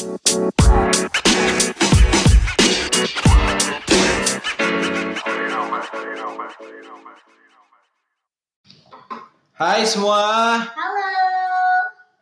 Hai 0.00 0.08
semua, 9.84 10.24
Halo. 10.56 11.04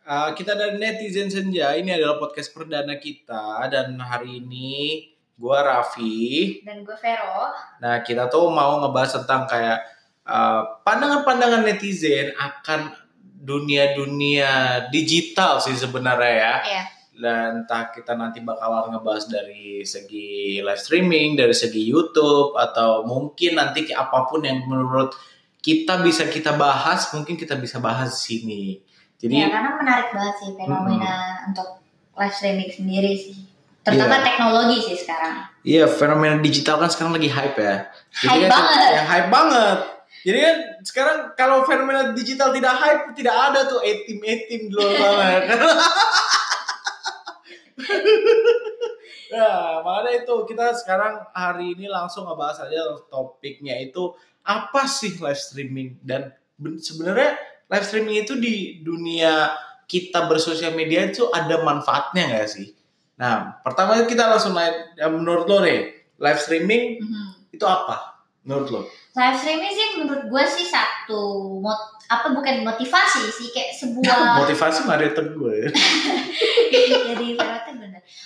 Uh, 0.03 0.35
kita 0.35 0.59
dari 0.59 0.75
netizen 0.75 1.31
senja. 1.31 1.71
Ini 1.79 1.95
adalah 1.95 2.19
podcast 2.19 2.51
perdana 2.51 2.99
kita 2.99 3.71
dan 3.71 3.95
hari 3.95 4.43
ini 4.43 5.07
gua 5.39 5.63
Raffi. 5.63 6.59
Dan 6.67 6.83
gue 6.83 6.99
Vero. 6.99 7.55
Nah 7.79 8.03
kita 8.03 8.27
tuh 8.27 8.51
mau 8.51 8.83
ngebahas 8.83 9.23
tentang 9.23 9.47
kayak 9.47 9.79
uh, 10.27 10.83
pandangan-pandangan 10.83 11.63
netizen 11.63 12.35
akan 12.35 12.91
dunia-dunia 13.23 14.83
digital 14.91 15.63
sih 15.63 15.79
sebenarnya 15.79 16.33
ya. 16.35 16.55
Iya. 16.67 16.98
Dan 17.19 17.67
entah 17.67 17.91
kita 17.91 18.15
nanti 18.15 18.39
bakalan 18.39 18.95
ngebahas 18.95 19.27
dari 19.27 19.83
segi 19.83 20.63
live 20.63 20.79
streaming, 20.79 21.35
dari 21.35 21.51
segi 21.51 21.83
YouTube 21.83 22.55
atau 22.55 23.03
mungkin 23.03 23.59
nanti 23.59 23.91
apa 23.91 24.23
pun 24.31 24.39
yang 24.47 24.63
menurut 24.63 25.11
kita 25.59 25.99
bisa 25.99 26.31
kita 26.31 26.55
bahas, 26.55 27.11
mungkin 27.11 27.35
kita 27.35 27.59
bisa 27.59 27.83
bahas 27.83 28.15
di 28.15 28.21
sini. 28.23 28.63
Jadi 29.19 29.35
ya 29.35 29.51
karena 29.51 29.75
menarik 29.75 30.15
banget 30.15 30.35
sih 30.39 30.49
fenomena 30.55 31.43
untuk 31.43 31.83
live 32.15 32.31
streaming 32.31 32.71
sendiri 32.71 33.11
sih. 33.19 33.35
Terutama 33.83 34.15
Iya. 34.19 34.23
teknologi 34.23 34.77
sih 34.79 34.95
sekarang. 34.95 35.35
Iya, 35.63 35.85
fenomena 35.91 36.35
digital 36.39 36.79
kan 36.79 36.87
sekarang 36.87 37.19
lagi 37.19 37.27
hype 37.27 37.59
ya. 37.59 37.91
Hype 38.15 38.47
kan, 38.47 38.51
banget. 38.55 38.89
Ya, 38.95 39.03
hype 39.03 39.29
banget. 39.31 39.79
Jadi 40.19 40.37
kan 40.39 40.55
sekarang 40.83 41.17
kalau 41.35 41.63
fenomena 41.63 42.11
digital 42.11 42.51
tidak 42.51 42.75
hype, 42.75 43.03
tidak 43.15 43.35
ada 43.35 43.67
tuh 43.67 43.79
luar 44.71 44.91
sana. 44.95 45.39
kan? 45.47 45.59
nah, 49.31 49.79
makanya 49.85 50.23
itu 50.23 50.35
kita 50.45 50.73
sekarang 50.75 51.23
hari 51.31 51.73
ini 51.73 51.87
langsung 51.87 52.25
ngebahas 52.25 52.65
aja 52.65 52.97
topiknya 53.07 53.77
itu 53.77 54.13
apa 54.43 54.85
sih 54.85 55.15
live 55.17 55.37
streaming 55.37 55.99
dan 56.01 56.31
ben- 56.55 56.79
sebenarnya 56.79 57.37
live 57.69 57.85
streaming 57.85 58.23
itu 58.23 58.33
di 58.35 58.55
dunia 58.81 59.53
kita 59.85 60.29
bersosial 60.29 60.73
media 60.73 61.09
itu 61.09 61.29
ada 61.29 61.61
manfaatnya 61.61 62.29
nggak 62.29 62.45
sih? 62.45 62.77
Nah, 63.17 63.57
pertama 63.65 63.97
kita 64.05 64.29
langsung 64.29 64.53
naik, 64.53 64.95
ya, 64.95 65.09
menurut 65.09 65.43
lo 65.43 65.59
nih, 65.59 65.91
live 66.15 66.39
streaming 66.39 67.01
Mhm. 67.01 67.51
itu 67.51 67.65
apa? 67.65 68.21
Menurut 68.45 68.67
lo? 68.69 68.81
Live 69.17 69.37
streaming 69.37 69.73
sih 69.73 69.87
menurut 69.99 70.29
gue 70.29 70.43
sih 70.45 70.63
satu 70.63 71.57
mot 71.59 71.75
apa 72.05 72.31
bukan 72.31 72.63
motivasi 72.63 73.27
sih 73.29 73.49
kayak 73.49 73.73
sebuah 73.75 74.37
Motivasi 74.45 74.85
mari 74.85 75.09
gue 75.11 75.53
ya. 75.57 75.69
jadi. 76.69 77.29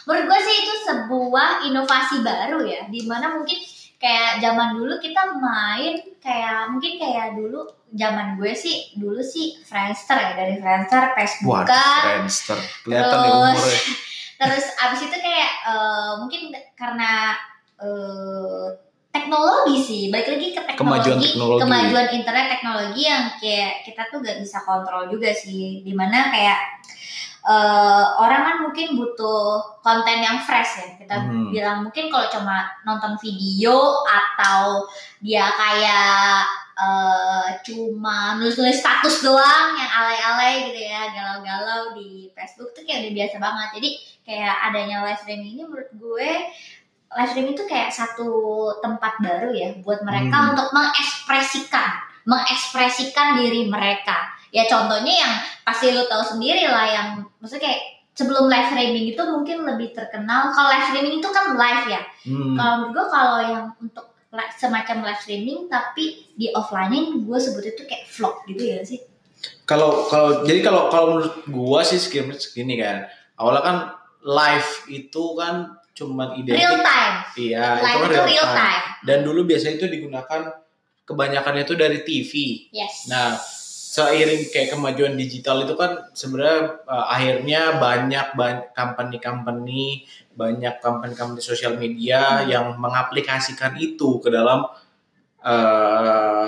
Menurut 0.03 0.25
gue 0.25 0.39
sih 0.41 0.55
itu 0.59 0.73
sebuah 0.83 1.49
inovasi 1.63 2.19
baru 2.19 2.59
ya, 2.61 2.87
di 2.87 3.03
mana 3.03 3.33
mungkin 3.33 3.55
kayak 3.95 4.37
zaman 4.37 4.75
dulu 4.75 4.99
kita 4.99 5.31
main 5.33 5.95
kayak 6.19 6.67
mungkin 6.67 6.99
kayak 6.99 7.33
dulu 7.33 7.63
zaman 7.89 8.35
gue 8.35 8.51
sih 8.51 8.91
dulu 8.93 9.19
sih 9.19 9.55
Friendster 9.61 10.17
ya 10.17 10.31
dari 10.35 10.59
Friendster, 10.59 11.15
Facebook 11.15 11.63
Waduh, 11.63 12.01
Friendster. 12.03 12.59
Kelihatan 12.83 13.15
ya 13.15 13.23
Terus- 13.23 13.31
umurnya. 13.31 13.81
terus 14.43 14.65
abis 14.75 15.01
itu 15.03 15.17
kayak 15.17 15.51
eh, 15.63 16.11
mungkin 16.19 16.41
karena 16.75 17.31
eh, 17.79 18.67
teknologi 19.07 19.77
sih 19.79 20.01
balik 20.09 20.35
lagi 20.35 20.47
ke 20.51 20.59
teknologi 20.59 20.81
Kemajuan 20.81 21.19
teknologi. 21.21 21.61
kemajuan 21.63 22.07
internet 22.11 22.45
teknologi 22.49 23.01
yang 23.05 23.23
kayak 23.37 23.71
kita 23.85 24.01
tuh 24.09 24.19
gak 24.19 24.41
bisa 24.41 24.57
kontrol 24.59 25.07
juga 25.07 25.31
sih 25.31 25.79
di 25.79 25.93
mana 25.93 26.27
kayak 26.27 26.59
eh, 27.43 28.05
orang 28.15 28.41
kan 28.41 28.55
mungkin 28.61 28.95
butuh 28.95 29.59
konten 29.79 30.17
yang 30.17 30.39
fresh 30.39 30.79
ya 30.79 30.87
kita 30.95 31.15
Hmm. 31.19 31.51
bilang 31.51 31.83
mungkin 31.83 32.07
kalau 32.07 32.27
cuma 32.27 32.55
nonton 32.81 33.19
video 33.19 33.75
atau 34.01 34.87
dia 35.19 35.51
kayak 35.51 36.47
eh, 36.73 37.47
cuma 37.61 38.33
nulis-nulis 38.35 38.79
status 38.79 39.21
doang 39.21 39.75
yang 39.75 39.91
alay-alay 39.93 40.71
gitu 40.71 40.81
ya 40.81 41.11
galau-galau 41.11 41.93
di 41.93 42.31
Facebook 42.31 42.71
tuh 42.71 42.81
kayak 42.81 43.05
udah 43.05 43.13
biasa 43.13 43.35
banget 43.37 43.67
jadi 43.75 43.89
kayak 44.23 44.55
adanya 44.63 44.97
live 45.03 45.19
streaming 45.19 45.53
ini 45.53 45.63
menurut 45.63 45.91
gue 45.93 46.29
live 47.13 47.29
streaming 47.29 47.53
itu 47.53 47.67
kayak 47.67 47.91
satu 47.91 48.31
tempat 48.79 49.19
baru 49.19 49.53
ya 49.53 49.69
buat 49.83 50.01
mereka 50.01 50.33
Hmm. 50.33 50.49
untuk 50.57 50.73
mengekspresikan 50.73 51.91
mengekspresikan 52.23 53.35
diri 53.37 53.67
mereka 53.67 54.31
ya 54.53 54.63
contohnya 54.63 55.09
yang 55.11 55.33
pasti 55.61 55.89
lu 55.89 56.05
tahu 56.05 56.21
sendiri 56.23 56.63
lah 56.63 56.85
yang 56.85 57.07
maksudnya 57.37 57.65
kayak 57.65 57.81
sebelum 58.13 58.45
live 58.45 58.69
streaming 58.69 59.09
itu 59.09 59.23
mungkin 59.23 59.65
lebih 59.65 59.89
terkenal 59.91 60.53
kalau 60.53 60.69
live 60.69 60.85
streaming 60.85 61.17
itu 61.17 61.27
kan 61.27 61.53
live 61.53 61.83
ya 61.89 62.01
Hmm. 62.23 62.53
kalau 62.53 62.73
menurut 62.79 62.93
gue 62.95 63.05
kalau 63.09 63.37
yang 63.41 63.65
untuk 63.75 64.05
semacam 64.53 65.03
live 65.03 65.19
streaming 65.19 65.67
tapi 65.67 66.05
di 66.31 66.49
offline 66.49 66.93
gue 67.19 67.37
sebut 67.37 67.65
itu 67.65 67.81
kayak 67.83 68.05
vlog 68.07 68.45
gitu 68.45 68.63
ya 68.63 68.79
sih 68.81 69.01
Kalau 69.65 70.07
kalau 70.07 70.45
jadi 70.45 70.61
kalau 70.61 70.87
kalau 70.87 71.05
menurut 71.11 71.35
gua 71.45 71.83
sih 71.83 71.97
segini, 71.97 72.31
segini 72.33 72.79
kan. 72.79 73.03
Awalnya 73.35 73.61
kan 73.61 73.77
live 74.23 74.69
itu 74.87 75.23
kan 75.35 75.67
cuman 75.91 76.31
identik 76.33 76.57
real 76.57 76.79
time 76.79 77.15
Iya, 77.35 77.59
itu 77.75 77.83
live 77.83 77.91
kan 77.93 78.07
itu 78.07 78.15
real 78.15 78.27
real 78.29 78.47
time. 78.47 78.55
time 78.55 78.83
Dan 79.03 79.17
dulu 79.21 79.43
biasanya 79.43 79.75
itu 79.75 79.87
digunakan 79.89 80.41
kebanyakan 81.03 81.55
itu 81.59 81.73
dari 81.75 81.99
TV. 82.01 82.31
yes 82.71 83.03
Nah, 83.05 83.35
seiring 83.93 84.49
kayak 84.49 84.73
kemajuan 84.73 85.13
digital 85.13 85.61
itu 85.61 85.75
kan 85.75 86.09
sebenarnya 86.11 86.81
uh, 86.83 87.05
akhirnya 87.07 87.77
banyak 87.77 88.33
banyak 88.33 88.73
company-company, 88.73 90.01
banyak 90.33 90.81
company-company 90.81 91.37
sosial 91.39 91.77
media 91.77 92.41
Hmm. 92.41 92.49
yang 92.49 92.65
mengaplikasikan 92.75 93.77
itu 93.77 94.17
ke 94.17 94.29
dalam 94.29 94.65
uh, 95.41 96.45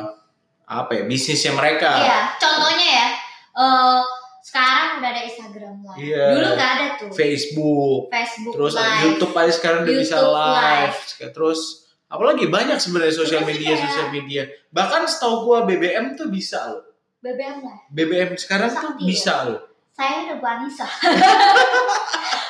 apa 0.66 0.92
ya 0.92 1.04
bisnisnya 1.06 1.54
mereka. 1.54 2.02
iya 2.02 2.34
contohnya 2.36 2.88
ya 2.90 3.08
eh, 3.54 4.00
sekarang 4.42 4.98
udah 4.98 5.10
ada 5.12 5.22
Instagram 5.24 5.76
live 5.84 5.98
Iya. 6.02 6.26
dulu 6.32 6.48
nggak 6.52 6.72
ada 6.72 6.86
tuh 6.98 7.10
Facebook, 7.14 8.00
Facebook 8.10 8.54
terus 8.56 8.74
live 8.74 9.02
YouTube 9.06 9.34
aja 9.36 9.52
sekarang 9.52 9.80
udah 9.84 9.96
bisa 9.96 10.16
YouTube 10.16 10.34
live. 10.34 10.98
Terus 11.30 11.60
apalagi 12.06 12.46
banyak 12.48 12.78
sebenarnya 12.78 13.14
sosial 13.14 13.44
media 13.44 13.70
kayak- 13.70 13.84
sosial 13.86 14.08
media. 14.10 14.42
Bahkan 14.72 15.06
setahu 15.06 15.36
gua 15.44 15.60
BBM 15.64 16.16
tuh 16.16 16.28
bisa 16.28 16.58
loh. 16.66 16.95
BBM 17.26 17.58
live 17.60 17.82
BBM 17.90 18.30
sekarang 18.38 18.70
tuh 18.70 18.94
bisa 19.02 19.50
loh. 19.50 19.62
saya 19.92 20.30
udah 20.30 20.38
Bu 20.38 20.46
Anissa. 20.46 20.86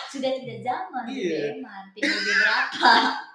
Sudah 0.06 0.32
tidak 0.34 0.60
zaman 0.62 1.04
Iya. 1.08 1.56
BBM 1.56 1.64
PBB 1.94 2.28
berapa? 2.36 2.92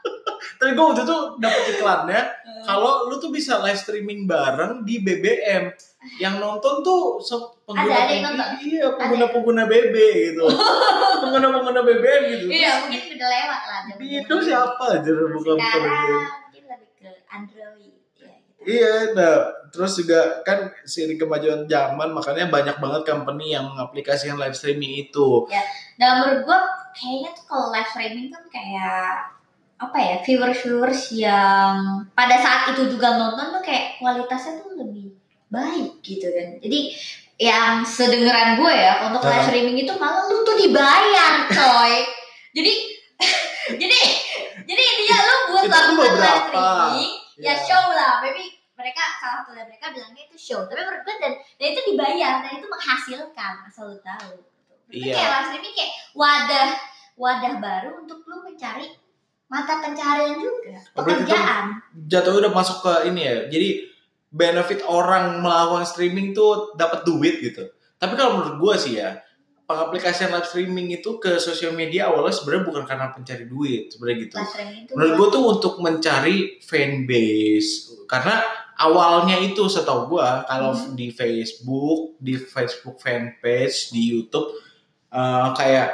Tapi 0.61 0.71
gue 0.71 0.85
waktu 0.85 1.03
itu 1.03 1.17
dapet 1.37 1.63
iklannya 1.71 2.21
kalau 2.63 3.09
lu 3.09 3.17
tuh 3.17 3.29
bisa 3.29 3.61
live 3.61 3.77
streaming 3.77 4.25
bareng 4.25 4.85
di 4.85 5.01
BBM 5.01 5.73
yang 6.17 6.37
nonton 6.37 6.81
tuh 6.81 7.21
pengguna 7.65 7.85
Ada, 7.87 7.97
ada 7.99 8.13
yang 8.13 8.25
nonton? 8.27 8.49
iya 8.61 8.87
pengguna 8.93 9.27
pengguna 9.29 9.63
BB 9.65 9.97
gitu. 10.33 10.45
Pengguna 11.23 11.47
pengguna 11.51 11.81
BBM 11.83 12.23
gitu. 12.31 12.47
Iya 12.49 12.71
mungkin 12.81 13.01
udah 13.15 13.29
lewat 13.31 13.63
lah 13.63 13.81
itu 14.01 14.35
siapa 14.41 14.85
aja 14.91 15.11
bukan 15.13 15.29
bukan 15.31 15.57
sekarang 15.57 15.85
BBM 15.85 16.21
mungkin 16.43 16.63
lebih 16.67 16.91
ke 16.97 17.11
Android. 17.29 17.81
ya. 17.85 17.90
Iya 18.65 19.17
nah 19.17 19.61
terus 19.71 19.97
juga 19.97 20.43
kan 20.43 20.69
seiring 20.83 21.17
kemajuan 21.17 21.65
zaman 21.71 22.11
makanya 22.11 22.51
banyak 22.51 22.77
banget 22.83 23.03
company 23.07 23.55
yang 23.55 23.71
mengaplikasikan 23.71 24.37
live 24.37 24.57
streaming 24.57 25.07
itu 25.09 25.47
Nah 26.01 26.09
menurut 26.17 26.49
gue 26.49 26.59
kayaknya 26.97 27.31
tuh 27.37 27.45
kalau 27.45 27.67
live 27.69 27.91
streaming 27.93 28.33
kan 28.33 28.45
kayak 28.49 29.37
apa 29.81 29.99
ya 30.01 30.17
viewers 30.25 30.61
viewers 30.65 31.03
yang 31.13 32.05
pada 32.17 32.37
saat 32.41 32.73
itu 32.73 32.89
juga 32.97 33.21
nonton 33.21 33.61
tuh 33.61 33.63
kayak 33.65 34.01
kualitasnya 34.01 34.65
tuh 34.65 34.81
lebih 34.81 35.13
baik 35.53 36.01
gitu 36.01 36.29
kan. 36.33 36.57
Jadi 36.61 36.81
yang 37.41 37.85
sedengeran 37.85 38.61
gue 38.61 38.73
ya 38.73 39.09
untuk 39.09 39.25
live 39.25 39.45
streaming 39.45 39.77
itu 39.85 39.93
malah 39.97 40.25
lu 40.29 40.45
tuh 40.45 40.57
dibayar 40.57 41.49
coy. 41.49 42.05
jadi 42.57 42.73
jadi 43.81 44.01
jadi 44.65 44.83
intinya 44.83 45.19
lu 45.25 45.37
buat 45.53 45.65
kan 45.69 45.73
lakukan 45.73 46.13
live 46.17 46.45
streaming 46.49 47.13
ya 47.41 47.51
Ya. 47.51 47.55
show 47.59 47.85
lah. 47.91 48.21
Maybe 48.21 48.45
mereka 48.73 49.03
salah 49.17 49.43
satu 49.43 49.53
dari 49.53 49.69
mereka 49.69 49.91
bilangnya 49.91 50.23
itu 50.25 50.37
show. 50.37 50.65
Tapi 50.65 50.81
menurut 50.81 51.03
gue 51.03 51.17
dan, 51.19 51.33
dan 51.37 51.67
itu 51.69 51.81
dibayar 51.87 52.33
dan 52.41 52.53
itu 52.55 52.67
menghasilkan 52.67 53.53
asal 53.65 53.91
lu 53.91 53.99
tahu. 54.01 54.41
Itu 54.89 55.07
Iya. 55.07 55.15
kayak 55.15 55.31
live 55.31 55.47
streaming 55.49 55.75
kayak 55.75 55.93
wadah 56.13 56.69
wadah 57.15 57.55
baru 57.59 57.91
untuk 58.01 58.25
lu 58.25 58.41
mencari 58.41 58.87
mata 59.47 59.81
pencaharian 59.81 60.39
juga. 60.39 60.79
Pekerjaan. 60.95 61.65
jatuhnya 62.07 62.49
udah 62.49 62.55
masuk 62.55 62.77
ke 62.81 62.93
ini 63.07 63.21
ya. 63.23 63.37
Jadi 63.49 63.69
benefit 64.31 64.81
orang 64.87 65.43
melakukan 65.43 65.85
streaming 65.85 66.31
tuh 66.31 66.73
dapat 66.75 67.03
duit 67.03 67.43
gitu. 67.43 67.67
Tapi 67.99 68.15
kalau 68.15 68.39
menurut 68.39 68.57
gua 68.57 68.75
sih 68.75 68.97
ya 68.97 69.19
pengaplikasian 69.71 70.35
live 70.35 70.51
streaming 70.51 70.91
itu 70.91 71.23
ke 71.23 71.39
sosial 71.39 71.71
media 71.71 72.11
awalnya 72.11 72.35
sebenarnya 72.35 72.65
bukan 72.67 72.83
karena 72.91 73.07
pencari 73.15 73.47
duit 73.47 73.95
sebenarnya 73.95 74.19
gitu 74.27 74.35
menurut 74.99 75.13
gue 75.15 75.29
tuh 75.31 75.45
untuk 75.47 75.75
mencari 75.79 76.59
fanbase 76.59 78.03
karena 78.11 78.43
awalnya 78.83 79.39
itu 79.39 79.63
setahu 79.71 80.11
gue 80.11 80.29
kalau 80.51 80.75
Hmm. 80.75 80.99
di 80.99 81.15
Facebook 81.15 82.19
di 82.19 82.35
Facebook 82.35 82.99
fanpage 82.99 83.95
di 83.95 84.11
YouTube 84.11 84.51
eh, 85.11 85.49
kayak 85.55 85.91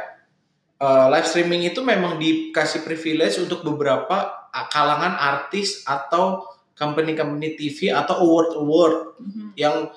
uh, 0.77 1.09
live 1.09 1.25
streaming 1.25 1.65
itu 1.65 1.81
memang 1.81 2.21
dikasih 2.21 2.85
privilege 2.85 3.41
untuk 3.41 3.65
beberapa 3.65 4.29
uh, 4.53 4.67
kalangan 4.69 5.17
artis 5.17 5.81
atau 5.89 6.45
company-company 6.77 7.57
TV 7.57 7.89
atau 7.89 8.21
award-award 8.21 9.17
Mhm. 9.17 9.49
yang 9.57 9.89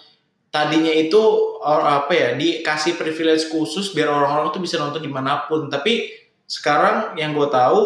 tadinya 0.50 0.90
itu 0.90 1.22
or, 1.62 1.81
apa 1.86 2.12
ya 2.13 2.30
dikasih 2.34 2.98
privilege 2.98 3.50
khusus 3.54 3.94
biar 3.94 4.10
orang-orang 4.10 4.50
tuh 4.50 4.62
bisa 4.62 4.81
nonton 4.81 5.01
di 5.01 5.12
mana 5.12 5.46
pun. 5.46 5.69
Tapi 5.69 6.10
sekarang 6.50 7.13
yang 7.18 7.38
gue 7.38 7.48
tahu 7.50 7.81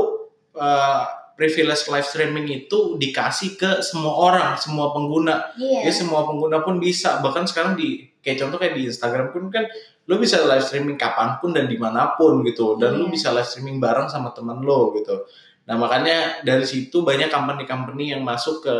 uh, 0.56 1.04
privilege 1.36 1.89
live 1.89 2.07
streaming 2.07 2.48
itu 2.48 2.95
dikasih 2.95 3.60
ke 3.60 3.71
semua 3.83 4.13
orang 4.15 4.56
semua 4.56 4.94
pengguna. 4.95 5.51
Iya. 5.60 5.89
jadi 5.89 5.95
semua 6.07 6.24
pengguna 6.24 6.63
pun 6.63 6.80
bisa. 6.80 7.19
Bahkan 7.19 7.50
sekarang 7.50 7.75
di 7.75 8.07
kayak 8.24 8.39
contoh 8.48 8.57
kayak 8.62 8.80
di 8.80 8.88
Instagram 8.88 9.36
pun 9.36 9.51
kan 9.51 9.68
lu 10.07 10.19
bisa 10.19 10.39
live 10.44 10.63
streaming 10.63 10.95
kapan 11.00 11.39
pun 11.39 11.51
dan 11.51 11.68
di 11.68 11.75
mana 11.75 12.15
pun 12.15 12.39
gitu. 12.48 12.80
Dan 12.80 12.95
lu 12.95 13.10
Iya. 13.10 13.12
bisa 13.12 13.27
live 13.36 13.48
streaming 13.50 13.83
bareng 13.83 14.07
sama 14.07 14.31
teman 14.31 14.63
lo 14.63 14.95
gitu. 14.95 15.27
Nah 15.68 15.75
makanya 15.80 16.44
dari 16.44 16.63
situ 16.68 17.04
banyak 17.04 17.31
company-company 17.31 18.15
yang 18.15 18.21
masuk 18.24 18.63
ke 18.63 18.75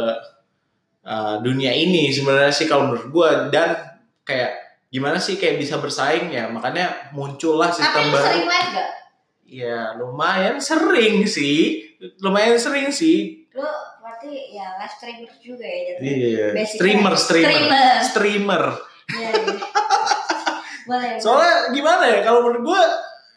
uh, 1.04 1.36
dunia 1.40 1.72
ini 1.72 2.10
sebenarnya 2.10 2.50
sih 2.50 2.66
kalau 2.66 2.90
menurut 2.90 3.08
gua 3.10 3.30
dan 3.48 3.76
kayak 4.22 4.52
gimana 4.88 5.18
sih 5.18 5.36
kayak 5.36 5.58
bisa 5.58 5.78
bersaing 5.78 6.30
ya 6.30 6.46
makanya 6.48 7.10
muncullah 7.12 7.68
Tapi 7.68 7.78
sistem 7.80 8.04
lu 8.04 8.12
baru 8.12 8.26
sering 8.26 8.46
live 8.46 8.72
gak? 8.72 8.90
ya 9.44 9.78
lumayan 9.96 10.56
sering 10.58 11.16
sih 11.26 11.58
lumayan 12.20 12.56
sering 12.56 12.90
sih 12.90 13.42
Lu 13.54 13.66
berarti 14.00 14.30
ya 14.52 14.78
live 14.78 14.94
streamer 14.94 15.30
juga 15.38 15.62
ya 15.64 15.80
jatuhnya. 15.88 16.10
iya 16.10 16.48
streamer 16.64 17.14
streamer 17.14 17.54
streamer. 17.54 17.96
streamer 18.04 18.64
Iya, 19.04 19.30
iya. 19.30 19.58
Boleh. 20.90 21.16
soalnya 21.16 21.72
gimana 21.72 22.04
ya 22.06 22.20
kalau 22.22 22.44
menurut 22.44 22.64
gue 22.66 22.82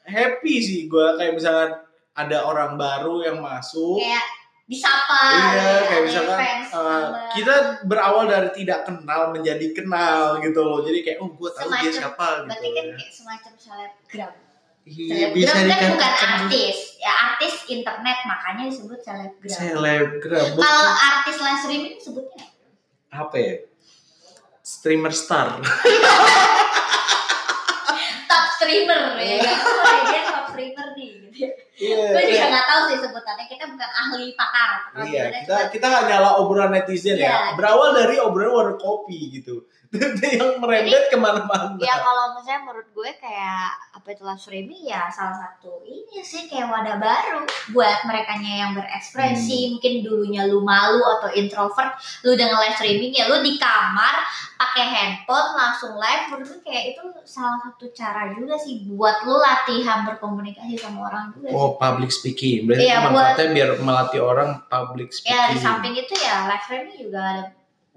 happy 0.04 0.54
sih 0.58 0.80
gue 0.86 1.06
kayak 1.14 1.34
misalkan 1.34 1.74
ada 2.12 2.42
orang 2.42 2.74
baru 2.74 3.22
yang 3.22 3.38
masuk 3.38 3.98
kayak 3.98 4.24
disapa 4.66 5.30
iya 5.30 5.46
ya, 5.54 5.78
kayak 5.86 6.02
misalkan 6.10 6.38
fans, 6.42 6.74
uh, 6.74 7.30
kita 7.30 7.86
berawal 7.86 8.26
dari 8.26 8.50
tidak 8.50 8.82
kenal 8.82 9.30
menjadi 9.30 9.70
kenal 9.70 10.42
gitu 10.42 10.58
loh. 10.58 10.82
Jadi 10.82 11.06
kayak 11.06 11.22
oh 11.22 11.30
gue 11.38 11.50
tahu 11.54 11.70
dia 11.70 11.90
siapa 11.94 12.42
gitu 12.42 12.50
berarti 12.50 12.68
kan 12.74 12.86
kayak 12.98 13.14
semacam 13.14 13.52
selebgram. 13.54 14.34
Iya 14.82 15.06
selebgram 15.06 15.38
bisa 15.38 15.54
kan 15.54 15.70
bukan 15.70 15.70
dikatakan 15.70 16.50
artis. 16.50 16.98
Ya 16.98 17.12
artis 17.14 17.54
internet 17.70 18.18
makanya 18.26 18.62
disebut 18.66 18.98
selebgram. 19.06 19.54
Selebgram. 19.54 20.46
Kalau 20.58 20.86
artis 20.98 21.36
live 21.38 21.60
streaming 21.62 21.94
sebutnya 22.02 22.44
apa? 23.14 23.36
Ya? 23.38 23.62
Streamer 24.66 25.14
star. 25.14 25.62
Top 28.26 28.44
streamer 28.58 29.14
ya. 29.22 29.38
Kan 29.86 30.10
dia 30.10 30.26
top 30.26 30.50
streamer 30.50 30.98
nih 30.98 31.30
gitu 31.30 31.54
ya. 31.76 31.84
iya 31.92 32.04
gue 32.08 32.22
juga 32.24 32.40
iya. 32.40 32.46
nggak 32.48 32.66
tahu 32.66 32.82
sih 32.88 32.98
sebutannya 33.04 33.44
kita 33.46 33.64
bukan 33.68 33.90
ahli 33.92 34.26
pakar 34.32 34.70
Iya, 35.06 35.24
kita 35.44 35.56
kita 35.76 35.86
nggak 35.92 36.04
nyala 36.08 36.30
obrolan 36.40 36.72
netizen 36.72 37.20
Iya. 37.20 37.28
ya. 37.28 37.36
Berawal 37.54 37.92
dari 37.92 38.16
obrolan 38.16 38.52
warung 38.56 38.80
kopi 38.80 39.28
gitu. 39.36 39.68
yang 40.38 40.60
merembet 40.60 41.04
ke 41.08 41.16
mana-mana. 41.16 41.76
ya 41.80 41.94
kalau 41.98 42.36
misalnya 42.36 42.60
menurut 42.64 42.88
gue 42.92 43.10
kayak 43.18 43.68
apa 43.92 44.06
itu 44.10 44.22
live 44.22 44.38
streaming 44.38 44.82
ya 44.84 45.08
salah 45.08 45.34
satu 45.34 45.82
ini 45.82 46.20
sih 46.20 46.46
kayak 46.46 46.68
wadah 46.68 46.96
baru 47.00 47.42
buat 47.72 48.04
mereka 48.04 48.36
yang 48.38 48.66
Hmm. 48.66 48.78
berekspresi 48.78 49.72
mungkin 49.72 50.04
dulunya 50.04 50.42
lu 50.46 50.60
malu 50.60 51.00
atau 51.18 51.30
introvert 51.32 51.96
lu 52.22 52.34
dengan 52.34 52.60
live 52.60 52.76
streaming 52.76 53.12
ya 53.12 53.26
lu 53.26 53.40
di 53.40 53.56
kamar 53.56 54.22
pakai 54.56 54.84
handphone 54.86 55.52
langsung 55.54 55.96
live 55.96 56.28
menurut 56.28 56.48
gue 56.48 56.60
kayak 56.64 56.84
itu 56.92 57.02
salah 57.24 57.60
satu 57.60 57.88
cara 57.92 58.32
juga 58.32 58.56
sih 58.56 58.86
buat 58.88 59.24
lu 59.24 59.36
latihan 59.36 60.04
berkomunikasi 60.04 60.76
sama 60.76 61.08
orang 61.08 61.32
juga 61.36 61.48
sih. 61.50 61.56
Oh, 61.56 61.76
public 61.76 62.10
speaking. 62.10 62.64
Berarti 62.64 62.84
itu 62.84 62.98
manfaatnya 63.00 63.46
biar 63.52 63.70
melatih 63.80 64.20
orang 64.22 64.50
public 64.66 65.08
speaking. 65.12 65.34
ya 65.36 65.52
di 65.52 65.58
samping 65.58 65.94
itu 65.94 66.14
ya 66.16 66.48
live 66.48 66.64
streaming 66.64 66.96
juga 67.00 67.20
ada 67.20 67.42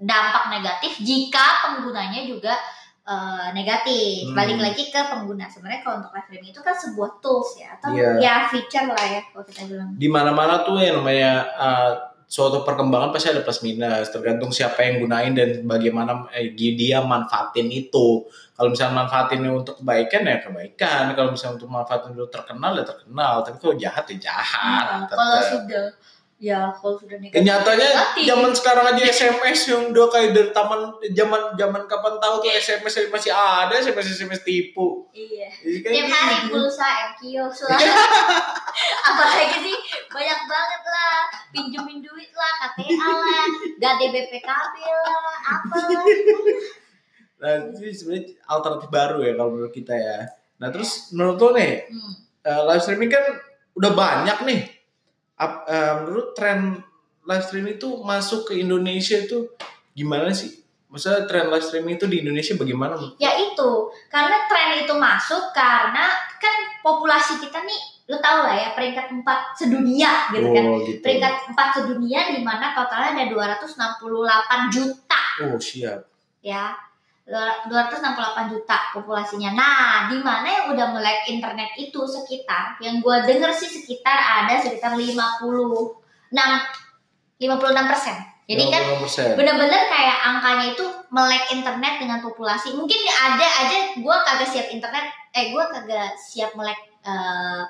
dampak 0.00 0.48
negatif 0.50 0.96
jika 0.98 1.44
penggunanya 1.62 2.24
juga 2.24 2.56
eh, 3.00 3.48
negatif 3.52 4.28
Hmm. 4.28 4.36
balik 4.36 4.58
lagi 4.60 4.88
ke 4.88 5.00
pengguna 5.02 5.44
sebenarnya 5.44 5.80
kalau 5.82 6.00
untuk 6.00 6.12
live 6.14 6.26
streaming 6.26 6.52
itu 6.52 6.62
kan 6.62 6.76
sebuah 6.76 7.10
tools 7.18 7.58
ya 7.58 7.74
atau 7.74 7.90
Iya. 7.90 8.10
ya 8.22 8.34
feature 8.46 8.86
lah 8.86 9.04
ya 9.04 9.20
kalau 9.28 9.44
kita 9.44 9.62
bilang 9.66 9.88
Di 9.98 10.08
mana-mana 10.08 10.62
tuh 10.62 10.78
yang 10.78 11.02
namanya 11.02 11.32
uh, 11.58 11.92
suatu 12.30 12.62
perkembangan 12.62 13.10
pasti 13.10 13.34
ada 13.34 13.42
plus 13.42 13.58
minus, 13.66 14.06
tergantung 14.14 14.54
siapa 14.54 14.86
yang 14.86 15.02
gunain 15.02 15.34
dan 15.34 15.66
bagaimana 15.66 16.30
eh, 16.30 16.54
dia 16.54 17.02
manfaatin 17.02 17.66
itu. 17.66 18.22
Kalau 18.54 18.70
misalnya 18.70 19.02
manfaatinnya 19.02 19.50
untuk 19.50 19.82
kebaikan 19.82 20.22
ya 20.30 20.38
kebaikan, 20.38 21.10
kalau 21.18 21.34
misalnya 21.34 21.58
untuk 21.58 21.70
manfaatin 21.74 22.14
untuk 22.14 22.30
terkenal 22.30 22.78
ya 22.78 22.86
terkenal, 22.86 23.34
tapi 23.42 23.56
kalau 23.58 23.74
jahat 23.74 24.04
ya 24.14 24.30
jahat. 24.30 24.84
Nah, 24.86 25.10
kalau 25.10 25.40
sudah 25.42 25.86
ya 26.40 26.72
kalau 26.72 26.96
sudah 26.96 27.14
Ya, 27.14 27.20
negatif 27.20 27.44
nyatanya 27.44 27.88
negatif. 27.92 28.24
zaman 28.24 28.50
sekarang 28.56 28.84
aja 28.88 29.02
SMS 29.04 29.58
yang 29.68 29.82
udah 29.92 30.06
kayak 30.08 30.32
dari 30.32 30.50
taman 30.50 30.80
zaman 31.12 31.42
zaman 31.52 31.82
kapan 31.84 32.14
tahu 32.16 32.34
tuh 32.40 32.48
SMS 32.48 32.94
yang 32.96 33.12
masih 33.12 33.28
ada 33.30 33.74
SMS 33.76 34.16
SMS 34.16 34.40
tipu. 34.40 35.04
iya 35.12 35.52
Jadi 35.52 35.78
kan 35.84 35.90
tiap 35.92 36.08
hari 36.08 36.36
pulsa 36.48 36.86
MQ 37.12 37.20
selalu 37.52 37.92
apalagi 39.12 39.56
sih 39.60 39.76
banyak 40.08 40.40
banget 40.42 40.82
lah 40.82 41.16
pinjemin 41.50 41.98
duit 42.00 42.32
lah 42.32 42.52
KTA 42.72 42.88
lah 43.04 43.46
gade 43.76 44.06
BPKB 44.08 44.74
lah 44.80 45.16
apa 45.44 45.76
lah 45.86 46.04
Nah, 47.40 47.56
itu 47.72 47.88
sebenarnya 47.96 48.36
alternatif 48.44 48.88
baru 48.88 49.24
ya 49.24 49.32
kalau 49.32 49.50
menurut 49.50 49.72
kita 49.72 49.96
ya. 49.96 50.28
Nah, 50.60 50.68
terus 50.68 51.08
menurut 51.10 51.40
lo 51.40 51.48
nih, 51.56 51.88
hmm. 51.88 52.12
eh, 52.44 52.62
live 52.68 52.82
streaming 52.84 53.08
kan 53.08 53.24
udah 53.72 53.92
banyak 53.96 54.38
nih. 54.44 54.60
Ap- 55.40 55.64
eh, 55.64 55.92
menurut 55.98 56.36
tren 56.36 56.76
live 57.22 57.40
streaming 57.42 57.74
itu 57.74 57.88
masuk 58.02 58.44
ke 58.44 58.56
Indonesia 58.56 59.16
itu 59.16 59.48
gimana 59.90 60.28
sih? 60.30 60.60
Maksudnya 60.86 61.22
tren 61.24 61.48
live 61.48 61.62
streaming 61.62 61.96
itu 61.96 62.04
di 62.04 62.20
Indonesia 62.20 62.54
bagaimana? 62.54 62.98
ya 63.16 63.30
itu 63.36 63.70
karena 64.06 64.44
tren 64.44 64.74
itu 64.76 64.90
masuk 64.92 65.48
karena 65.50 66.06
kan 66.36 66.54
populasi 66.80 67.38
kita 67.38 67.62
nih 67.62 67.80
lu 68.04 68.18
tau 68.18 68.42
lah 68.42 68.52
ya 68.52 68.74
peringkat 68.74 69.06
4 69.06 69.22
sedunia 69.54 70.26
gitu 70.34 70.50
kan 70.50 70.64
Oh, 70.66 70.82
gitu. 70.82 70.98
peringkat 70.98 71.34
4 71.54 71.76
sedunia 71.78 72.20
di 72.28 72.42
mana 72.42 72.74
totalnya 72.74 73.14
ada 73.14 73.24
268 73.30 74.74
juta 74.74 75.22
Oh, 75.40 75.56
siap. 75.56 76.10
ya 76.42 76.74
268 77.30 78.50
juta 78.50 78.76
populasinya. 78.90 79.54
Nah, 79.54 80.10
di 80.10 80.18
mana 80.18 80.46
yang 80.50 80.66
udah 80.74 80.86
melek 80.90 81.30
internet 81.30 81.70
itu 81.78 82.02
sekitar, 82.02 82.74
yang 82.82 82.98
gua 82.98 83.22
denger 83.22 83.54
sih 83.54 83.70
sekitar 83.70 84.18
ada 84.18 84.58
sekitar 84.58 84.98
56 84.98 86.34
56 87.38 87.90
persen. 87.90 88.16
Jadi 88.50 88.66
kan 88.66 88.82
50%. 88.98 89.38
bener-bener 89.38 89.86
kayak 89.86 90.18
angkanya 90.26 90.74
itu 90.74 90.82
melek 91.14 91.54
internet 91.54 92.02
dengan 92.02 92.18
populasi. 92.18 92.74
Mungkin 92.74 92.98
ada 93.06 93.46
aja 93.62 93.78
gua 94.02 94.26
kagak 94.26 94.50
siap 94.50 94.66
internet, 94.74 95.06
eh 95.30 95.54
gua 95.54 95.70
kagak 95.70 96.18
siap 96.18 96.50
melek 96.58 96.78
eh, 97.06 97.62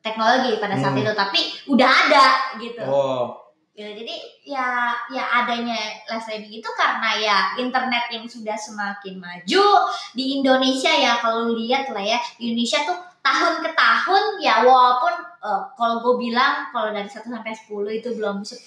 teknologi 0.00 0.56
pada 0.56 0.80
saat 0.80 0.96
Hmm. 0.96 1.04
itu, 1.04 1.12
tapi 1.12 1.40
udah 1.68 1.90
ada 2.08 2.24
gitu. 2.56 2.80
Oh, 2.88 3.39
Gitu. 3.80 4.04
Jadi 4.04 4.14
ya 4.44 4.92
ya 5.08 5.24
adanya 5.40 5.80
live 6.04 6.20
streaming 6.20 6.60
itu 6.60 6.68
karena 6.76 7.10
ya 7.16 7.36
internet 7.56 8.12
yang 8.12 8.28
sudah 8.28 8.56
semakin 8.60 9.16
maju 9.16 9.64
di 10.12 10.24
Indonesia 10.36 10.92
ya 10.92 11.16
kalau 11.24 11.48
lu 11.48 11.64
lihat 11.64 11.88
lah 11.88 12.04
ya 12.04 12.20
Indonesia 12.36 12.84
tuh 12.84 13.10
tahun 13.20 13.60
ke 13.60 13.70
tahun 13.76 14.24
ya 14.40 14.64
walaupun 14.64 15.12
eh, 15.44 15.62
kalau 15.76 16.00
gue 16.00 16.14
bilang 16.28 16.72
kalau 16.72 16.88
dari 16.88 17.08
1 17.08 17.20
sampai 17.20 17.52
10 17.52 18.00
itu 18.00 18.08
belum 18.16 18.44
10 18.44 18.64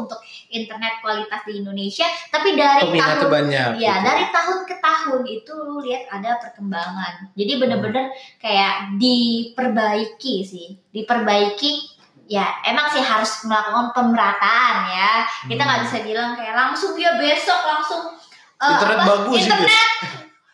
untuk 0.00 0.20
internet 0.48 1.04
kualitas 1.04 1.40
di 1.44 1.60
Indonesia 1.60 2.08
tapi 2.32 2.56
dari 2.56 2.84
peminatnya 2.84 3.16
tahun 3.20 3.32
banyak. 3.32 3.68
Ya, 3.76 4.00
gitu. 4.00 4.06
dari 4.08 4.24
tahun 4.32 4.58
ke 4.64 4.76
tahun 4.80 5.22
itu 5.28 5.52
lu 5.52 5.76
lihat 5.84 6.08
ada 6.08 6.40
perkembangan. 6.40 7.32
Jadi 7.36 7.52
bener-bener 7.60 8.12
kayak 8.40 8.96
diperbaiki 8.96 10.34
sih, 10.48 10.68
diperbaiki. 10.92 11.89
Ya, 12.30 12.46
emang 12.62 12.86
sih 12.86 13.02
harus 13.02 13.42
melakukan 13.42 13.90
pemerataan 13.90 14.86
ya. 14.86 15.26
Kita 15.44 15.58
nggak 15.58 15.76
Hmm. 15.76 15.86
bisa 15.88 15.98
bilang 16.00 16.30
kayak 16.32 16.54
langsung 16.54 16.94
ya 16.94 17.18
besok 17.18 17.58
langsung 17.60 18.14
eh, 18.56 18.70
Internet 18.70 18.96
apa, 18.96 19.06
bagus 19.08 19.40
internet 19.42 19.90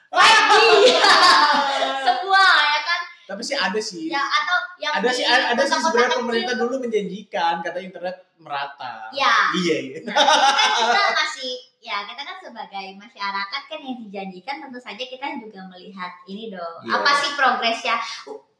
lagi 0.09 0.65
semua 2.07 2.45
ya 2.65 2.81
kan. 2.83 3.01
Tapi 3.27 3.43
sih 3.43 3.57
ada 3.59 3.77
sih. 3.77 4.09
Ya 4.09 4.23
atau 4.23 4.57
yang 4.79 4.93
ada 4.95 5.09
sih 5.11 5.21
ada, 5.21 5.53
ada 5.53 5.63
sih 5.63 5.77
sebenarnya 5.77 6.17
pemerintah 6.17 6.55
tuh- 6.55 6.63
dulu 6.65 6.75
menjanjikan 6.81 7.61
kata 7.61 7.79
internet 7.79 8.17
merata. 8.39 9.11
Ya. 9.11 9.53
Iya, 9.53 9.77
iya. 9.83 9.99
Nah, 10.03 10.15
kan 10.17 10.71
kita 10.73 11.01
masih 11.13 11.53
ya 11.79 12.03
kita 12.03 12.23
kan 12.23 12.37
sebagai 12.41 12.87
masyarakat 12.97 13.63
kan 13.67 13.79
yang 13.79 13.97
dijanjikan 14.01 14.57
tentu 14.59 14.79
saja 14.79 15.03
kita 15.03 15.27
juga 15.37 15.61
melihat 15.67 16.13
ini 16.25 16.49
dong. 16.49 16.75
Iya. 16.83 16.93
Apa 16.95 17.11
sih 17.17 17.31
progresnya? 17.35 18.01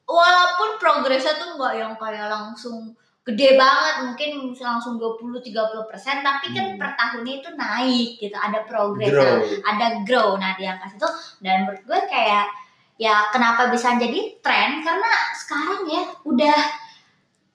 Walaupun 0.05 0.77
progresnya 0.77 1.35
tuh 1.35 1.57
nggak 1.57 1.73
yang 1.77 1.93
kayak 1.95 2.29
langsung 2.29 2.93
gede 3.27 3.59
banget, 3.59 4.07
mungkin 4.07 4.31
bisa 4.49 4.71
langsung 4.71 4.97
20-30 4.97 5.51
persen, 5.85 6.23
tapi 6.23 6.55
kan 6.55 6.73
Hmm. 6.73 6.79
per 6.79 6.95
tahunnya 6.95 7.43
itu 7.43 7.49
naik 7.53 8.11
gitu, 8.17 8.37
ada 8.39 8.63
progres, 8.63 9.11
Grow. 9.11 9.43
ada 9.67 9.87
grow. 10.07 10.39
Nah 10.39 10.55
di 10.55 10.63
angka 10.63 10.87
situ 10.87 11.09
dan 11.41 11.67
menurut 11.67 11.83
gue 11.83 12.01
kayak 12.07 12.47
ya 12.97 13.27
kenapa 13.29 13.67
bisa 13.69 13.99
jadi 13.99 14.39
tren 14.39 14.79
karena 14.81 15.11
sekarang 15.35 15.85
ya 15.85 16.03
udah 16.23 16.59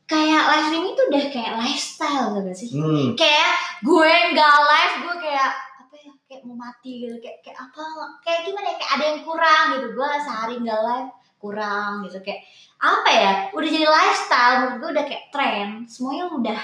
kayak 0.05 0.43
live 0.43 0.65
streaming 0.67 0.93
tuh 0.93 1.05
udah 1.07 1.23
kayak 1.31 1.53
lifestyle 1.57 2.27
gitu 2.29 2.43
gak 2.43 2.57
sih? 2.57 2.69
Hmm. 2.69 3.07
Kayak 3.15 3.51
gue 3.79 4.11
nggak 4.35 4.55
live, 4.61 4.95
gue 5.01 5.15
kayak 5.23 5.49
apa 5.79 5.95
ya? 5.97 6.11
Kayak 6.27 6.41
mau 6.43 6.57
mati 6.59 6.91
gitu, 6.99 7.15
kayak 7.17 7.39
kayak 7.41 7.57
apa? 7.57 7.83
Kayak 8.21 8.39
gimana? 8.43 8.67
ya, 8.67 8.75
Kayak 8.75 8.91
ada 8.91 9.03
yang 9.07 9.19
kurang 9.23 9.63
gitu. 9.71 9.87
Gue 9.95 10.09
sehari 10.19 10.55
nggak 10.59 10.81
live 10.83 11.09
kurang 11.39 11.91
gitu 12.05 12.19
kayak 12.21 12.43
apa 12.81 13.09
ya? 13.09 13.31
Udah 13.51 13.69
jadi 13.69 13.85
lifestyle 13.85 14.53
menurut 14.59 14.75
gue 14.75 14.89
udah 14.91 15.05
kayak 15.05 15.25
tren. 15.29 15.67
Semuanya 15.85 16.25
udah 16.27 16.59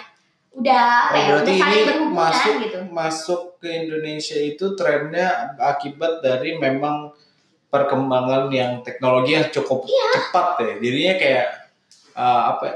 udah 0.51 0.83
apa 1.05 1.13
Oh, 1.13 1.21
ya? 1.21 1.29
Udah 1.37 1.53
saling 1.55 1.83
berhubungan 1.85 2.17
masuk 2.25 2.53
gitu. 2.59 2.77
masuk 2.89 3.41
ke 3.57 3.69
Indonesia 3.79 4.35
itu 4.35 4.65
trennya 4.73 5.27
akibat 5.55 6.19
dari 6.19 6.57
memang 6.57 7.13
perkembangan 7.67 8.49
yang 8.49 8.81
teknologi 8.81 9.35
yang 9.35 9.47
cukup 9.47 9.85
Iya. 9.85 10.05
cepat 10.13 10.47
ya. 10.57 10.73
Jadinya 10.79 11.13
kayak 11.15 11.47
uh, 12.13 12.41
apa 12.51 12.63
ya, 12.65 12.73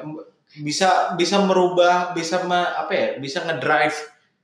bisa 0.62 0.88
bisa 1.16 1.40
merubah 1.40 2.12
bisa 2.12 2.44
me- 2.44 2.74
apa 2.76 2.92
ya 2.92 3.08
bisa 3.18 3.42
ngedrive 3.42 3.96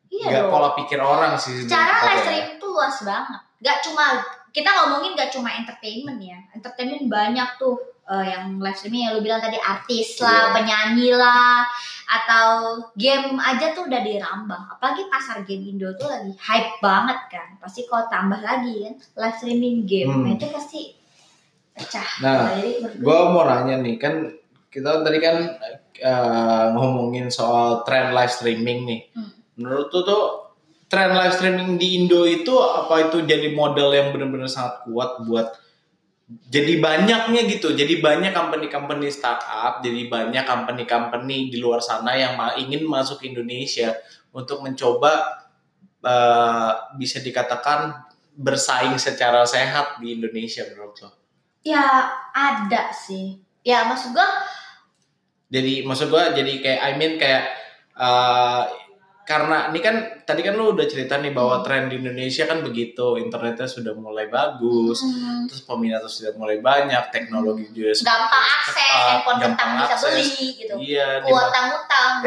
Iya 0.08 0.48
dong. 0.48 0.50
pola 0.50 0.72
pikir 0.74 0.98
orang 0.98 1.36
sih 1.36 1.68
Cara 1.68 2.00
sebenarnya. 2.00 2.08
live 2.08 2.22
streaming 2.24 2.56
tuh 2.58 2.70
luas 2.72 2.98
banget. 3.04 3.42
Gak 3.60 3.78
cuma 3.84 4.06
kita 4.50 4.70
ngomongin 4.72 5.14
gak 5.14 5.30
cuma 5.30 5.52
entertainment 5.52 6.18
ya. 6.18 6.40
Entertainment 6.50 7.06
banyak 7.06 7.50
tuh 7.58 7.76
eh, 8.08 8.26
yang 8.26 8.56
live 8.58 8.74
streaming 8.74 9.04
yang 9.04 9.14
lu 9.14 9.22
bilang 9.22 9.38
tadi 9.38 9.56
artis 9.58 10.16
lah, 10.18 10.50
Iya. 10.50 10.54
penyanyi 10.56 11.10
lah, 11.12 11.68
atau 12.08 12.48
game 12.96 13.36
aja 13.36 13.72
tuh 13.72 13.84
udah 13.84 14.00
dirambah. 14.00 14.62
Apalagi 14.74 15.04
pasar 15.08 15.44
game 15.44 15.68
Indo 15.68 15.92
tuh 15.94 16.08
lagi 16.08 16.32
hype 16.34 16.80
banget 16.80 17.20
kan. 17.28 17.48
Pasti 17.58 17.84
kalau 17.84 18.08
tambah 18.08 18.40
lagi 18.40 18.80
kan 18.82 18.96
live 18.96 19.36
streaming 19.36 19.84
game, 19.84 20.08
Hmm. 20.10 20.24
nah 20.24 20.32
itu 20.34 20.48
pasti 20.48 20.82
pecah. 21.72 22.08
Nah, 22.20 22.56
Jadi 22.56 22.72
gue- 22.82 23.04
Gue 23.04 23.20
mau 23.28 23.44
nanya 23.44 23.76
nih 23.78 23.96
kan 23.96 24.14
kita 24.68 25.02
tadi 25.02 25.18
kan 25.20 25.36
uh, 26.00 26.66
ngomongin 26.72 27.28
soal 27.28 27.84
tren 27.84 28.14
live 28.14 28.30
streaming 28.30 28.86
nih. 28.86 29.02
Hmm. 29.12 29.32
Menurut 29.58 29.90
tuh 29.90 30.02
tuh 30.02 30.24
tren 30.86 31.12
live 31.12 31.34
streaming 31.34 31.76
di 31.76 31.98
Indo 31.98 32.24
itu 32.24 32.56
apa 32.56 33.10
itu 33.10 33.20
jadi 33.22 33.52
model 33.52 33.92
yang 33.92 34.08
benar-benar 34.10 34.48
sangat 34.48 34.86
kuat 34.86 35.20
buat 35.22 35.52
jadi 36.28 36.84
banyaknya 36.84 37.48
gitu. 37.48 37.72
Jadi 37.72 38.04
banyak 38.04 38.36
company-company 38.36 39.08
startup, 39.08 39.80
jadi 39.80 40.12
banyak 40.12 40.44
company-company 40.44 41.48
di 41.48 41.58
luar 41.64 41.80
sana 41.80 42.14
yang 42.20 42.36
ingin 42.60 42.84
masuk 42.84 43.24
ke 43.24 43.32
Indonesia 43.32 43.96
untuk 44.36 44.60
mencoba 44.60 45.44
uh, 46.04 46.72
bisa 47.00 47.24
dikatakan 47.24 48.06
bersaing 48.38 49.00
secara 49.00 49.48
sehat 49.48 49.98
di 50.04 50.20
Indonesia 50.20 50.68
menurut 50.68 51.00
lo. 51.02 51.10
ya 51.66 52.12
ada 52.32 52.92
sih. 52.94 53.40
Ya 53.64 53.84
maksud 53.84 54.16
gue 54.16 54.30
jadi 55.48 55.88
maksud 55.88 56.12
gua 56.12 56.36
jadi 56.36 56.60
kayak 56.60 56.82
I 56.84 56.92
mean 57.00 57.14
kayak 57.16 57.44
uh, 57.96 58.68
karena 59.28 59.68
ini 59.68 59.80
kan 59.80 59.96
tadi 60.24 60.40
kan 60.40 60.56
lu 60.56 60.72
udah 60.72 60.88
cerita 60.88 61.20
nih 61.20 61.30
bahwa 61.30 61.60
Hmm. 61.60 61.66
tren 61.68 61.84
di 61.86 62.00
Indonesia 62.00 62.48
kan 62.48 62.64
begitu 62.64 63.20
internetnya 63.20 63.68
sudah 63.68 63.92
mulai 63.94 64.26
bagus 64.28 65.04
hmm, 65.04 65.46
terus 65.46 65.62
peminatnya 65.62 66.08
sudah 66.08 66.32
mulai 66.34 66.58
banyak 66.60 67.12
teknologi 67.12 67.68
juga 67.70 67.92
semakin 67.92 68.08
gampang 68.08 68.46
akses, 68.56 68.80
handphone 68.80 69.38
gampang 69.38 69.70
bisa 69.76 69.94
akses. 69.94 70.08
beli 70.08 70.32
gitu. 70.58 70.74
iya 70.80 71.20
kuota 71.20 71.60
ngutang 71.66 72.14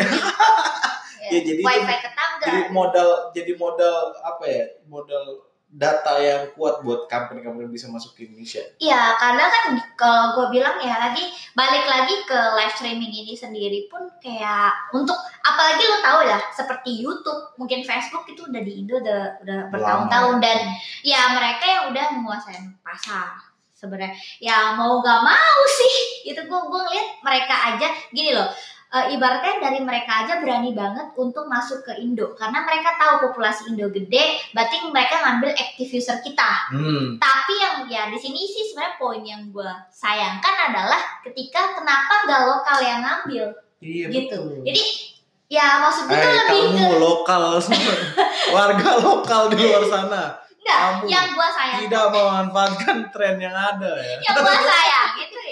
Ya, 1.22 1.36
jadi 1.38 1.52
itu- 1.54 1.62
wifi 1.62 1.94
tetangga 1.96 2.42
jadi 2.42 2.60
modal 2.70 3.08
jadi 3.30 3.52
modal 3.54 3.96
apa 4.18 4.44
ya 4.44 4.64
modal 4.84 5.24
data 5.70 6.18
yang 6.18 6.50
kuat 6.58 6.82
buat 6.82 7.06
company-company 7.06 7.70
bisa 7.70 7.86
masuk 7.86 8.18
ke 8.18 8.26
Indonesia 8.26 8.58
Iya, 8.82 9.14
karena 9.22 9.44
kan 9.46 9.64
kalau 9.94 10.24
gue 10.34 10.58
bilang 10.58 10.82
ya 10.82 10.98
lagi 10.98 11.30
balik 11.54 11.86
lagi 11.86 12.14
ke 12.26 12.38
live 12.58 12.74
streaming 12.74 13.14
ini 13.14 13.38
sendiri 13.38 13.86
pun 13.86 14.02
kayak 14.18 14.74
untuk 14.90 15.14
apalagi 15.46 15.82
lo 15.86 15.98
tau 16.02 16.20
lah 16.26 16.42
seperti 16.50 16.98
YouTube, 16.98 17.54
mungkin 17.54 17.86
Facebook 17.86 18.26
itu 18.26 18.50
udah 18.50 18.62
di 18.66 18.82
Indo 18.82 18.98
udah 18.98 19.40
udah 19.46 19.58
bertahun-tahun 19.70 20.36
dan 20.42 20.58
ya 21.06 21.38
mereka 21.38 21.64
yang 21.64 21.82
udah 21.94 22.04
menguasai 22.18 22.58
pasar 22.82 23.50
sebenarnya. 23.80 24.12
Ya 24.42 24.76
mau 24.76 25.00
gak 25.00 25.24
mau 25.24 25.60
sih 25.80 25.94
itu 26.28 26.40
gue 26.44 26.60
gue 26.68 26.80
ngeliat 26.84 27.08
mereka 27.24 27.54
aja 27.72 27.88
gini 28.12 28.36
loh. 28.36 28.52
Eh, 28.90 29.06
ibaratnya 29.14 29.62
dari 29.62 29.80
mereka 29.80 30.26
aja 30.26 30.42
berani 30.42 30.74
banget 30.74 31.14
untuk 31.14 31.46
masuk 31.46 31.86
ke 31.86 31.94
Indo 32.02 32.34
karena 32.34 32.66
mereka 32.66 32.98
tahu 32.98 33.30
populasi 33.30 33.70
Indo 33.70 33.86
gede, 33.88 34.42
berarti 34.50 34.76
mereka 34.90 35.22
ngambil 35.22 35.54
active 35.54 35.90
user 35.94 36.18
kita. 36.20 36.74
hmm 36.74 37.22
Tapi 37.22 37.54
yang 37.58 37.76
ya 37.86 38.02
di 38.10 38.18
sini 38.18 38.44
sih 38.44 38.70
sebenarnya 38.70 38.98
poin 38.98 39.22
yang 39.22 39.42
gue 39.48 39.70
sayangkan 39.94 40.74
adalah 40.74 41.00
ketika 41.22 41.78
kenapa 41.78 42.26
nggak 42.26 42.42
lokal 42.46 42.78
yang 42.82 43.00
ngambil 43.00 43.44
iya 43.78 44.06
gitu. 44.10 44.38
betul. 44.38 44.66
Jadi 44.66 45.10
ya 45.50 45.82
maksud 45.82 46.06
gue 46.06 46.14
tuh 46.14 46.30
lebih 46.30 46.62
ke 46.62 46.78
kamu 46.78 46.96
lokal 47.02 47.58
warga 48.54 48.90
lokal 49.02 49.42
di 49.50 49.58
luar 49.58 49.82
sana 49.82 50.22
enggak 50.62 50.78
kamu 50.78 51.02
yang 51.10 51.26
gue 51.34 51.48
sayang 51.50 51.78
tidak 51.82 52.04
memanfaatkan 52.14 52.96
tren 53.10 53.36
yang 53.42 53.50
ada 53.50 53.98
ya. 53.98 54.14
yang 54.22 54.34
gue 54.38 54.56
sayang 54.62 55.10
itu 55.18 55.38
ya 55.42 55.49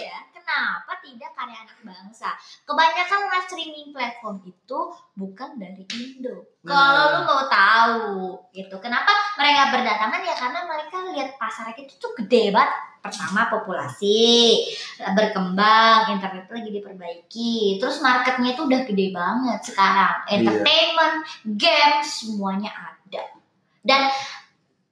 kenapa 0.49 0.97
tidak 1.05 1.31
karya 1.37 1.61
anak 1.61 1.78
bangsa? 1.85 2.33
Kebanyakan 2.64 3.28
live 3.28 3.47
streaming 3.52 3.88
platform 3.93 4.40
itu 4.49 4.78
bukan 5.12 5.61
dari 5.61 5.85
Indo. 5.85 6.49
Kalau 6.64 6.88
Nah. 7.05 7.12
lu 7.12 7.21
mau 7.28 7.43
tahu 7.52 8.09
gitu. 8.57 8.81
Kenapa 8.81 9.12
mereka 9.37 9.69
berdatangan? 9.76 10.21
Ya 10.25 10.35
karena 10.40 10.61
mereka 10.64 10.97
lihat 11.12 11.37
pasar 11.37 11.76
itu 11.76 11.93
tuh 12.00 12.17
gede 12.17 12.49
banget. 12.49 12.73
Pertama 13.05 13.47
populasi 13.52 14.64
berkembang 15.12 16.17
internet 16.17 16.49
lagi 16.49 16.71
diperbaiki. 16.73 17.76
Terus 17.76 18.00
marketnya 18.00 18.57
itu 18.57 18.64
udah 18.64 18.83
gede 18.88 19.07
banget 19.12 19.61
sekarang. 19.69 20.17
Iya. 20.25 20.33
entertainment 20.40 21.17
games 21.61 22.09
semuanya 22.25 22.73
ada. 22.73 23.37
Dan 23.85 24.09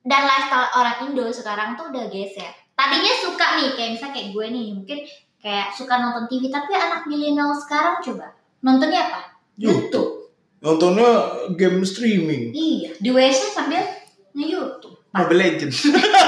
dan 0.04 0.22
lifestyle 0.22 0.68
orang 0.76 0.96
Indo 1.08 1.26
sekarang 1.32 1.80
tuh 1.80 1.88
udah 1.88 2.12
geser. 2.12 2.52
Tadinya 2.76 3.12
suka 3.25 3.56
nih 3.56 3.72
kayak 3.72 3.90
misalnya 3.96 4.14
kayak 4.14 4.28
gue 4.36 4.46
nih 4.52 4.66
mungkin 4.76 4.98
kayak 5.46 5.70
suka 5.70 5.94
nonton 6.02 6.26
TV 6.26 6.50
tapi 6.50 6.74
anak 6.74 7.06
milenial 7.06 7.54
sekarang 7.54 8.02
coba 8.02 8.34
nontonnya 8.66 9.06
apa 9.06 9.38
YouTube. 9.54 10.26
Nontonnya 10.58 11.06
game 11.54 11.86
streaming. 11.86 12.50
iya 12.50 12.90
di 12.98 13.14
WC 13.14 13.54
sambil 13.54 13.78
nge-YouTube 14.34 14.98
Mobile 15.14 15.38
Legends. 15.38 15.86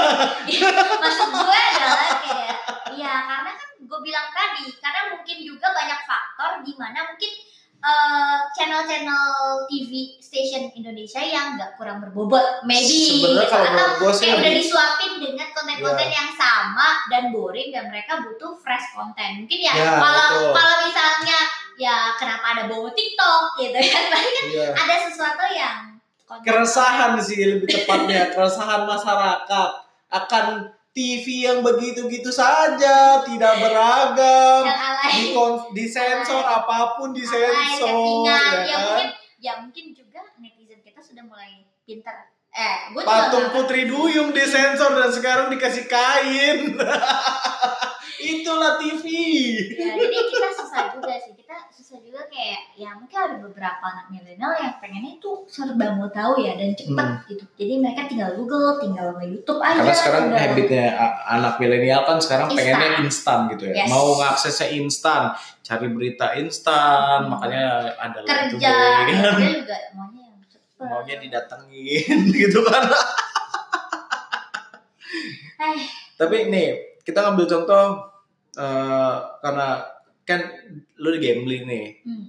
maksud 1.03 1.29
gue 1.35 1.59
adalah 1.59 2.15
kayak 2.23 2.57
ya 2.95 3.13
karena 3.27 3.51
kan 3.51 3.69
gue 3.75 3.99
bilang 3.99 4.27
tadi 4.31 4.71
karena 4.79 5.01
mungkin 5.11 5.37
juga 5.43 5.67
banyak 5.75 5.99
faktor 6.07 6.51
di 6.63 6.73
mana 6.79 7.11
mungkin 7.11 7.31
eh, 7.79 8.37
channel-channel 8.51 9.25
TV 9.65 9.91
station 10.19 10.67
Indonesia 10.71 11.19
yang 11.19 11.55
nggak 11.55 11.75
kurang 11.75 11.99
berbobot 11.99 12.61
maybe 12.61 13.17
Sebenarnya 13.17 13.39
gitu. 13.41 13.51
kalau 13.51 13.69
atau 13.69 13.87
gue 13.97 14.11
sih 14.13 14.25
kayak 14.25 14.37
udah 14.37 14.53
disuapin 14.53 15.11
dengan 15.17 15.47
konten-konten 15.49 16.09
yang 16.09 16.29
sama 16.31 16.87
dan 17.07 17.23
boring 17.29 17.69
dan 17.69 17.87
mereka 17.87 18.19
butuh 18.19 18.55
fresh 18.55 18.91
konten 18.91 19.29
mungkin 19.39 19.59
ya, 19.59 19.73
Ya, 19.73 19.91
kalau 19.95 20.27
betul. 20.29 20.51
kalau 20.53 20.75
misalnya 20.83 21.39
ya 21.75 21.95
kenapa 22.13 22.45
ada 22.51 22.63
bawa 22.65 22.91
TikTok 22.91 23.41
gitu 23.57 23.79
ya 23.85 23.99
berarti 24.05 24.29
kan 24.29 24.45
Iya. 24.45 24.67
ada 24.75 24.95
sesuatu 25.01 25.43
yang 25.47 25.77
konten- 26.21 26.45
Keresahan 26.45 27.11
sih 27.17 27.39
lebih 27.39 27.65
tepatnya, 27.65 28.29
keresahan 28.29 28.83
masyarakat 28.83 29.69
akan 30.09 30.45
TV 30.89 31.45
yang 31.45 31.61
begitu-gitu 31.61 32.27
saja, 32.27 33.21
tidak 33.21 33.53
beragam, 33.57 34.65
yang 34.65 34.81
alay 34.81 35.13
di 35.21 35.37
disensor 35.77 36.41
apa 36.41 36.95
pun 36.95 37.09
Alay, 37.09 37.21
disensor, 37.21 37.87
settingan. 37.87 38.25
ya 38.25 38.65
ya 38.65 38.75
kan? 38.75 38.83
mungkin 38.83 39.07
ya 39.39 39.53
mungkin 39.61 39.85
juga 39.93 40.21
netizen 40.35 40.81
kita 40.81 40.99
sudah 40.99 41.23
mulai 41.23 41.63
pintar 41.83 42.27
eh 42.49 42.89
gue 42.89 42.99
juga 42.99 43.07
Patung 43.07 43.45
nggak- 43.45 43.55
Putri 43.55 43.81
Duyung 43.85 44.29
disensor 44.29 44.91
dan 44.91 45.09
sekarang 45.09 45.47
dikasih 45.47 45.85
kain. 45.85 46.73
Itulah 48.19 48.75
TV. 48.75 49.03
ya, 49.71 49.95
jadi 49.95 50.17
kita 50.27 50.49
susah 50.51 50.91
juga 50.91 51.15
sih 51.15 51.31
kita 51.49 51.65
susah 51.73 51.97
juga 51.97 52.21
kayak 52.29 52.77
ya 52.77 52.93
mungkin 52.93 53.17
ada 53.17 53.41
beberapa 53.41 53.81
anak 53.81 54.13
milenial 54.13 54.53
yang 54.53 54.77
pengennya 54.77 55.17
itu 55.17 55.49
serba 55.49 55.97
mau 55.97 56.05
tahu 56.07 56.37
ya 56.37 56.53
dan 56.53 56.77
cepet 56.77 56.93
Hmm. 57.09 57.25
gitu 57.25 57.41
jadi 57.57 57.73
mereka 57.81 58.05
tinggal 58.05 58.37
Google 58.37 58.77
tinggal 58.77 59.17
YouTube 59.17 59.57
aja 59.57 59.81
Karena 59.81 59.89
sekarang 59.91 60.23
tinggal- 60.29 60.45
habitnya 60.45 60.85
a- 60.93 61.17
anak 61.33 61.53
milenial 61.57 62.05
kan 62.05 62.21
sekarang 62.21 62.47
Instan. 62.47 62.59
pengennya 62.61 62.89
instan 63.01 63.39
gitu 63.49 63.63
ya. 63.65 63.73
Yes. 63.75 63.89
Mau 63.89 64.07
ngaksesnya 64.15 64.67
instan, 64.77 65.21
cari 65.59 65.87
berita 65.89 66.27
instan, 66.37 67.17
Hmm. 67.19 67.33
makanya 67.33 67.65
ada 67.97 68.19
kerja 68.21 68.29
kan. 68.69 69.05
kerja 69.09 69.49
juga 69.57 69.77
maunya 69.97 70.21
yang 70.29 70.41
cepet 70.45 70.85
Maunya 70.85 71.15
didatengin 71.17 72.17
gitu 72.45 72.59
kan. 72.61 72.83
eh 75.59 75.81
Tapi 76.13 76.35
nih, 76.45 76.67
kita 77.01 77.25
ngambil 77.25 77.45
contoh 77.47 77.83
eh, 78.53 79.13
karena 79.41 79.97
kan 80.29 80.45
lu 81.01 81.09
di 81.17 81.19
gambling 81.25 81.63
nih. 81.65 81.87
hmm. 82.05 82.27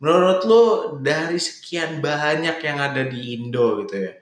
Menurut 0.00 0.40
lu 0.48 0.62
dari 1.02 1.36
sekian 1.36 1.98
banyak 2.00 2.56
yang 2.62 2.78
ada 2.80 3.04
di 3.04 3.36
Indo 3.36 3.84
gitu 3.84 4.00
ya. 4.00 4.12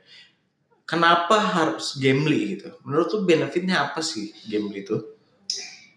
Kenapa 0.89 1.37
harus 1.39 2.01
gambling 2.01 2.57
gitu? 2.57 2.73
Menurut 2.83 3.13
lu 3.13 3.29
benefitnya 3.29 3.87
apa 3.87 4.01
sih 4.01 4.33
gambling 4.49 4.83
itu? 4.83 4.97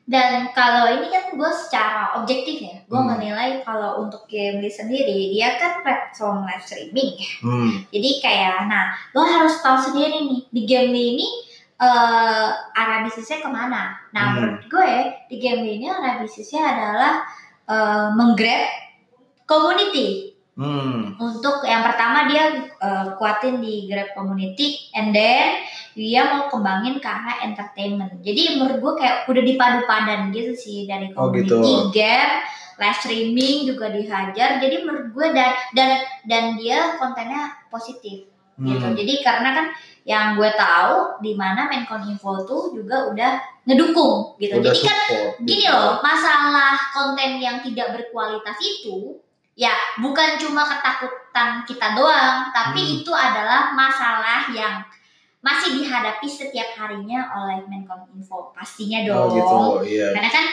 Dan 0.05 0.51
kalau 0.51 0.91
ini 0.91 1.07
kan 1.07 1.31
gue 1.31 1.51
secara 1.55 2.19
objektif 2.19 2.59
ya, 2.59 2.83
gue 2.83 2.99
Hmm. 2.99 3.15
menilai 3.15 3.63
kalau 3.63 4.03
untuk 4.03 4.27
Gamely 4.27 4.67
sendiri 4.67 5.31
dia 5.31 5.55
kan 5.55 5.79
platform 5.85 6.43
live 6.43 6.65
streaming 6.67 7.15
ya. 7.15 7.29
Hmm. 7.39 7.71
Jadi 7.87 8.09
kayak, 8.19 8.67
nah 8.67 8.91
lo 9.15 9.23
harus 9.23 9.55
tahu 9.63 9.79
sendiri 9.79 10.27
nih 10.27 10.41
di 10.51 10.61
Gamely 10.67 11.03
ini 11.15 11.27
eh 11.81 12.47
arah 12.77 12.99
bisnisnya 13.01 13.41
ke 13.41 13.49
mana. 13.49 13.97
Nah 14.13 14.23
Hmm. 14.29 14.33
menurut 14.37 14.63
gue 14.69 14.93
di 15.27 15.35
Gamely 15.41 15.81
ini 15.81 15.89
arah 15.89 16.21
bisnisnya 16.21 16.61
adalah 16.61 17.13
eh 17.65 18.07
menggrab 18.13 18.69
community. 19.45 20.37
Hmm. 20.51 21.15
Untuk 21.17 21.63
yang 21.65 21.81
pertama 21.81 22.27
dia 22.29 22.43
eh, 22.69 23.07
kuatin 23.17 23.63
di 23.63 23.87
Grab 23.89 24.13
Community, 24.13 24.91
and 24.93 25.15
then 25.15 25.57
dia 25.95 26.27
mau 26.27 26.51
kembangin 26.51 26.99
ke 27.01 27.07
arah 27.07 27.41
entertainment. 27.41 28.19
Jadi 28.21 28.59
menurut 28.59 28.77
gue 28.77 28.93
kayak 29.01 29.25
udah 29.25 29.43
dipadu 29.43 29.79
padan 29.87 30.29
gitu 30.29 30.53
sih 30.53 30.85
dari 30.85 31.09
Oh, 31.15 31.31
community, 31.31 31.55
gitu. 31.55 31.89
game, 31.95 32.33
live 32.77 32.99
streaming 32.99 33.57
juga 33.65 33.89
dihajar. 33.89 34.59
Jadi 34.59 34.75
menurut 34.85 35.07
gue 35.15 35.27
dan 35.33 35.51
dan 35.73 35.89
dan 36.27 36.43
dia 36.59 36.99
kontennya 36.99 37.55
positif 37.71 38.27
gitu. 38.61 38.85
Hmm. 38.85 38.93
Jadi 38.93 39.13
karena 39.25 39.49
kan 39.55 39.65
yang 40.01 40.33
gue 40.33 40.49
tahu 40.51 41.21
di 41.21 41.33
mana 41.33 41.65
Mencon 41.65 42.01
Info 42.05 42.41
tuh 42.41 42.73
juga 42.73 43.05
udah 43.07 43.31
ngedukung 43.63 44.33
gitu. 44.35 44.57
Udah 44.57 44.73
Jadi 44.73 44.81
kan 44.83 44.97
support. 45.05 45.31
gini 45.41 45.61
gitu. 45.61 45.69
loh, 45.69 46.01
masalah 46.01 46.73
konten 46.89 47.37
yang 47.37 47.61
tidak 47.61 47.93
berkualitas 47.93 48.57
itu 48.57 49.21
ya 49.53 49.69
bukan 49.97 50.35
cuma 50.35 50.65
ketakutan 50.65 51.61
kita 51.63 51.93
doang, 51.93 52.49
tapi 52.49 52.81
Hmm. 52.81 52.93
itu 52.97 53.11
adalah 53.11 53.71
masalah 53.71 54.49
yang 54.49 54.81
masih 55.39 55.73
dihadapi 55.75 56.25
setiap 56.25 56.73
harinya 56.75 57.29
oleh 57.31 57.61
Mencom 57.65 58.09
Info 58.11 58.49
pastinya 58.51 59.05
Oh 59.07 59.29
dong. 59.29 59.29
gitu, 59.31 59.57
iya. 59.91 60.13
Karena 60.13 60.29
kan 60.29 60.45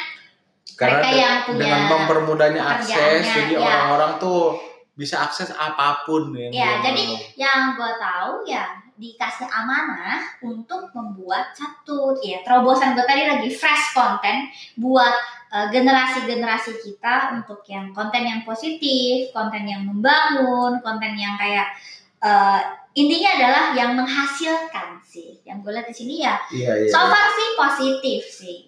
Karena 0.77 0.95
mereka 0.95 1.11
yang 1.11 1.35
punya 1.43 1.59
dengan 1.59 1.83
mempermudahnya 1.89 2.63
akses, 2.63 3.21
jadi 3.25 3.53
ya. 3.53 3.61
orang-orang 3.61 4.13
tuh 4.19 4.61
bisa 4.95 5.19
akses 5.21 5.51
apa 5.51 6.05
pun 6.05 6.31
yang 6.33 6.51
Ya, 6.51 6.71
jadi 6.81 7.05
yang 7.35 7.75
gue 7.75 7.93
tahu 7.97 8.45
ya 8.45 8.78
dikasih 8.99 9.47
amanah 9.47 10.19
untuk 10.43 10.91
membuat 10.91 11.55
satu 11.55 12.19
ya 12.19 12.43
terobosan 12.43 12.99
gue 12.99 13.07
tadi 13.07 13.31
lagi 13.31 13.47
fresh 13.49 13.95
konten 13.95 14.51
buat 14.75 15.15
eh, 15.55 15.67
generasi-generasi 15.71 16.83
kita 16.83 17.39
untuk 17.39 17.63
yang 17.71 17.95
konten 17.95 18.27
yang 18.27 18.43
positif, 18.43 19.31
konten 19.31 19.63
yang 19.65 19.87
membangun, 19.87 20.83
konten 20.83 21.15
yang 21.15 21.39
kayak 21.39 21.71
eh, 22.19 22.61
intinya 22.99 23.31
adalah 23.39 23.65
yang 23.79 23.95
menghasilkan 23.95 24.99
sih. 25.07 25.39
Yang 25.47 25.57
gue 25.63 25.73
lihat 25.79 25.87
di 25.87 25.95
sini 25.95 26.15
ya 26.21 26.35
Iya, 26.51 26.73
iya. 26.83 26.91
so 26.91 26.99
far 26.99 27.27
sih 27.31 27.49
positif 27.55 28.21
sih. 28.27 28.59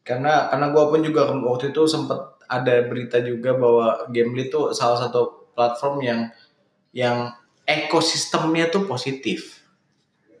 karena 0.00 0.48
karena 0.50 0.72
gue 0.72 0.84
pun 0.90 1.00
juga 1.04 1.28
waktu 1.30 1.70
itu 1.70 1.84
sempet 1.86 2.18
ada 2.48 2.82
berita 2.88 3.20
juga 3.22 3.54
bahwa 3.54 4.08
Gamely 4.10 4.48
itu 4.50 4.72
salah 4.74 4.96
satu 4.98 5.52
platform 5.54 5.96
yang 6.02 6.20
yang 6.90 7.30
ekosistemnya 7.70 8.66
tuh 8.68 8.82
positif 8.84 9.62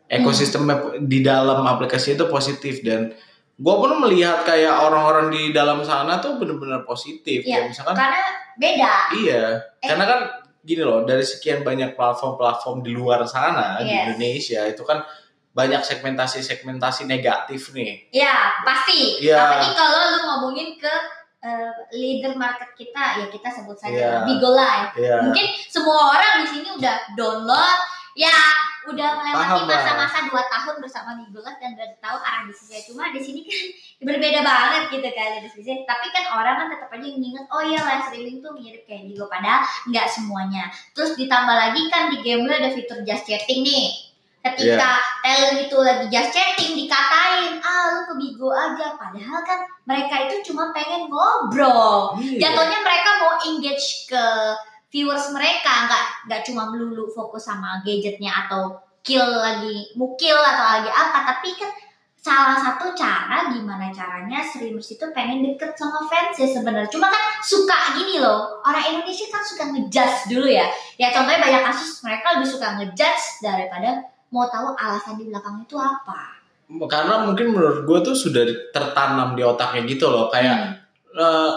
ekosistemnya 0.06 0.98
di 0.98 1.22
dalam 1.22 1.62
aplikasi 1.62 2.14
itu 2.14 2.26
positif 2.26 2.82
dan 2.82 3.14
gue 3.54 3.74
pun 3.76 3.92
melihat 4.00 4.42
kayak 4.42 4.82
orang-orang 4.82 5.30
di 5.30 5.42
dalam 5.50 5.84
sana 5.84 6.18
tuh 6.18 6.34
bener-bener 6.34 6.82
positif 6.82 7.44
Iya, 7.44 7.62
kayak 7.62 7.66
misalkan 7.68 7.94
Karena 7.94 8.20
beda. 8.56 8.92
iya 9.16 9.42
Eh. 9.78 9.86
karena 9.86 10.04
kan 10.04 10.20
gini 10.60 10.82
loh 10.82 11.04
dari 11.04 11.22
sekian 11.22 11.60
banyak 11.60 11.94
platform-platform 11.94 12.82
di 12.82 12.90
luar 12.90 13.22
sana 13.24 13.78
di 13.78 13.86
Yes. 13.86 14.00
Indonesia 14.02 14.60
itu 14.66 14.82
kan 14.82 15.04
banyak 15.50 15.80
segmentasi-segmentasi 15.80 17.04
negatif 17.04 17.70
nih 17.70 18.10
Ya, 18.10 18.58
pasti. 18.62 19.18
Iya. 19.20 19.36
Apalagi 19.36 19.70
kalau 19.72 19.98
lu 20.08 20.18
ngomongin 20.24 20.68
ke 20.76 20.94
eh, 21.40 21.72
leader 21.92 22.36
market 22.36 22.76
kita, 22.76 23.24
ya 23.24 23.26
kita 23.32 23.48
sebut 23.48 23.76
saja 23.76 23.96
Iya. 23.96 24.28
Bigo 24.28 24.52
Live. 24.52 24.92
ya 24.96 25.24
Mungkin 25.24 25.46
semua 25.66 26.12
orang 26.12 26.44
di 26.44 26.46
sini 26.52 26.68
udah 26.76 26.96
download, 27.16 27.78
ya 28.12 28.34
udah 28.80 29.08
melewati 29.20 29.68
masa-masa 29.68 30.24
2 30.28 30.32
tahun 30.32 30.76
bersama 30.84 31.16
Bigo 31.16 31.40
Live 31.40 31.56
dan 31.60 31.76
udah 31.76 31.88
tahu 32.00 32.18
arah 32.20 32.42
bisnisnya. 32.44 32.80
Cuma 32.84 33.08
di 33.12 33.20
sini 33.20 33.40
kan 33.48 33.56
berbeda 34.08 34.40
banget 34.44 34.82
gitu 34.92 35.08
kan 35.16 35.40
bisnisnya. 35.40 35.76
Tapi 35.88 36.06
kan 36.12 36.24
orang 36.28 36.54
kan 36.60 36.66
tetap 36.76 36.88
aja 36.92 37.06
nginget, 37.08 37.44
oh 37.48 37.62
iya 37.64 37.80
live 37.84 38.04
streaming 38.08 38.38
tuh 38.44 38.52
mirip 38.52 38.84
kayak 38.84 39.08
Bigo. 39.08 39.24
Padahal 39.28 39.64
nggak 39.88 40.06
semuanya. 40.12 40.68
Terus 40.92 41.16
ditambah 41.16 41.56
lagi 41.56 41.88
kan 41.88 42.12
di 42.12 42.20
game 42.20 42.44
ada 42.48 42.68
fitur 42.72 43.00
just 43.04 43.24
chatting 43.24 43.64
nih. 43.64 44.09
Ketika 44.40 44.96
talent 45.20 45.68
itu 45.68 45.76
lagi 45.76 46.08
just 46.08 46.32
chatting 46.32 46.72
dikatain, 46.72 47.60
ah 47.60 47.92
lu 47.92 48.00
ke 48.08 48.14
Bigo 48.16 48.48
aja. 48.48 48.96
Padahal 48.96 49.44
kan 49.44 49.60
mereka 49.84 50.24
itu 50.24 50.52
cuma 50.52 50.72
pengen 50.72 51.12
ngobrol. 51.12 52.16
Iya. 52.16 52.48
Jatuhnya 52.48 52.78
mereka 52.80 53.10
mau 53.20 53.36
engage 53.36 54.08
ke 54.08 54.24
viewers 54.88 55.28
mereka, 55.36 55.86
nggak 55.86 56.04
nggak 56.24 56.42
cuma 56.48 56.72
melulu 56.72 57.04
fokus 57.12 57.52
sama 57.52 57.84
gadgetnya 57.84 58.32
atau 58.46 58.80
kill 59.04 59.28
lagi 59.28 59.92
mukil 59.92 60.40
atau 60.40 60.64
lagi 60.80 60.88
apa. 60.88 61.18
Tapi 61.36 61.48
kan 61.60 61.70
salah 62.20 62.56
satu 62.56 62.92
cara 62.92 63.48
gimana 63.48 63.88
caranya 63.88 64.44
streamers 64.44 64.92
itu 64.92 65.04
pengen 65.16 65.40
deket 65.40 65.72
sama 65.76 66.04
fans 66.08 66.36
ya 66.36 66.48
sebenarnya. 66.48 66.88
Cuma 66.88 67.08
kan 67.08 67.40
suka 67.44 67.96
gini 67.96 68.20
loh, 68.20 68.60
orang 68.64 68.88
Indonesia 68.88 69.28
kan 69.28 69.44
suka 69.44 69.68
ngejudge 69.68 70.32
dulu 70.32 70.48
ya. 70.48 70.68
Ya 71.00 71.12
contohnya 71.12 71.40
banyak 71.40 71.62
kasus 71.64 72.00
mereka 72.04 72.36
lebih 72.36 72.48
suka 72.48 72.76
ngejudge 72.76 73.44
daripada 73.44 74.00
mau 74.30 74.46
tahu 74.46 74.72
alasan 74.72 75.14
di 75.14 75.26
belakang 75.26 75.60
itu 75.60 75.74
apa. 75.74 76.38
karena 76.86 77.20
mungkin 77.20 77.50
menurut 77.50 77.82
gue 77.82 77.98
tuh 78.00 78.14
sudah 78.14 78.42
tertanam 78.70 79.34
di 79.34 79.42
otaknya 79.42 79.82
gitu 79.84 80.06
loh 80.06 80.26
kayak 80.26 80.54
Hmm. 81.10 81.18
eh, 81.18 81.52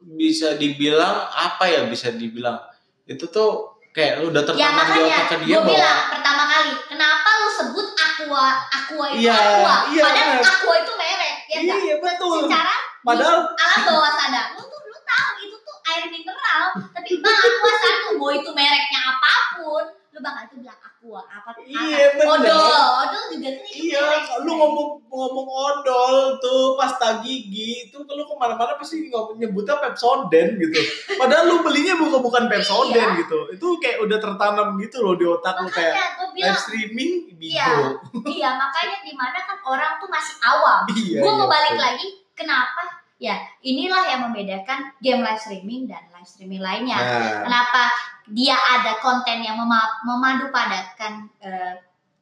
bisa 0.00 0.56
dibilang 0.56 1.12
apa 1.28 1.60
ya 1.62 1.84
bisa 1.84 2.08
dibilang 2.10 2.56
itu 3.04 3.20
tuh 3.26 3.68
kayak 3.90 4.24
udah 4.24 4.40
Ya 4.40 4.46
tertanam 4.46 4.64
di 4.64 4.72
makanya 4.96 5.04
otaknya 5.18 5.36
dia 5.38 5.44
gue 5.46 5.60
bahwa 5.60 5.68
bilang 5.70 6.00
pertama 6.08 6.42
kali 6.46 6.72
kenapa 6.86 7.28
lu 7.36 7.48
sebut 7.52 7.86
aqua 7.92 8.46
aqua 8.66 9.04
itu 9.10 9.20
Iya, 9.20 9.36
aqua 9.36 9.74
iya, 9.90 10.02
padahal 10.02 10.28
benar. 10.32 10.48
aqua 10.48 10.74
itu 10.78 10.92
merek 10.96 11.34
ya 11.46 11.58
iya 11.60 11.94
betul 11.98 12.32
secara 12.40 12.74
padahal 13.02 13.38
alam 13.52 13.80
bawah 13.84 14.12
sadar 14.14 14.44
lu 14.50 14.62
tuh 14.62 14.80
lu 14.80 14.98
tahu 15.02 15.30
itu 15.38 15.56
tuh 15.58 15.76
air 15.86 16.04
mineral 16.08 16.64
tapi 16.90 17.10
bang 17.18 17.36
aqua 17.36 17.72
satu 17.76 18.08
mau 18.16 18.30
itu 18.30 18.50
mereknya 18.50 19.00
apa 19.06 19.32
pun 19.52 19.84
lu 20.20 20.22
bakal 20.22 20.44
itu 20.44 20.56
bilang 20.60 20.76
aqua 20.78 21.24
apa 21.24 21.48
Iya, 21.64 22.12
apa 22.12 22.20
benar. 22.20 22.36
odol 22.36 22.60
odol 23.00 23.22
juga 23.32 23.48
kan 23.48 23.64
itu 23.64 23.80
iya 23.88 24.00
merek 24.04 24.24
lu 24.44 24.52
ngomong 24.52 24.88
ngomong 25.08 25.48
odol 25.48 26.14
tuh 26.38 26.76
pasta 26.76 27.24
gigi 27.24 27.88
itu 27.88 27.96
lu 27.96 28.22
ke 28.22 28.34
mana-mana 28.36 28.76
pasti 28.76 29.08
ngomong 29.08 29.40
nyebutnya 29.40 29.80
Pepsodent 29.80 30.60
gitu 30.60 30.80
padahal 31.20 31.48
lu 31.48 31.56
belinya 31.64 31.96
bukan 31.96 32.20
bukan 32.20 32.44
Pepsodent 32.46 33.00
Iya. 33.10 33.20
gitu 33.24 33.38
itu 33.50 33.66
kayak 33.80 34.04
udah 34.04 34.18
tertanam 34.20 34.76
gitu 34.76 35.00
loh 35.00 35.16
di 35.16 35.24
otak 35.24 35.56
lu 35.56 35.72
kayak 35.72 35.96
makanya 35.96 36.28
bilang 36.30 36.52
live 36.52 36.60
streaming 36.60 37.12
Iya. 37.32 37.64
Bigo 37.64 37.88
iya 38.28 38.48
makanya 38.52 38.96
di 39.00 39.12
mana 39.16 39.38
kan 39.40 39.56
orang 39.64 39.96
tuh 39.96 40.08
masih 40.12 40.36
awam 40.44 40.84
iya 41.00 41.18
gue 41.18 41.24
iya, 41.24 41.38
mau 41.40 41.48
balik 41.48 41.72
betul. 41.72 41.84
lagi 41.88 42.06
kenapa 42.36 42.82
ya 43.16 43.36
inilah 43.60 44.04
yang 44.04 44.20
membedakan 44.26 44.92
game 45.00 45.24
live 45.24 45.40
streaming 45.40 45.88
dan 45.88 46.04
live 46.20 46.28
streaming 46.28 46.60
lainnya. 46.60 47.00
Nah 47.00 47.48
kenapa 47.48 47.82
dia 48.28 48.52
ada 48.52 49.00
konten 49.00 49.40
yang 49.40 49.56
mema- 49.56 50.04
memadu 50.04 50.52
padatkan 50.52 51.32
eh, 51.40 51.80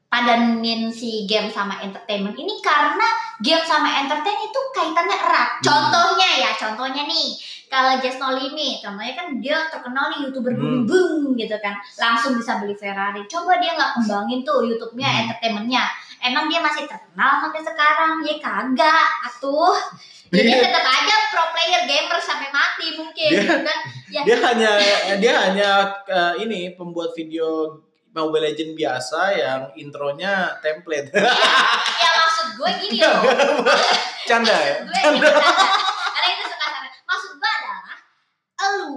padanin 0.09 0.89
si 0.89 1.27
game 1.27 1.51
sama 1.51 1.83
entertainment 1.83 2.39
ini? 2.39 2.63
Karena 2.63 3.05
game 3.43 3.67
sama 3.67 3.91
entertain 3.99 4.39
itu 4.39 4.61
kaitannya 4.71 5.19
erat. 5.19 5.51
Hmm. 5.59 5.67
contohnya 5.67 6.29
ya 6.39 6.51
contohnya 6.55 7.03
nih 7.05 7.35
kalau 7.67 7.99
Just 7.99 8.17
No 8.17 8.33
Limit 8.33 8.81
contohnya 8.81 9.13
kan 9.13 9.27
dia 9.37 9.67
terkenal 9.67 10.15
nih 10.15 10.31
youtuber 10.31 10.55
Hmm. 10.55 10.87
boom 10.87 11.35
gitu 11.35 11.59
kan. 11.59 11.75
Langsung 11.99 12.39
bisa 12.39 12.63
beli 12.63 12.79
Ferrari. 12.79 13.27
Coba 13.27 13.59
dia 13.59 13.75
nggak 13.75 13.99
kembangin 13.99 14.47
tuh 14.47 14.63
YouTube-nya 14.63 15.09
Hmm. 15.11 15.21
entertainmentnya. 15.27 15.85
Emang 16.19 16.47
dia 16.47 16.59
masih 16.59 16.87
terkenal 16.87 17.43
sampai 17.43 17.63
sekarang? 17.63 18.23
Ya 18.23 18.35
kagak 18.39 19.07
atuh 19.27 19.75
jadi 20.29 20.51
Iya. 20.51 20.61
tetap 20.63 20.85
aja 20.85 21.15
pro 21.29 21.45
player 21.51 21.83
gamer 21.85 22.19
sampai 22.19 22.49
mati 22.49 22.87
mungkin. 22.95 23.31
Dia- 23.31 23.41
gitu 23.41 23.57
kan 23.65 23.79
ya 24.09 24.21
dia 24.25 24.37
hanya 24.43 24.71
dia 25.17 25.33
hanya 25.39 25.71
eh, 26.05 26.35
ini 26.41 26.73
pembuat 26.73 27.13
video 27.13 27.77
Mobile 28.09 28.51
Legend 28.51 28.73
biasa 28.75 29.21
yang 29.33 29.61
intronya 29.75 30.59
template. 30.59 31.13
Ya 31.13 32.11
maksud 32.17 32.47
gue 32.57 32.71
gini 32.83 32.99
loh. 32.99 33.21
Canda 34.25 34.53
ya? 34.55 34.77
Bercanda. 34.83 35.29
karena 36.09 36.29
itu 36.31 36.45
suka 36.47 36.67
maksud 37.05 37.31
gue 37.37 37.51
adalah 37.53 37.85
lu 38.75 38.93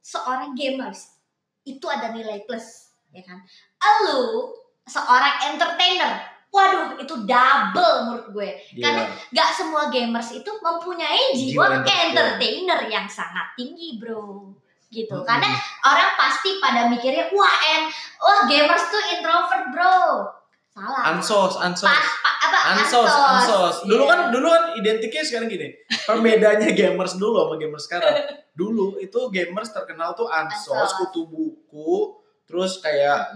seorang 0.00 0.50
gamers 0.52 1.16
itu 1.62 1.86
ada 1.86 2.10
nilai 2.10 2.42
plus 2.44 2.92
ya 3.08 3.22
kan? 3.22 3.40
Lu 4.04 4.52
seorang 4.84 5.54
entertainer 5.54 6.33
waduh 6.54 6.94
itu 6.96 7.14
double 7.20 7.94
menurut 8.04 8.26
gue 8.30 8.48
Karena 8.76 9.02
Iya. 9.02 9.34
gak 9.34 9.48
semua 9.52 9.82
gamers 9.88 10.30
itu 10.30 10.46
mempunyai 10.56 11.34
Jiwa 11.34 11.50
jiwa 11.50 11.64
entertain. 11.74 12.06
entertainer 12.08 12.80
yang 12.86 13.06
sangat 13.08 13.52
tinggi 13.52 13.98
bro 13.98 14.54
gitu 14.88 15.10
Mm-mm. 15.12 15.26
karena 15.26 15.50
orang 15.82 16.14
pasti 16.14 16.56
pada 16.56 16.86
mikirnya 16.86 17.26
wah 17.28 17.50
en 17.68 17.90
wah 18.16 18.46
gamers 18.46 18.86
tuh 18.86 19.02
introvert 19.10 19.66
bro 19.68 20.30
salah 20.70 21.02
Ansos, 21.08 21.54
ansos. 21.56 21.82
Pas, 21.84 22.02
pa- 22.20 22.38
apa 22.44 22.58
Ansos, 22.72 23.06
ansos. 23.06 23.76
Dulu 23.84 23.98
Iya. 24.00 24.10
kan 24.10 24.20
dulu 24.28 24.46
kan 24.48 24.64
identiknya 24.74 25.22
sekarang 25.22 25.46
gini. 25.46 25.70
Perbedaannya 26.00 26.70
gamers 26.76 27.14
dulu 27.14 27.36
sama 27.40 27.54
gamers 27.56 27.84
sekarang. 27.84 28.14
Dulu 28.52 28.98
itu 28.98 29.18
gamers 29.28 29.70
terkenal 29.70 30.14
tuh 30.14 30.26
ansos, 30.26 30.70
Ansos. 30.70 30.98
kutu 31.00 31.26
buku, 31.26 32.18
terus 32.54 32.78
kayak 32.78 33.34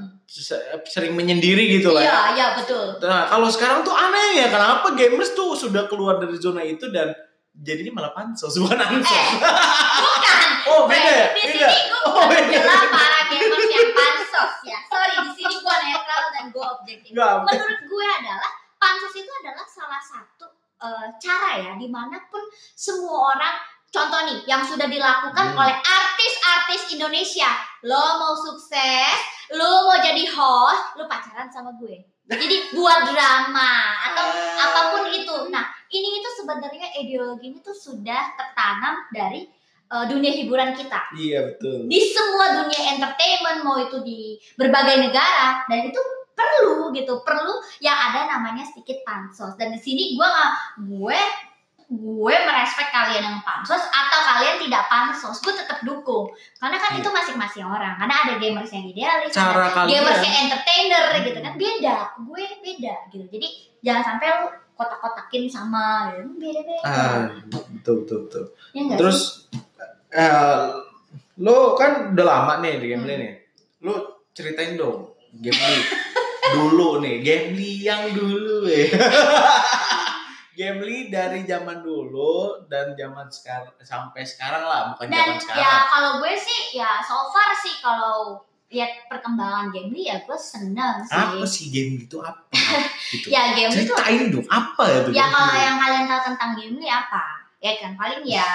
sering 0.87 1.11
menyendiri 1.13 1.75
gitu 1.75 1.91
lah 1.91 1.99
ya. 1.99 2.07
iya 2.07 2.19
iya 2.33 2.47
betul 2.55 3.03
Nah, 3.03 3.27
kalau 3.27 3.51
sekarang 3.51 3.83
tuh 3.83 3.91
aneh 3.91 4.39
ya, 4.39 4.47
kenapa 4.47 4.95
gamers 4.95 5.35
tuh 5.35 5.59
sudah 5.59 5.91
keluar 5.91 6.17
dari 6.17 6.39
zona 6.39 6.63
itu 6.63 6.87
dan 6.89 7.11
jadinya 7.53 7.99
malah 7.99 8.15
pansos, 8.15 8.55
bukan 8.63 8.79
ansos. 8.79 9.11
eh 9.11 9.27
bukan 9.99 10.39
oh, 10.71 10.87
beda 10.87 11.11
ya? 11.11 11.27
di 11.35 11.43
sini 11.43 11.59
gue 11.59 12.01
Oh, 12.07 12.23
bukan 12.23 12.45
beda. 12.47 12.63
para 12.87 13.21
gamers 13.27 13.67
yang 13.67 13.91
pansos 13.91 14.53
ya 14.63 14.79
sorry 14.87 15.15
di 15.19 15.31
sini 15.35 15.55
gue 15.59 15.77
netral 15.83 16.23
dan 16.31 16.45
gue 16.49 16.63
objektif 16.63 17.11
menurut 17.19 17.81
gue 17.83 18.07
adalah 18.15 18.51
pansos 18.77 19.11
itu 19.13 19.33
adalah 19.35 19.67
salah 19.67 19.99
satu 19.99 20.47
eh, 20.79 21.07
cara 21.19 21.51
ya 21.59 21.73
di 21.75 21.91
mana 21.91 22.23
pun 22.25 22.47
semua 22.73 23.35
orang 23.35 23.59
contoh 23.89 24.21
nih 24.25 24.39
yang 24.45 24.63
sudah 24.63 24.85
dilakukan 24.85 25.53
Hmm. 25.53 25.61
oleh 25.61 25.77
artis-artis 25.77 26.93
Indonesia. 26.93 27.49
Lo 27.83 28.21
mau 28.21 28.35
sukses 28.37 29.19
lo 29.49 29.89
mau 29.89 29.97
jadi 29.97 30.29
host 30.29 30.97
lo 30.97 31.09
pacaran 31.09 31.49
sama 31.49 31.73
gue. 31.81 32.05
Jadi 32.29 32.57
buat 32.77 33.09
drama 33.09 33.73
atau 34.13 34.27
apa 34.37 34.81
pun 34.93 35.09
itu. 35.09 35.37
Nah 35.49 35.65
ini 35.89 36.21
itu 36.21 36.29
sebenarnya 36.37 36.93
ideologinya 37.01 37.65
tuh 37.65 37.73
sudah 37.73 38.37
tertanam 38.37 39.09
dari 39.09 39.49
eh, 39.89 40.05
dunia 40.05 40.37
hiburan 40.37 40.77
kita. 40.77 41.01
Iya 41.17 41.49
betul. 41.49 41.89
di 41.89 42.01
semua 42.13 42.61
dunia 42.61 42.93
entertainment 42.93 43.65
mau 43.65 43.81
itu 43.81 44.05
di 44.05 44.37
berbagai 44.55 45.09
negara 45.09 45.65
dan 45.65 45.89
itu 45.89 46.01
perlu 46.37 46.93
gitu. 46.93 47.25
Perlu 47.25 47.55
yang 47.81 47.97
ada 47.97 48.29
namanya 48.29 48.69
sedikit 48.69 49.01
pansos. 49.03 49.57
Dan 49.57 49.73
di 49.73 49.81
sini 49.81 50.13
gue 50.13 50.27
nggak 50.29 50.53
gue 50.85 51.21
gue 51.89 52.35
merespek 52.39 52.89
kalian 52.89 53.25
yang 53.25 53.39
pansos 53.41 53.81
atau 53.81 54.19
kalian 54.23 54.61
tidak 54.61 54.85
pansos 54.87 55.41
gue 55.41 55.51
tetap 55.51 55.81
dukung 55.81 56.29
karena 56.57 56.77
kan 56.77 56.93
Iya. 56.93 57.01
itu 57.01 57.09
masing-masing 57.09 57.65
orang 57.65 57.97
karena 57.97 58.15
ada 58.19 58.35
gamers 58.37 58.69
yang 58.69 58.85
idealis 58.85 59.33
Cara 59.33 59.57
ada 59.59 59.69
kalian. 59.75 59.93
gamers 59.97 60.21
yang 60.21 60.37
entertainer 60.45 61.05
gitu 61.23 61.39
kan 61.39 61.55
beda 61.55 61.97
gue 62.19 62.43
beda 62.61 62.95
gitu 63.09 63.25
jadi 63.31 63.49
jangan 63.81 64.03
sampai 64.05 64.27
lu 64.35 64.47
kotak-kotakin 64.75 65.45
sama 65.47 65.87
gitu 66.13 66.29
beda-beda 66.37 66.85
Ah, 66.85 67.21
betul 67.47 68.05
betul 68.05 68.19
betul. 68.27 68.45
ya 68.71 68.83
sih? 68.85 68.95
Terus 68.95 69.19
eh, 70.11 70.65
lo 71.39 71.73
kan 71.75 72.13
udah 72.13 72.25
lama 72.27 72.61
nih 72.61 72.79
di 72.79 72.87
Gamely 72.87 73.11
Hmm. 73.11 73.23
nih. 73.23 73.33
Lo 73.81 73.95
ceritain 74.31 74.77
dong 74.77 75.09
Gamely 75.35 75.81
dulu 76.55 77.01
nih, 77.01 77.17
Gamely 77.19 77.83
yang 77.83 78.13
dulu 78.13 78.67
ya. 78.67 78.87
Gamely 80.59 81.07
dari 81.07 81.43
zaman 81.43 81.81
dulu 81.81 82.35
dan 82.67 82.93
zaman 82.93 83.27
sekarang 83.29 83.71
sampai 83.79 84.23
sekarang 84.23 84.61
lah, 84.61 84.81
bukan 84.91 85.07
zaman 85.07 85.15
dan 85.15 85.39
sekarang. 85.39 85.63
ya 85.63 85.73
kalau 85.87 86.11
gue 86.19 86.35
sih 86.35 86.61
ya 86.75 86.99
so 86.99 87.31
far 87.31 87.55
sih 87.55 87.79
kalau 87.79 88.43
lihat 88.69 89.07
perkembangan 89.07 89.71
game 89.71 89.89
ini 89.89 90.03
ya 90.05 90.19
gue 90.21 90.35
seneng 90.35 91.01
sih 91.01 91.15
Apa 91.15 91.47
sih 91.47 91.67
Gamely 91.69 92.05
itu 92.05 92.19
apa? 92.19 92.43
gitu. 93.15 93.27
ya 93.31 93.55
game 93.55 93.71
itu 93.71 93.89
Ceritain 93.89 94.29
dong, 94.29 94.47
apa 94.47 94.83
ya 94.85 94.99
tuh? 95.01 95.13
ya 95.13 95.25
kalau 95.27 95.47
Gamely? 95.49 95.63
yang 95.63 95.77
kalian 95.79 96.05
tahu 96.05 96.21
tentang 96.27 96.51
game 96.53 96.75
ini 96.77 96.89
apa 96.89 97.25
ya 97.59 97.73
kan 97.75 97.93
paling 97.95 98.23
ya 98.23 98.51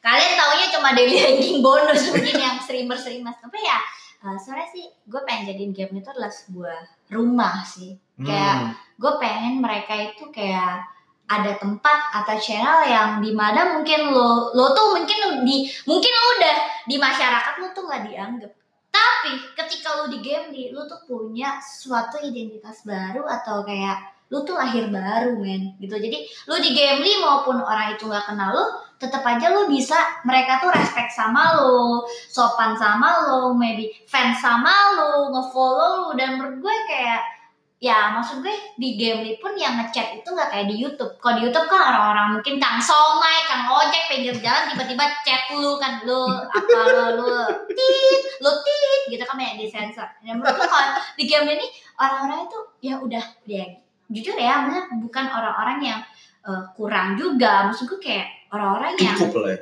kalian 0.00 0.32
taunya 0.34 0.66
cuma 0.68 0.88
daily 0.92 1.14
ranking 1.14 1.60
bonus 1.60 2.10
mungkin 2.10 2.36
yang 2.36 2.56
streamer 2.58 2.96
streamer 2.96 3.30
tapi 3.34 3.60
ya 3.60 3.78
eh, 4.20 4.36
sebenarnya 4.36 4.68
sih 4.68 4.84
gue 5.04 5.20
pengen 5.22 5.44
jadiin 5.48 5.70
game 5.70 5.94
itu 5.94 6.08
adalah 6.08 6.28
sebuah 6.28 6.78
rumah 7.08 7.60
sih 7.62 7.92
kayak 8.18 8.56
Hmm. 8.62 8.74
gue 8.98 9.12
pengen 9.18 9.58
mereka 9.58 9.94
itu 9.96 10.26
kayak 10.28 10.84
ada 11.32 11.56
tempat 11.56 11.98
atau 12.22 12.36
channel 12.36 12.84
yang 12.84 13.24
di 13.24 13.32
mana 13.32 13.78
mungkin 13.78 14.12
lo 14.12 14.52
lo 14.52 14.76
tuh 14.76 15.00
mungkin 15.00 15.46
di 15.48 15.64
mungkin 15.88 16.12
lo 16.12 16.24
udah 16.36 16.56
di 16.84 16.96
masyarakat 17.00 17.54
lo 17.60 17.66
tuh 17.72 17.84
nggak 17.88 18.02
dianggap. 18.12 18.52
Tapi 18.92 19.32
ketika 19.56 19.96
lo 19.96 20.12
di 20.12 20.20
game 20.20 20.52
di 20.52 20.62
lo 20.74 20.84
tuh 20.84 21.00
punya 21.08 21.56
suatu 21.62 22.20
identitas 22.20 22.84
baru 22.84 23.24
atau 23.24 23.64
kayak 23.64 24.28
lo 24.28 24.44
tuh 24.44 24.56
lahir 24.56 24.92
baru 24.92 25.36
men 25.40 25.76
gitu. 25.80 25.96
Jadi 25.96 26.28
lo 26.48 26.56
di 26.60 26.70
game 26.76 27.04
maupun 27.24 27.60
orang 27.64 27.96
itu 27.96 28.04
nggak 28.04 28.28
kenal 28.28 28.52
lo 28.52 28.64
tetap 29.02 29.26
aja 29.26 29.50
lo 29.50 29.66
bisa 29.66 29.98
mereka 30.22 30.62
tuh 30.62 30.70
respect 30.70 31.10
sama 31.10 31.58
lo 31.58 32.06
sopan 32.30 32.78
sama 32.78 33.26
lo 33.26 33.50
maybe 33.50 33.90
fans 34.06 34.38
sama 34.38 34.70
lo 34.94 35.34
ngefollow 35.34 35.92
lo 36.06 36.10
dan 36.14 36.38
menurut 36.38 36.62
kayak 36.86 37.41
ya 37.82 38.14
maksud 38.14 38.46
gue 38.46 38.54
di 38.78 38.94
game 38.94 39.26
ini 39.26 39.34
pun 39.42 39.58
yang 39.58 39.74
ngechat 39.74 40.22
itu 40.22 40.28
nggak 40.30 40.54
kayak 40.54 40.70
di 40.70 40.78
YouTube. 40.78 41.18
Kalau 41.18 41.34
di 41.34 41.50
YouTube 41.50 41.66
kan 41.66 41.82
orang-orang 41.90 42.38
mungkin 42.38 42.62
Kang 42.62 42.78
Somai, 42.78 43.42
Kang 43.50 43.66
Ojek 43.66 44.06
pinggir 44.06 44.38
jalan 44.38 44.70
tiba-tiba 44.70 45.02
chat 45.26 45.50
lu 45.58 45.82
kan 45.82 45.98
lu 46.06 46.30
apa 46.30 46.78
lu 46.94 47.04
lu 47.18 47.26
tit 47.66 48.22
lu 48.38 48.50
tit 48.62 49.02
gitu 49.10 49.26
kan 49.26 49.34
banyak 49.34 49.66
disensor. 49.66 50.06
Dan 50.22 50.38
menurut 50.38 50.62
gue 50.62 50.68
kalau 50.70 50.94
di 51.18 51.24
game 51.26 51.58
ini 51.58 51.66
orang-orang 51.98 52.46
itu 52.46 52.58
ya 52.86 52.94
udah 53.02 53.24
ya 53.50 53.66
jujur 54.14 54.38
ya 54.38 54.62
bukan 55.02 55.26
orang-orang 55.26 55.78
yang 55.82 56.00
eh, 56.46 56.62
kurang 56.78 57.18
juga. 57.18 57.66
Maksud 57.66 57.90
gue 57.90 57.98
kayak 57.98 58.30
orang-orang 58.54 58.94
yang 58.94 59.18
Cukup 59.18 59.42
lah 59.42 59.58
ya. 59.58 59.60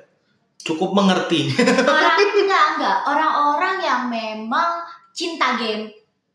Cukup 0.60 0.92
mengerti. 0.92 1.56
orang 1.88 2.20
enggak 2.20 2.64
enggak 2.76 2.96
orang-orang 3.08 3.76
yang 3.80 4.12
memang 4.12 4.84
cinta 5.16 5.56
game 5.56 5.88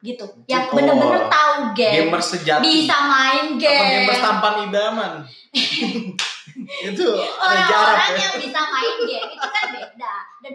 gitu 0.05 0.25
yang 0.45 0.63
Oh. 0.65 0.75
bener-bener 0.75 1.25
tahu 1.25 1.53
game 1.73 2.05
Gamer 2.05 2.21
sejati. 2.21 2.61
bisa 2.63 2.97
main 3.03 3.45
Apa 3.47 3.59
game 3.59 3.89
gamers 4.05 4.21
tampan 4.21 4.53
idaman? 4.63 5.11
itu 6.85 7.07
orang-orang 7.35 8.11
ya. 8.11 8.19
yang 8.21 8.35
bisa 8.37 8.59
main 8.63 8.95
game 9.01 9.29
itu 9.29 9.47
kan 9.47 9.65
beda 9.69 10.15
dan 10.39 10.53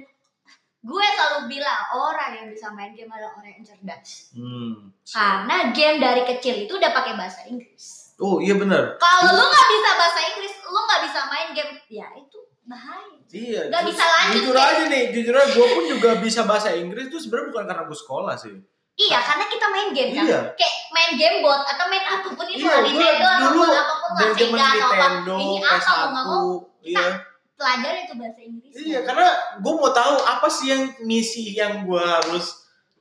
gue 0.80 1.04
selalu 1.06 1.38
bilang 1.46 1.80
orang 1.92 2.30
yang 2.32 2.46
bisa 2.48 2.66
main 2.70 2.92
game 2.92 3.08
adalah 3.08 3.34
orang 3.34 3.52
yang 3.52 3.62
cerdas 3.62 4.32
Hmm. 4.32 4.94
karena 5.04 5.56
game 5.70 5.98
dari 5.98 6.22
kecil 6.26 6.54
itu 6.58 6.72
udah 6.72 6.90
pakai 6.90 7.14
bahasa 7.14 7.44
Inggris 7.44 8.16
Oh 8.16 8.36
iya 8.36 8.52
benar. 8.54 8.96
kalau 8.96 9.28
lu 9.28 9.42
nggak 9.42 9.66
bisa 9.70 9.90
bahasa 9.94 10.20
Inggris 10.26 10.52
lu 10.62 10.78
nggak 10.78 11.00
bisa 11.02 11.20
main 11.26 11.48
game 11.50 11.72
ya 11.86 12.08
itu 12.14 12.38
bahaya 12.64 13.18
Iya. 13.30 13.70
Nggak 13.70 13.84
bisa 13.86 14.02
lanjut, 14.02 14.34
Jujur 14.42 14.56
aja 14.58 14.84
nih, 14.86 15.04
jujur 15.12 15.30
aja 15.32 15.52
gue 15.52 15.66
pun 15.68 15.84
juga 15.86 16.10
bisa 16.18 16.42
bahasa 16.42 16.74
Inggris 16.74 17.06
tuh 17.06 17.16
sebenarnya 17.16 17.46
bukan 17.48 17.64
karena 17.64 17.82
gue 17.84 17.94
sekolah 17.96 18.34
sih. 18.34 18.58
Iya 18.94 19.18
karena 19.18 19.44
kita 19.46 19.66
main 19.66 19.90
game 19.90 20.12
kan 20.12 20.24
Iya. 20.24 20.40
kayak 20.52 20.74
main 20.90 21.10
game 21.14 21.36
bot 21.40 21.62
atau 21.62 21.84
main 21.86 22.04
apa 22.04 22.28
pun 22.28 22.46
itu 22.46 22.60
Iya, 22.60 22.74
Nintendo 22.80 23.28
dulu 23.46 23.62
ataupun 23.64 24.10
apa 24.10 24.22
pun 24.30 24.50
lah 24.52 24.70
atau 24.70 24.88
apa 24.88 25.06
Nintendo, 25.08 25.34
ini 25.36 25.44
apa 25.44 25.44
mau 25.44 25.56
nggak 25.56 25.78
PS1, 25.78 26.10
mau 26.10 26.44
iya. 26.82 27.06
pelajar 27.54 27.92
itu 27.98 28.12
bahasa 28.14 28.40
Inggris 28.40 28.72
Iya, 28.74 28.98
karena 29.02 29.26
gue 29.56 29.72
mau 29.74 29.90
tahu 29.90 30.14
apa 30.18 30.46
sih 30.46 30.66
yang 30.68 30.82
misi 31.00 31.52
yang 31.52 31.82
gue 31.82 32.00
harus 32.00 32.46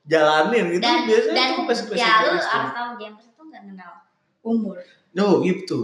jalanin 0.02 0.64
gitu. 0.70 0.80
Dan- 0.80 1.04
Biasanya 1.04 1.34
dan 1.34 1.48
tuh 1.50 1.64
bahasa 1.64 1.82
bahasa 1.84 2.00
ya 2.00 2.12
lu 2.18 2.28
harus 2.32 2.46
tahu 2.72 2.90
gamers 2.96 3.26
itu 3.26 3.42
nggak 3.42 3.62
kenal 3.66 3.92
umur 4.42 4.76
Oh 5.12 5.42
gitu. 5.42 5.82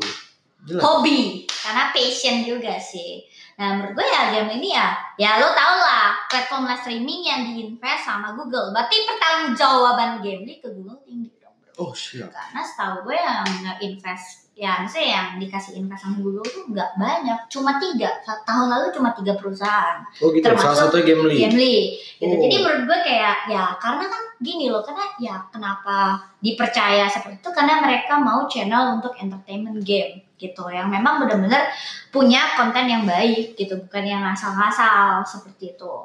Jelas. 0.62 0.82
hobi 0.82 1.20
karena 1.46 1.90
passion 1.90 2.42
juga 2.42 2.74
sih 2.76 3.22
nah 3.56 3.72
menurut 3.72 3.96
gue 3.96 4.06
ya 4.06 4.22
game 4.36 4.50
ini 4.60 4.76
ya 4.76 4.92
ya 5.16 5.40
lo 5.40 5.48
tau 5.56 5.74
lah 5.80 6.12
platform 6.28 6.68
live 6.68 6.80
streaming 6.80 7.24
yang 7.24 7.40
diinvest 7.48 8.04
sama 8.04 8.36
Google 8.36 8.68
berarti 8.70 8.96
pertanggungjawaban 9.08 10.20
game 10.20 10.44
ini 10.44 10.60
ke 10.60 10.68
Google 10.76 11.00
tinggi 11.02 11.32
dong 11.40 11.56
bro 11.60 11.72
Oh 11.80 11.92
siap. 11.96 12.28
karena 12.28 12.60
setahu 12.60 13.08
gue 13.08 13.16
yang 13.16 13.44
nge-invest 13.64 14.45
ya 14.56 14.80
maksudnya 14.80 15.08
yang 15.12 15.26
dikasih 15.36 15.76
invest 15.76 16.08
sama 16.08 16.16
Google 16.24 16.48
tuh 16.48 16.64
nggak 16.72 16.96
banyak 16.96 17.38
cuma 17.52 17.76
tiga 17.76 18.08
tahun 18.24 18.72
lalu 18.72 18.88
cuma 18.88 19.12
tiga 19.12 19.36
perusahaan 19.36 20.00
Oh 20.16 20.32
gitu. 20.32 20.48
Termasuk 20.48 20.64
Salah 20.72 20.88
satu 20.88 21.04
game 21.04 21.28
lead. 21.28 21.52
Gamely 21.52 22.00
gitu. 22.16 22.32
Oh. 22.32 22.40
Jadi 22.40 22.56
menurut 22.64 22.82
gue 22.88 22.98
kayak 23.04 23.36
ya 23.52 23.76
karena 23.76 24.08
kan 24.08 24.22
gini 24.40 24.72
loh 24.72 24.80
karena 24.80 25.04
ya 25.20 25.36
kenapa 25.52 26.24
dipercaya 26.40 27.04
seperti 27.04 27.44
itu 27.44 27.50
karena 27.52 27.84
mereka 27.84 28.16
mau 28.16 28.48
channel 28.48 28.96
untuk 28.96 29.12
entertainment 29.20 29.84
game 29.84 30.24
gitu 30.40 30.64
yang 30.72 30.88
memang 30.88 31.20
benar-benar 31.20 31.68
punya 32.08 32.56
konten 32.56 32.88
yang 32.88 33.04
baik 33.04 33.60
gitu 33.60 33.76
bukan 33.76 34.08
yang 34.08 34.24
ngasal-ngasal 34.24 35.20
seperti 35.28 35.76
itu. 35.76 35.96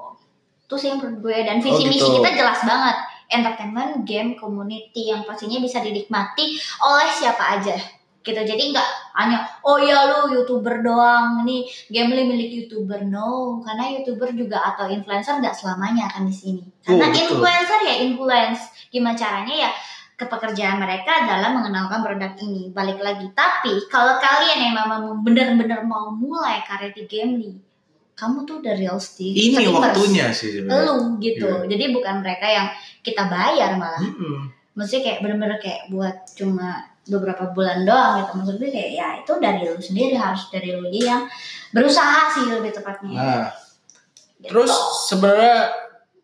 Itu 0.67 0.75
sih 0.75 0.91
menurut 0.91 1.23
gue 1.23 1.37
dan 1.47 1.63
visi 1.63 1.87
misi 1.87 2.03
gitu. 2.03 2.19
kita 2.19 2.35
jelas 2.35 2.59
banget 2.67 2.99
entertainment 3.31 4.03
game 4.03 4.35
community 4.35 5.07
yang 5.07 5.23
pastinya 5.23 5.63
bisa 5.63 5.79
dinikmati 5.79 6.59
oleh 6.83 7.07
siapa 7.15 7.55
aja 7.55 8.00
gitu. 8.21 8.37
Jadi 8.37 8.73
nggak 8.73 8.89
hanya 9.17 9.43
oh 9.65 9.77
ya 9.81 10.07
lu 10.09 10.33
youtuber 10.33 10.81
doang. 10.81 11.41
Ini 11.45 11.65
Gamely 11.89 12.23
milik 12.25 12.49
youtuber. 12.65 13.01
No 13.05 13.59
karena 13.65 13.97
youtuber 13.97 14.29
juga 14.33 14.61
atau 14.73 14.89
influencer 14.89 15.41
nggak 15.41 15.53
selamanya 15.57 16.09
akan 16.13 16.29
di 16.29 16.35
sini. 16.35 16.63
Karena 16.81 17.09
Oh, 17.09 17.13
influencer 17.13 17.79
ya 17.85 17.95
influence. 18.05 18.61
Gimana 18.93 19.17
caranya 19.17 19.55
ya 19.67 19.71
kepekerjaan 20.17 20.77
mereka 20.77 21.25
adalah 21.25 21.49
mengenalkan 21.49 22.05
produk 22.05 22.31
ini. 22.41 22.69
Balik 22.69 23.01
lagi 23.01 23.25
tapi 23.33 23.73
kalau 23.89 24.21
kalian 24.21 24.69
yang 24.69 24.75
memang 24.77 25.25
benar-benar 25.25 25.81
mau 25.83 26.13
mulai 26.13 26.61
karir 26.65 26.93
di 26.93 27.09
Gamely 27.09 27.71
kamu 28.21 28.45
tuh 28.45 28.61
udah 28.61 28.73
real 28.77 29.01
stick 29.01 29.33
Ini 29.33 29.65
waktunya 29.73 30.29
sih 30.29 30.61
lu 30.61 31.17
gitu. 31.17 31.65
Iya. 31.65 31.73
jadi 31.73 31.83
bukan 31.89 32.21
mereka 32.21 32.45
yang 32.45 32.67
kita 33.01 33.25
bayar 33.25 33.81
malah. 33.81 33.97
Mm-mm. 33.97 34.45
maksudnya 34.77 35.01
kayak 35.09 35.19
bener-bener 35.25 35.57
kayak 35.57 35.89
buat 35.89 36.15
cuma 36.37 36.90
beberapa 37.03 37.49
bulan 37.49 37.81
doang 37.81 38.21
gitu 38.21 38.31
maksud 38.35 38.55
gue 38.57 38.69
kayak 38.69 38.91
ya 38.93 39.07
itu 39.17 39.31
dari 39.37 39.61
lu 39.63 39.77
sendiri 39.77 40.13
harus 40.13 40.45
dari 40.47 40.69
lu 40.71 40.85
yang 40.87 41.25
berusaha 41.69 42.29
sih 42.29 42.45
lebih 42.47 42.71
tepatnya 42.71 43.09
Nah, 43.11 43.45
Gitu. 44.37 44.49
terus 44.49 44.73
sebenarnya 45.05 45.69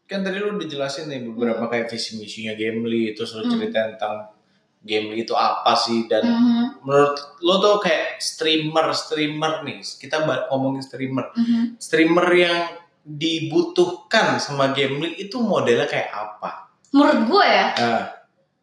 kan 0.03 0.21
tadi 0.21 0.37
lu 0.37 0.55
udah 0.55 0.65
jelasin 0.65 1.05
nih 1.05 1.21
beberapa 1.23 1.65
kayak 1.67 1.85
visi 1.87 2.17
misinya 2.17 2.53
Gamely 2.53 3.13
terus 3.13 3.33
lu 3.33 3.43
Hmm. 3.43 3.53
cerita 3.53 3.93
tentang 3.93 4.33
Gamely 4.79 5.21
itu 5.21 5.33
apa 5.33 5.73
sih 5.75 6.05
dan 6.05 6.23
Mhm, 6.23 6.81
menurut 6.81 7.13
lu 7.39 7.57
tuh 7.57 7.77
kayak 7.77 8.17
streamer 8.17 8.89
streamer 8.91 9.61
nih 9.61 9.81
kita 9.83 10.21
ngomongin 10.47 10.81
streamer 10.81 11.29
mhm. 11.33 11.77
streamer 11.77 12.27
yang 12.31 12.59
dibutuhkan 13.03 14.37
sama 14.37 14.71
Gamely 14.71 15.13
itu 15.17 15.37
modelnya 15.37 15.85
kayak 15.85 16.09
apa? 16.09 16.69
menurut 16.87 17.19
gue 17.27 17.45
ya 17.45 17.67
Nah, 17.75 18.03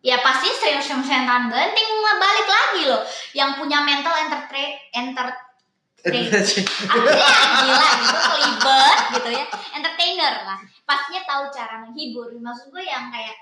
ya 0.04 0.20
pasti 0.20 0.52
tahan 1.24 1.48
banting 1.48 1.88
balik 2.14 2.44
lagi 2.44 2.82
loh 2.84 3.00
yang 3.32 3.56
punya 3.56 3.80
mental 3.80 4.12
entertain 4.14 4.76
enter 4.92 5.32
Artinya 6.04 6.36
gila 7.64 7.88
gitu, 7.96 8.18
kelibet 8.28 8.98
gitu 9.16 9.30
ya. 9.32 9.44
Entertainer 9.72 10.34
lah. 10.44 10.60
Pastinya 10.84 11.24
tahu 11.24 11.48
cara 11.48 11.80
menghibur. 11.80 12.28
Maksud 12.28 12.68
gue 12.68 12.84
yang 12.84 13.08
kayak 13.08 13.32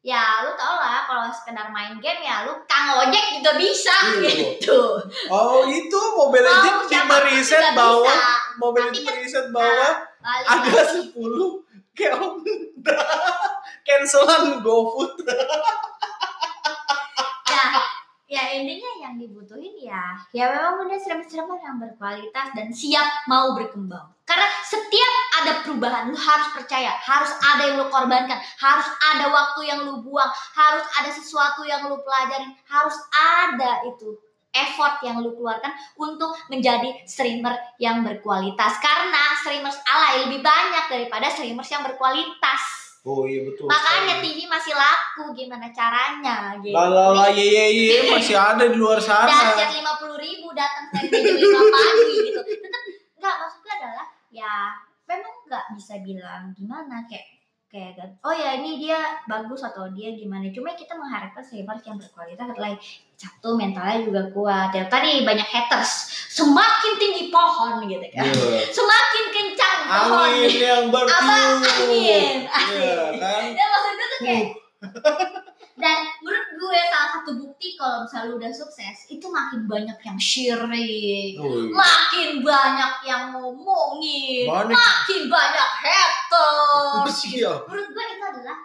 ya 0.00 0.40
lu 0.40 0.56
tau 0.56 0.80
lah 0.80 1.04
kalau 1.04 1.28
sekedar 1.28 1.68
main 1.68 2.00
game 2.00 2.24
ya 2.24 2.48
lu 2.48 2.56
kang 2.64 2.94
ojek 2.96 3.36
juga 3.36 3.60
bisa 3.60 3.92
Iya. 4.16 4.32
gitu. 4.56 4.80
oh 5.28 5.66
itu 5.66 6.00
Mobile 6.14 6.40
Mau 6.40 6.56
Legends 6.56 6.88
di 6.88 6.98
meriset 7.04 7.62
bisa. 7.74 8.16
Mobile 8.56 8.80
Tapi 8.80 8.96
Legends 8.96 9.04
kan- 9.04 9.12
meriset 9.12 9.46
bahwa 9.52 9.88
Balik 10.16 10.46
ada 10.48 10.70
lagi. 10.72 10.98
10 11.12 11.92
kayak 11.92 12.16
cancelan 13.86 14.44
GoFood. 14.62 15.20
Ya 18.26 18.42
ya 18.42 18.58
intinya 18.58 18.90
yang 19.06 19.14
dibutuhin 19.22 19.74
ya 19.78 20.18
ya 20.34 20.50
memang 20.50 20.82
benar 20.82 20.98
streamer-streamer 20.98 21.58
yang 21.62 21.78
berkualitas 21.78 22.46
dan 22.58 22.68
siap 22.74 23.06
mau 23.30 23.54
berkembang. 23.54 24.10
Karena 24.26 24.50
setiap 24.66 25.14
ada 25.38 25.52
perubahan 25.62 26.10
lu 26.10 26.18
harus 26.18 26.48
percaya 26.50 26.90
harus 26.98 27.30
ada 27.38 27.62
yang 27.70 27.76
lu 27.78 27.86
korbankan 27.86 28.42
harus 28.58 28.88
ada 29.14 29.30
waktu 29.30 29.70
yang 29.70 29.86
lu 29.86 30.02
buang 30.02 30.30
harus 30.58 30.82
ada 30.98 31.10
sesuatu 31.14 31.62
yang 31.62 31.86
lu 31.86 32.02
pelajarin 32.02 32.50
harus 32.66 32.98
ada 33.14 33.86
itu 33.86 34.18
effort 34.56 35.04
yang 35.04 35.20
lu 35.22 35.36
keluarkan 35.36 35.70
untuk 36.00 36.34
menjadi 36.48 37.06
streamer 37.06 37.54
yang 37.78 38.02
berkualitas. 38.02 38.80
Karena 38.82 39.38
streamers 39.44 39.78
alay 39.86 40.26
lebih 40.26 40.40
banyak 40.42 40.84
daripada 40.90 41.30
streamers 41.30 41.68
yang 41.70 41.84
berkualitas 41.84 42.85
Oh 43.06 43.22
iya 43.22 43.46
betul. 43.46 43.70
makanya 43.70 44.18
TV 44.18 44.50
masih 44.50 44.74
laku 44.74 45.30
gimana 45.30 45.70
caranya 45.70 46.58
gitu 46.58 46.74
Lalala 46.74 47.30
ye 47.30 47.46
ye 47.46 47.64
ye 47.70 47.98
masih 48.10 48.34
ada 48.34 48.66
di 48.66 48.74
luar 48.74 48.98
sana. 48.98 49.30
dahsyat 49.30 49.78
lima 49.78 49.94
puluh 49.94 50.18
ribu 50.18 50.50
datang 50.50 50.90
dari 50.90 51.38
lima 51.38 51.60
pagi 51.70 52.14
gitu 52.26 52.40
tetap 52.42 52.82
nggak 53.22 53.34
maksudnya 53.38 53.72
adalah 53.78 54.06
ya 54.34 54.54
memang 55.06 55.34
nggak 55.46 55.64
bisa 55.78 55.94
bilang 56.02 56.50
gimana 56.58 57.06
kayak 57.06 57.26
kayak 57.70 57.92
kan, 57.98 58.10
oh 58.26 58.34
ya 58.34 58.58
ini 58.58 58.78
dia 58.78 59.22
bagus 59.26 59.62
atau 59.62 59.90
dia 59.94 60.14
gimana 60.14 60.50
cuma 60.50 60.74
kita 60.74 60.94
mengharapkan 60.98 61.42
streamers 61.42 61.82
yang 61.86 61.98
berkualitas 61.98 62.46
adalah 62.46 62.74
satu 63.16 63.56
mentalnya 63.56 64.00
juga 64.02 64.22
kuat 64.30 64.70
ya 64.70 64.84
tadi 64.86 65.20
banyak 65.22 65.44
haters 65.44 66.04
semakin 66.28 66.92
tinggi 66.96 67.28
pohon 67.28 67.80
gitu 67.82 68.04
kan 68.12 68.24
Iya. 68.24 68.68
semakin 68.68 69.24
kencang 69.30 69.78
pohon 69.88 70.20
Angin 70.22 70.52
yang 70.54 70.84
bertiup. 70.88 71.16
apa 71.16 71.34
angin 71.56 72.36
Iya 72.60 72.96
kan? 73.16 73.42
ya 73.50 73.64
maksudnya 73.66 74.06
tuh 74.06 74.18
kayak 74.20 74.46
dan 75.76 75.98
menurut 76.18 76.48
gue 76.52 76.78
salah 76.88 77.08
satu 77.10 77.30
bukti 77.36 77.76
kalau 77.76 78.04
misalnya 78.04 78.26
lu 78.26 78.34
udah 78.36 78.48
sukses 78.50 78.96
itu 79.08 79.26
makin 79.26 79.64
banyak 79.64 79.96
yang 79.98 80.16
sharing 80.16 81.36
Oh, 81.36 81.52
iya. 81.52 81.68
makin 81.70 82.30
banyak 82.40 82.92
yang 83.02 83.22
ngomongin 83.30 84.44
Banyak. 84.44 84.72
makin 84.72 85.22
banyak 85.26 85.68
haters 85.78 87.16
Iya. 87.32 87.52
menurut 87.64 87.88
gue 87.90 88.04
itu 88.10 88.24
adalah 88.26 88.56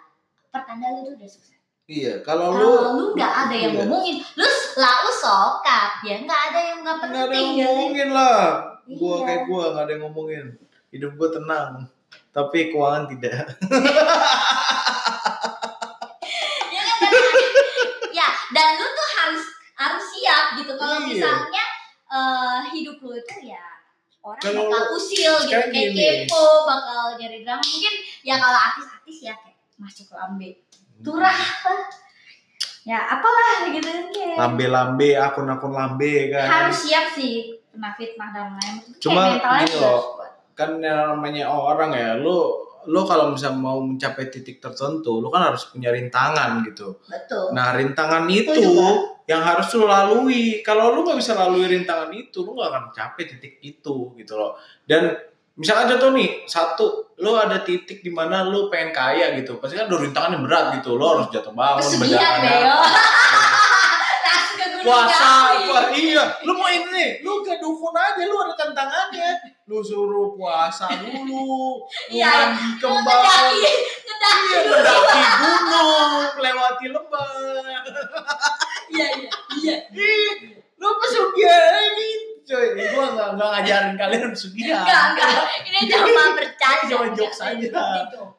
pertanda 0.48 0.86
lu 0.90 1.00
tuh 1.02 1.14
udah 1.16 1.28
sukses 1.30 1.60
Iya, 1.92 2.24
kalau 2.24 2.56
lu 2.56 2.70
kalau 2.72 2.92
lu 2.96 3.04
nggak 3.12 3.32
ada 3.44 3.52
yang 3.54 3.72
Iya. 3.72 3.84
ngomongin 3.84 4.16
lu 4.32 4.48
lau 4.74 5.06
sokap 5.12 6.00
ya 6.00 6.16
nggak 6.18 6.40
ada 6.48 6.60
yang 6.62 6.78
nggak 6.80 6.96
nggak 6.96 7.04
ada 7.04 7.12
yang 7.12 7.28
penting 7.28 7.48
ya 7.52 7.66
ngomongin 7.68 8.08
lah. 8.10 8.40
Gua 8.88 9.14
Iya. 9.14 9.24
kayak 9.28 9.42
gua 9.44 9.64
nggak 9.70 9.84
ada 9.84 9.92
yang 9.92 10.02
ngomongin. 10.02 10.44
Hidup 10.88 11.12
gua 11.14 11.28
tenang. 11.30 11.70
Tapi 12.32 12.72
keuangan 12.72 13.04
tidak. 13.06 13.44
ya 16.72 16.80
kan 16.80 16.96
dan, 16.98 17.12
ya 18.10 18.28
dan 18.50 18.68
lu 18.76 18.86
tuh 18.88 19.08
harus 19.18 19.42
harus 19.74 20.04
siap 20.08 20.44
gitu 20.56 20.72
kalau 20.74 20.96
Iya. 20.98 21.08
misalnya 21.08 21.64
eh, 22.08 22.58
hidup 22.72 22.96
lu 23.00 23.12
itu 23.14 23.36
ya 23.46 23.64
orang 24.22 24.40
Kalau 24.40 24.62
bakal 24.64 24.84
usil 24.94 25.32
gitu 25.42 25.50
kayak 25.50 25.68
gini. 25.92 26.24
kepo 26.24 26.44
bakal 26.64 27.16
nyari 27.16 27.42
drama 27.42 27.60
mungkin 27.60 27.94
ya 28.22 28.38
kalau 28.38 28.54
artis-artis 28.56 29.18
ya 29.20 29.34
kayak 29.34 29.58
masuk 29.76 30.08
lambe 30.14 30.62
turah 31.00 31.32
lah. 31.32 31.80
ya 32.82 32.98
apalah 32.98 33.70
gitu 33.70 33.86
kan 33.88 34.06
kayak 34.10 34.36
Lambe-lambe, 34.36 35.14
akun-akun 35.14 35.72
lambe 35.72 36.34
kan. 36.34 36.46
harus 36.50 36.90
siap 36.90 37.14
sih 37.14 37.56
kena 37.72 37.94
fitnah 37.96 38.28
dan 38.34 38.52
Itu 38.58 39.08
kayak 39.08 39.40
Cuma 39.40 39.62
juga 39.64 39.80
loh. 39.80 40.00
kan 40.52 40.70
yang 40.82 41.16
namanya 41.16 41.48
orang 41.48 41.96
ya 41.96 42.12
lu 42.20 42.52
lu 42.82 43.00
kalau 43.06 43.30
misalnya 43.30 43.62
mau 43.62 43.78
mencapai 43.78 44.26
titik 44.26 44.58
tertentu 44.58 45.22
lu 45.22 45.30
kan 45.30 45.54
harus 45.54 45.70
punya 45.70 45.94
rintangan 45.94 46.66
gitu 46.66 46.98
betul 47.06 47.54
nah 47.54 47.70
rintangan 47.72 48.26
itu 48.26 48.50
juga. 48.58 49.22
yang 49.30 49.38
harus 49.38 49.70
lu 49.78 49.86
lalui 49.86 50.60
kalau 50.66 50.90
lu 50.90 51.06
nggak 51.06 51.18
bisa 51.22 51.38
lalui 51.38 51.70
rintangan 51.70 52.10
itu 52.10 52.42
lu 52.42 52.58
nggak 52.58 52.68
akan 52.74 52.84
capai 52.90 53.24
titik 53.30 53.62
itu 53.62 54.10
gitu 54.18 54.34
loh 54.34 54.58
dan 54.84 55.14
misalkan 55.62 55.94
contoh 55.94 56.10
nih 56.18 56.42
satu 56.50 57.14
lu 57.22 57.38
ada 57.38 57.62
titik 57.62 58.02
di 58.02 58.10
mana 58.10 58.42
lu 58.42 58.66
pengen 58.66 58.90
kaya 58.90 59.30
gitu. 59.38 59.62
Pasti 59.62 59.78
kan 59.78 59.86
ada 59.86 59.94
rintangan 59.94 60.34
yang 60.34 60.42
berat 60.42 60.74
gitu. 60.82 60.98
Lu 60.98 61.04
harus 61.06 61.30
jatuh 61.30 61.54
bangun 61.54 61.78
pesugihan 61.78 62.42
gunung 64.82 64.82
puasa 64.82 65.62
iya 65.94 66.22
lu 66.42 66.58
mau 66.58 66.66
ini 66.66 66.90
nih 66.90 67.10
lu 67.22 67.38
ke 67.46 67.54
dukun 67.62 67.94
aja 67.94 68.22
lu 68.26 68.34
ada 68.42 68.54
tantangannya. 68.58 69.30
Lu 69.70 69.78
suruh 69.78 70.34
puasa 70.34 70.90
dulu 70.98 71.22
lu 71.22 71.46
Iya, 72.18 72.50
kembang. 72.82 73.22
ngedaki 73.22 73.72
ngedaki 74.02 74.58
iya 75.14 75.30
gunung 75.38 76.26
melewati 76.34 76.86
lembah. 76.90 77.30
Iya 78.92 79.06
iya 79.08 79.30
iya. 79.56 79.76
Lu 80.76 80.88
pesugihan 80.98 81.86
gitu 81.96 82.31
coy 82.42 82.66
gua 82.74 83.06
nggak 83.14 83.28
nggak 83.38 83.48
ngajarin 83.54 83.94
kalian 83.94 84.28
pesugihan 84.34 84.82
enggak 84.82 85.02
enggak. 85.14 85.30
Ini 85.62 85.80
cuma 85.88 86.24
bercanda. 86.34 86.86
Cuma 86.90 87.06
jokes 87.14 87.40
aja. 87.40 87.70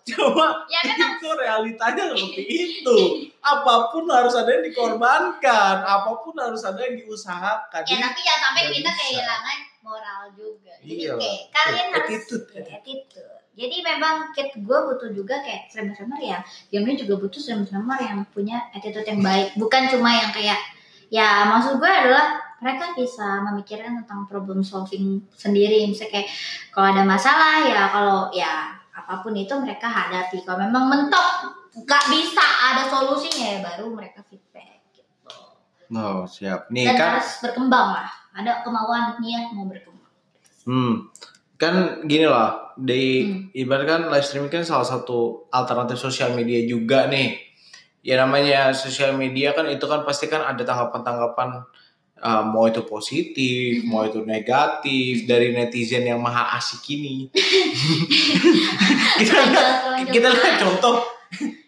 Cuma 0.03 0.47
ya 0.67 0.79
memang 0.83 1.11
itu 1.17 1.29
realitanya 1.39 2.03
seperti 2.11 2.43
itu. 2.43 2.97
Apa 3.39 3.89
pun 3.89 4.03
harus 4.11 4.35
ada 4.35 4.49
yang 4.51 4.63
dikorbankan. 4.67 5.75
Apa 5.83 6.11
pun 6.19 6.35
harus 6.35 6.61
ada 6.67 6.79
yang 6.83 6.99
diusahakan. 6.99 7.81
Ya 7.87 7.97
tapi 8.03 8.19
ya 8.21 8.35
sampai 8.43 8.61
kita 8.69 8.91
bisa. 8.91 8.99
kehilangan 8.99 9.57
moral 9.83 10.21
juga. 10.35 10.73
Jadi 10.83 11.03
Iya. 11.07 11.13
kayak 11.15 11.39
kalian 11.51 11.87
harus 11.91 12.07
Attitude, 12.11 12.45
ya, 12.51 12.63
attitude. 12.79 13.31
Jadi 13.53 13.77
memang 13.85 14.33
kit 14.33 14.49
gue 14.57 14.77
butuh 14.89 15.13
juga 15.13 15.37
kayak 15.45 15.69
streamer-streamer 15.69 16.17
ya. 16.19 16.39
Yang 16.73 16.83
ini 16.83 16.93
juga 17.05 17.13
butuh 17.21 17.37
streamer-streamer 17.39 17.99
yang 18.01 18.19
punya 18.33 18.57
attitude 18.73 19.05
yang 19.05 19.21
baik. 19.21 19.53
Bukan 19.55 19.93
cuma 19.93 20.09
yang 20.09 20.33
kayak 20.33 20.57
ya 21.13 21.45
maksud 21.45 21.77
gue 21.77 21.85
adalah 21.85 22.41
mereka 22.63 22.95
bisa 22.95 23.43
memikirkan 23.43 23.99
tentang 24.02 24.23
problem 24.26 24.63
solving 24.63 25.19
sendiri 25.36 25.84
misalnya 25.84 26.23
kayak 26.23 26.30
kalau 26.71 26.88
ada 26.95 27.04
masalah 27.04 27.67
ya 27.67 27.91
kalau 27.91 28.32
ya 28.32 28.71
apa 28.93 29.19
pun 29.19 29.36
itu 29.36 29.52
mereka 29.60 29.91
hadapi 29.91 30.41
kalau 30.47 30.63
memang 30.63 30.88
mentok 30.88 31.28
nggak 31.73 32.04
bisa 32.08 32.45
ada 32.71 32.88
solusinya 32.88 33.45
ya 33.45 33.60
baru 33.60 33.91
mereka 33.91 34.23
feedback 34.30 34.80
gitu 34.95 35.34
Oh 35.93 36.23
siap. 36.23 36.71
Nih 36.71 36.88
dan 36.89 36.95
kan, 36.95 37.10
harus 37.19 37.43
berkembang 37.43 37.99
lah 37.99 38.10
ada 38.32 38.63
kemauan 38.63 39.19
niat 39.19 39.52
mau 39.52 39.67
berkembang 39.67 40.10
hmm, 40.63 40.93
kan 41.60 41.76
gini 42.08 42.26
lah. 42.26 42.73
Di 42.73 43.21
Hmm. 43.21 43.54
ibaratkan 43.54 44.10
live 44.10 44.26
streaming 44.26 44.49
kan 44.49 44.65
salah 44.65 44.88
satu 44.88 45.45
alternatif 45.54 46.02
sosial 46.02 46.34
media 46.34 46.65
juga 46.65 47.06
nih. 47.06 47.38
Ya 48.02 48.17
namanya 48.17 48.73
sosial 48.73 49.13
media 49.13 49.54
kan 49.54 49.69
itu 49.69 49.86
kan 49.86 50.02
pasti 50.02 50.26
kan 50.26 50.41
ada 50.41 50.60
tanggapan-tanggapan 50.65 51.62
uh, 52.23 52.43
mau 52.47 52.65
itu 52.65 52.81
positif, 52.88 53.83
Hmm. 53.83 53.91
mau 53.91 54.01
itu 54.07 54.23
negatif 54.23 55.27
dari 55.27 55.51
netizen 55.51 56.07
yang 56.07 56.23
maha 56.23 56.55
asik 56.55 56.81
ini. 56.95 57.27
kita 59.19 59.36
lihat, 59.51 59.69
kita 60.09 60.27
lihat 60.31 60.55
contoh 60.59 61.03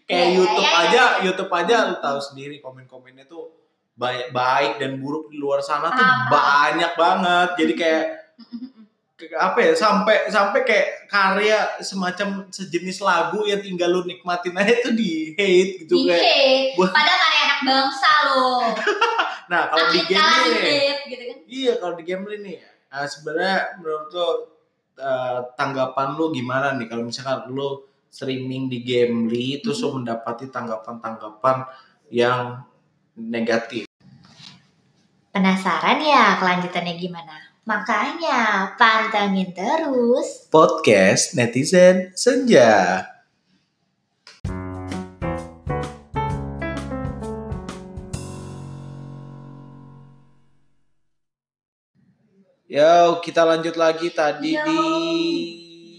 kayak 0.05 0.27
Ya, 0.31 0.37
YouTube 0.37 0.65
ya, 0.65 0.71
ya, 0.71 0.81
aja, 0.85 1.01
ya. 1.01 1.23
YouTube 1.25 1.51
aja 1.51 1.75
lu 1.89 1.95
tahu 1.99 2.19
sendiri 2.21 2.61
komen-komennya 2.61 3.25
tuh 3.25 3.51
baik 3.95 4.29
baik 4.29 4.71
dan 4.77 4.99
buruk 4.99 5.31
di 5.31 5.37
luar 5.39 5.63
sana 5.63 5.89
tuh 5.89 6.03
paham. 6.03 6.29
banyak 6.29 6.91
banget. 6.93 7.49
Jadi 7.57 7.73
kayak 7.73 8.03
apa 9.15 9.63
ya 9.63 9.71
sampai 9.71 10.27
sampai 10.27 10.67
kayak 10.67 11.07
karya 11.07 11.79
semacam 11.79 12.51
sejenis 12.51 12.99
lagu 12.99 13.47
yang 13.47 13.63
tinggal 13.63 13.87
lu 13.87 14.03
nikmatin 14.03 14.51
aja 14.59 14.75
itu 14.75 14.91
di 14.91 15.31
hate 15.39 15.87
gitu 15.87 16.03
di 16.03 16.11
kayak 16.11 16.19
hate. 16.19 16.75
Wah. 16.75 16.91
padahal 16.91 17.19
karya 17.23 17.39
anak 17.47 17.59
bangsa 17.63 18.11
loh 18.27 18.63
nah 19.51 19.61
kalau 19.71 19.87
di 19.95 20.01
game 20.03 20.35
ini 20.51 20.75
gitu 21.07 21.23
kan. 21.31 21.37
Iya 21.47 21.73
kalau 21.79 21.93
di 21.95 22.03
game 22.03 22.23
ini 22.35 22.53
nah, 22.91 23.07
sebenarnya 23.07 23.79
menurut 23.79 24.07
lo 24.11 24.27
eh, 24.99 25.39
tanggapan 25.55 26.07
lu 26.19 26.25
gimana 26.35 26.75
nih? 26.75 26.87
Kalau 26.91 27.03
misalkan 27.07 27.55
lu 27.55 27.87
streaming 28.11 28.67
di 28.67 28.83
Gamely 28.83 29.63
terus 29.63 29.83
lu 29.83 29.99
mendapati 29.99 30.47
tanggapan-tanggapan 30.47 31.67
yang 32.11 32.63
negatif. 33.15 33.87
Penasaran 35.35 35.99
ya 35.99 36.39
kelanjutannya 36.39 36.95
gimana 36.95 37.44
makanya 37.65 38.77
pantengin 38.77 39.49
terus 39.49 40.45
podcast 40.53 41.33
netizen 41.33 42.13
senja 42.13 43.01
Yo, 52.69 53.17
kita 53.25 53.41
lanjut 53.41 53.73
lagi 53.81 54.13
tadi 54.13 54.53
Yo. 54.53 54.61
di 54.61 54.81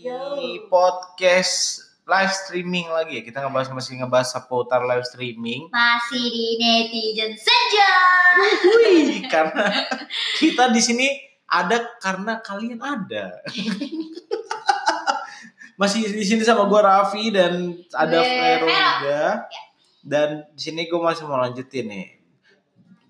Yo. 0.06 0.22
podcast 0.70 1.82
live 2.06 2.30
streaming 2.30 2.86
lagi 2.94 3.18
ya. 3.18 3.22
Kita 3.26 3.42
ngebahas 3.42 3.74
masih 3.74 3.98
ngebahas 3.98 4.38
seputar 4.38 4.86
live 4.86 5.02
streaming. 5.02 5.66
masih 5.74 6.22
di 6.30 6.46
netizen 6.62 7.34
senja 7.34 7.90
Wih, 8.62 9.26
karena 9.26 9.66
kita 10.42 10.70
di 10.70 10.78
sini 10.78 11.25
ada 11.46 11.78
karena 12.02 12.42
kalian 12.42 12.82
ada. 12.82 13.38
masih 15.80 16.08
di 16.08 16.24
sini 16.24 16.40
sama 16.40 16.64
gue 16.66 16.80
Raffi 16.80 17.28
dan 17.28 17.76
ada 17.92 18.18
Vero 18.24 18.68
juga. 18.68 19.24
Dan 20.06 20.28
di 20.54 20.60
sini 20.60 20.86
gue 20.86 21.00
masih 21.00 21.26
mau 21.26 21.42
lanjutin 21.42 21.86
nih. 21.90 22.08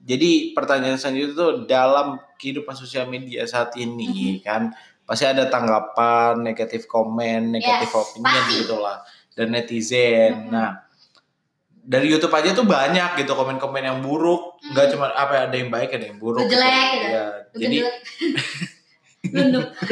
Jadi 0.07 0.55
pertanyaan 0.55 0.99
selanjutnya 0.99 1.35
tuh 1.35 1.53
dalam 1.67 2.17
kehidupan 2.39 2.79
sosial 2.79 3.11
media 3.11 3.43
saat 3.45 3.75
ini 3.75 4.39
kan 4.39 4.71
pasti 5.07 5.27
ada 5.27 5.51
tanggapan, 5.51 6.43
negatif 6.43 6.87
komen, 6.87 7.55
negatif 7.55 7.91
Yes, 7.91 7.99
opinion 7.99 8.43
pasti. 8.47 8.57
gitu 8.63 8.77
lah 8.79 8.99
dan 9.37 9.47
netizen. 9.53 10.33
Mhm. 10.47 10.51
Nah, 10.51 10.71
dari 11.87 12.11
YouTube 12.11 12.35
aja 12.35 12.51
tuh 12.51 12.67
banyak 12.67 13.15
gitu 13.17 13.33
komen-komen 13.33 13.79
yang 13.81 14.03
buruk, 14.03 14.59
Hmm. 14.59 14.75
nggak 14.75 14.87
cuma 14.91 15.07
apa 15.09 15.47
ada 15.47 15.55
yang 15.55 15.71
baik 15.71 15.95
ada 15.95 16.11
yang 16.11 16.19
buruk. 16.19 16.43
Jelek 16.45 16.89
gitu. 16.93 17.09
Ya, 17.09 17.25
jadi. 17.55 17.77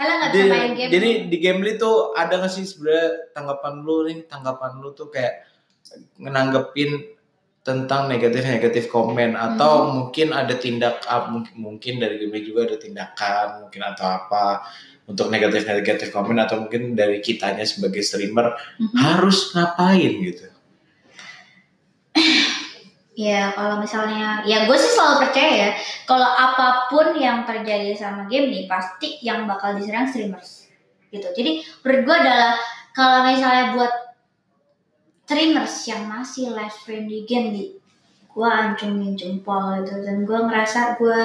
Alah 0.00 0.14
gak 0.16 0.30
bisa 0.32 0.44
main 0.48 0.72
game 0.72 0.88
jadi 0.88 1.08
di 1.28 1.36
Gamely 1.38 1.76
tuh 1.76 2.16
ada 2.16 2.40
nggak 2.40 2.48
sih 2.48 2.64
sebenarnya 2.64 3.36
tanggapan 3.36 3.84
lu 3.84 4.08
nih, 4.08 4.24
tanggapan 4.24 4.80
lu 4.80 4.96
tuh 4.96 5.12
kayak 5.12 5.44
ngenanggepin 6.16 7.04
tentang 7.60 8.08
negatif-negatif 8.08 8.88
komen 8.88 9.36
atau 9.36 9.84
Hmm. 9.84 9.92
mungkin 9.92 10.32
ada 10.32 10.56
tindak 10.56 11.04
ah, 11.04 11.28
mungkin 11.28 11.52
mungkin 11.54 12.00
dari 12.00 12.16
Gamely 12.16 12.40
juga 12.42 12.64
ada 12.64 12.76
tindakan 12.76 13.46
mungkin 13.68 13.82
atau 13.84 14.06
apa 14.08 14.64
untuk 15.04 15.28
negatif-negatif 15.28 16.08
komen 16.08 16.40
atau 16.40 16.64
mungkin 16.64 16.96
dari 16.96 17.20
kitanya 17.20 17.68
sebagai 17.68 18.00
streamer 18.00 18.56
Mhm. 18.80 18.96
harus 18.96 19.52
ngapain 19.52 20.12
gitu. 20.24 20.48
Ya 23.20 23.52
kalau 23.52 23.76
misalnya, 23.76 24.40
ya 24.48 24.64
gue 24.64 24.76
sih 24.80 24.96
selalu 24.96 25.28
percaya 25.28 25.52
ya, 25.52 25.70
kalau 26.08 26.24
apa 26.24 26.88
pun 26.88 27.12
yang 27.20 27.44
terjadi 27.44 27.92
sama 27.92 28.24
game 28.32 28.48
nih 28.48 28.64
pasti 28.64 29.20
yang 29.20 29.44
bakal 29.44 29.76
diserang 29.76 30.08
streamers, 30.08 30.72
gitu. 31.12 31.28
Jadi 31.36 31.60
menurut 31.84 32.00
gue 32.08 32.16
adalah 32.16 32.56
kalau 32.96 33.28
misalnya 33.28 33.76
buat 33.76 33.92
streamers 35.28 35.74
yang 35.84 36.08
masih 36.08 36.48
live 36.56 36.72
stream 36.72 37.04
di 37.12 37.28
game 37.28 37.52
nih, 37.52 37.68
gue 38.32 38.48
ancungin 38.48 39.12
jempol 39.12 39.84
gitu 39.84 40.00
dan 40.00 40.24
gue 40.24 40.38
ngerasa 40.40 40.96
gue 40.96 41.18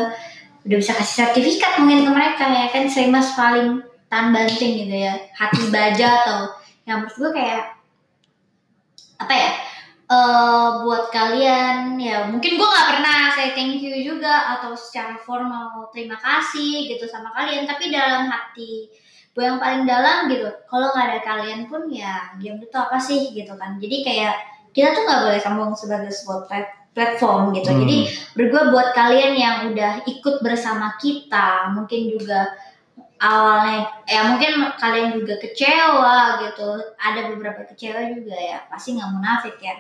udah 0.68 0.78
bisa 0.82 1.00
kasih 1.00 1.16
sertifikat 1.32 1.80
mungkin 1.80 2.10
ke 2.10 2.12
mereka 2.12 2.44
ya 2.50 2.76
kan 2.76 2.92
streamers 2.92 3.32
paling 3.40 3.80
tahan 4.12 4.36
banting 4.36 4.84
gitu 4.84 4.96
ya, 5.00 5.16
hati 5.32 5.72
baja 5.72 6.28
atau 6.28 6.40
yang 6.84 7.08
menurut 7.08 7.16
gue 7.16 7.32
kayak 7.40 7.72
apa 9.16 9.32
ya? 9.32 9.52
Eh 10.06 10.68
buat 10.86 11.10
kalian 11.10 11.98
ya 11.98 12.30
mungkin 12.30 12.62
gue 12.62 12.68
nggak 12.70 12.90
pernah 12.94 13.34
say 13.34 13.58
thank 13.58 13.82
you 13.82 13.90
juga 14.06 14.54
atau 14.58 14.78
secara 14.78 15.18
formal 15.18 15.90
terima 15.90 16.14
kasih 16.22 16.86
gitu 16.86 17.10
sama 17.10 17.34
kalian 17.34 17.66
tapi 17.66 17.90
dalam 17.90 18.30
hati 18.30 18.94
gue 19.36 19.44
yang 19.44 19.60
paling 19.60 19.84
dalam 19.84 20.32
gitu 20.32 20.48
kalau 20.72 20.96
nggak 20.96 21.06
ada 21.12 21.20
kalian 21.28 21.68
pun 21.68 21.92
ya 21.92 22.32
game 22.40 22.64
itu 22.64 22.72
apa 22.72 22.96
sih 22.96 23.36
gitu 23.36 23.52
kan. 23.60 23.76
Jadi 23.84 24.06
kayak 24.08 24.36
kita 24.72 24.96
tuh 24.96 25.04
nggak 25.04 25.22
boleh 25.28 25.40
sombong 25.44 25.72
sebagai 25.76 26.08
sebuah 26.08 26.48
plat- 26.48 26.76
platform 26.96 27.52
gitu. 27.52 27.68
Hmm. 27.68 27.84
jadi 27.84 27.98
bergua 28.32 28.72
buat 28.72 28.96
kalian 28.96 29.36
yang 29.36 29.56
udah 29.76 30.08
ikut 30.08 30.40
bersama 30.40 30.96
kita 30.96 31.76
mungkin 31.76 32.16
juga 32.16 32.48
awalnya 33.20 33.92
ya 34.08 34.24
mungkin 34.32 34.72
kalian 34.80 35.20
juga 35.20 35.36
kecewa 35.44 36.40
gitu. 36.48 36.96
Ada 36.96 37.36
beberapa 37.36 37.68
kecewa 37.68 38.08
juga 38.16 38.40
ya 38.40 38.64
pasti 38.72 38.96
nggak 38.96 39.12
munafik 39.12 39.60
ya 39.60 39.76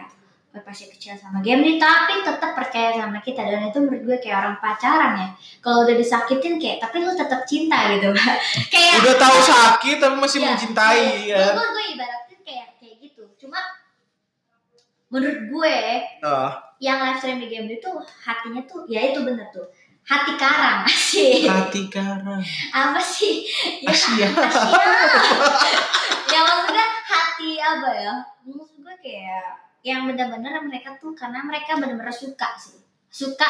gue 0.56 0.63
pasti 0.63 0.88
kecewa 0.88 1.20
sama 1.20 1.44
game 1.44 1.60
ini 1.60 1.76
tapi 1.76 2.24
tetap 2.24 2.56
percaya 2.56 2.96
sama 2.96 3.20
kita. 3.20 3.44
Dan 3.44 3.68
itu 3.68 3.76
menurut 3.78 4.08
gue 4.08 4.18
kayak 4.24 4.38
orang 4.39 4.56
pacaran 4.58 5.12
ya. 5.20 5.28
Kalau 5.60 5.84
udah 5.84 5.91
disakitin 5.94 6.56
kayak 6.56 6.80
tapi 6.80 7.04
lu 7.04 7.12
tetap 7.12 7.44
cinta 7.44 7.91
gitu. 7.91 8.08
Kayak 8.72 9.04
Udah 9.04 9.15
tahu 9.20 9.38
sakit 9.38 9.96
tapi 10.00 10.15
masih 10.15 10.39
Iya, 10.39 10.48
mencintai 10.48 11.02
iya. 11.28 11.36
ya. 11.36 11.52
gue 11.52 11.65
gue 11.68 11.86
ibaratin 11.91 12.39
kayak 12.41 12.68
kayak 12.80 12.96
gitu. 13.04 13.28
Cuma 13.36 13.60
menurut 15.06 15.39
gue 15.46 15.76
Ah, 16.24 16.52
yang 16.78 17.00
live 17.00 17.20
stream 17.20 17.38
di 17.38 17.48
game 17.48 17.68
itu 17.68 17.89
hatinya 18.24 18.63
tuh 18.63 18.88
ya 18.88 19.12
itu 19.12 19.20
bener 19.22 19.52
tuh. 19.52 19.68
Hati 20.06 20.38
karang 20.38 20.86
sih 21.10 21.44
hati 21.44 21.89
karang. 21.89 22.38
apa 22.72 23.02
sih? 23.02 23.41
Ya 23.82 23.89
Asia. 23.89 24.30
ya 26.32 26.39
maksudnya 26.41 26.86
hati 27.04 27.58
apa 27.58 27.89
ya? 27.91 28.13
Maksud 28.46 28.78
gue 28.78 28.96
kayak 29.02 29.64
yang 29.86 30.10
benar-benar 30.10 30.65
mereka 30.65 30.98
tuh 30.98 31.13
karena 31.13 31.45
mereka 31.45 31.78
benar-benar 31.78 32.10
suka 32.10 32.58
sih. 32.58 32.82
Suka 33.06 33.45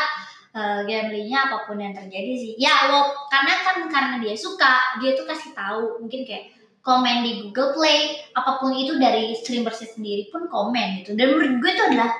uh, 0.51 0.83
gamblingnya 0.83 1.47
apa 1.47 1.63
pun 1.63 1.79
yang 1.79 1.95
terjadi 1.95 2.33
sih. 2.35 2.53
Ya 2.59 2.91
lo 2.91 3.07
karena 3.31 3.63
kan 3.63 3.87
karena 3.87 4.15
dia 4.19 4.35
suka 4.35 4.99
dia 4.99 5.15
tuh 5.15 5.23
kasih 5.23 5.55
tahu. 5.55 6.03
Mungkin 6.03 6.27
kayak 6.27 6.51
komen 6.83 7.23
di 7.23 7.31
Google 7.49 7.73
Play 7.79 8.19
apa 8.35 8.59
pun 8.59 8.75
itu 8.75 8.99
dari 8.99 9.31
streamers 9.33 9.79
sendiri 9.79 10.27
pun 10.27 10.51
komen 10.51 11.01
gitu. 11.01 11.15
Dan 11.15 11.33
menurut 11.33 11.63
gue 11.63 11.71
itu 11.71 11.83
adalah 11.87 12.11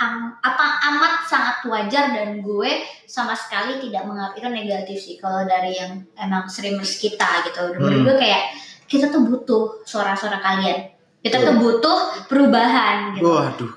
am- 0.00 0.40
apa 0.40 0.66
amat 0.90 1.14
sangat 1.28 1.56
wajar 1.68 2.16
dan 2.16 2.40
gue 2.40 2.70
sama 3.04 3.36
sekali 3.36 3.78
tidak 3.84 4.08
menganggap 4.08 4.34
itu 4.40 4.48
negatif 4.48 4.96
sih 4.98 5.16
kalau 5.20 5.44
dari 5.44 5.76
yang 5.76 6.02
emang 6.16 6.48
streamers 6.48 6.96
kita 6.96 7.44
gitu. 7.52 7.62
Dan 7.76 7.84
menurut 7.84 8.00
Hmm. 8.00 8.06
gue 8.10 8.16
kayak 8.16 8.42
kita 8.88 9.12
tuh 9.12 9.22
butuh 9.28 9.84
suara-suara 9.84 10.40
kalian 10.40 10.95
kita 11.26 11.42
tuh 11.42 11.56
butuh 11.58 11.98
perubahan 12.30 13.18
gitu 13.18 13.26
Waduh. 13.26 13.72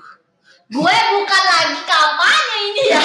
gue 0.70 0.96
bukan 1.18 1.42
lagi 1.50 1.78
kampanye 1.82 2.58
ini 2.70 2.82
ya 2.94 3.02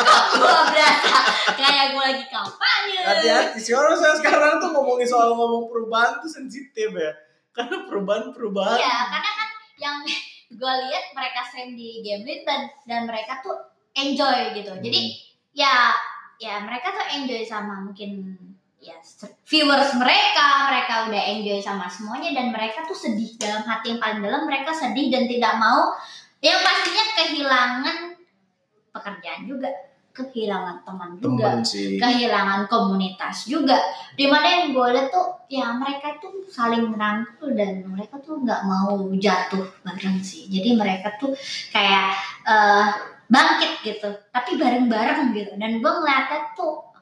kok 0.00 0.24
gue 0.40 0.58
berasa 0.72 1.16
kayak 1.52 1.86
gue 1.92 2.02
lagi 2.02 2.24
kampanye 2.32 2.98
Hati-hati 3.04 3.58
sih 3.60 3.76
orang 3.76 4.00
saya 4.00 4.16
sekarang 4.16 4.56
tuh 4.64 4.72
ngomongin 4.72 5.04
soal 5.04 5.36
ngomong 5.36 5.68
perubahan 5.68 6.24
tuh 6.24 6.30
sensitif 6.32 6.88
ya. 6.88 7.12
Karena 7.52 7.84
perubahan-perubahan. 7.84 8.80
iya 8.80 9.12
karena 9.12 9.30
kan 9.36 9.48
yang 9.76 9.96
gue 10.54 10.74
lihat 10.88 11.04
mereka 11.12 11.40
stream 11.44 11.76
di 11.76 12.00
game 12.00 12.24
dan 12.48 12.72
dan 12.88 13.04
mereka 13.04 13.44
tuh 13.44 13.60
enjoy 13.92 14.56
gitu 14.56 14.72
jadi 14.80 15.00
ya 15.52 15.92
ya 16.40 16.64
mereka 16.64 16.96
tuh 16.96 17.06
enjoy 17.14 17.44
sama 17.44 17.84
mungkin 17.84 18.34
ya 18.84 19.00
viewers 19.48 19.96
mereka 19.96 20.68
mereka 20.68 20.94
udah 21.08 21.22
enjoy 21.32 21.58
sama 21.64 21.88
semuanya 21.88 22.36
dan 22.36 22.52
mereka 22.52 22.84
tuh 22.84 22.96
sedih. 22.96 23.32
Dalam 23.40 23.64
hati 23.64 23.96
yang 23.96 24.00
paling 24.00 24.20
dalam 24.20 24.44
mereka 24.44 24.76
sedih 24.76 25.08
dan 25.08 25.24
tidak 25.24 25.56
mau. 25.56 25.96
Yang 26.44 26.60
pastinya 26.60 27.04
kehilangan 27.16 27.96
pekerjaan 28.92 29.42
juga. 29.48 29.70
Kehilangan 30.14 30.86
teman 30.86 31.10
juga. 31.18 31.58
Temen 31.58 31.60
sih. 31.66 31.98
kehilangan 31.98 32.70
komunitas 32.70 33.48
juga. 33.48 33.80
Di 34.14 34.28
mana 34.28 34.46
yang 34.46 34.64
gue 34.76 34.86
lihat 34.94 35.08
tuh 35.10 35.42
ya 35.50 35.74
mereka 35.74 36.20
tuh 36.22 36.44
saling 36.46 36.92
merangkul 36.92 37.50
dan 37.56 37.82
mereka 37.88 38.20
tuh 38.22 38.38
nggak 38.44 38.62
mau 38.62 38.94
jatuh 39.18 39.64
bareng 39.82 40.22
sih. 40.22 40.46
Jadi 40.52 40.78
mereka 40.78 41.18
tuh 41.18 41.34
kayak 41.74 42.14
eh, 42.46 42.88
bangkit 43.26 43.72
gitu. 43.82 44.08
Tapi 44.30 44.54
bareng-bareng 44.54 45.34
gitu. 45.34 45.52
Dan 45.58 45.82
gue 45.82 45.92
ngeliatnya 45.98 46.54
tuh 46.54 46.93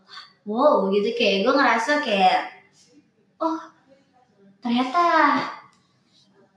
wow 0.45 0.89
gitu. 0.89 1.09
Kayak 1.15 1.39
gue 1.45 1.55
ngerasa 1.55 1.93
kayak 2.01 2.41
oh 3.39 3.59
ternyata 4.59 5.05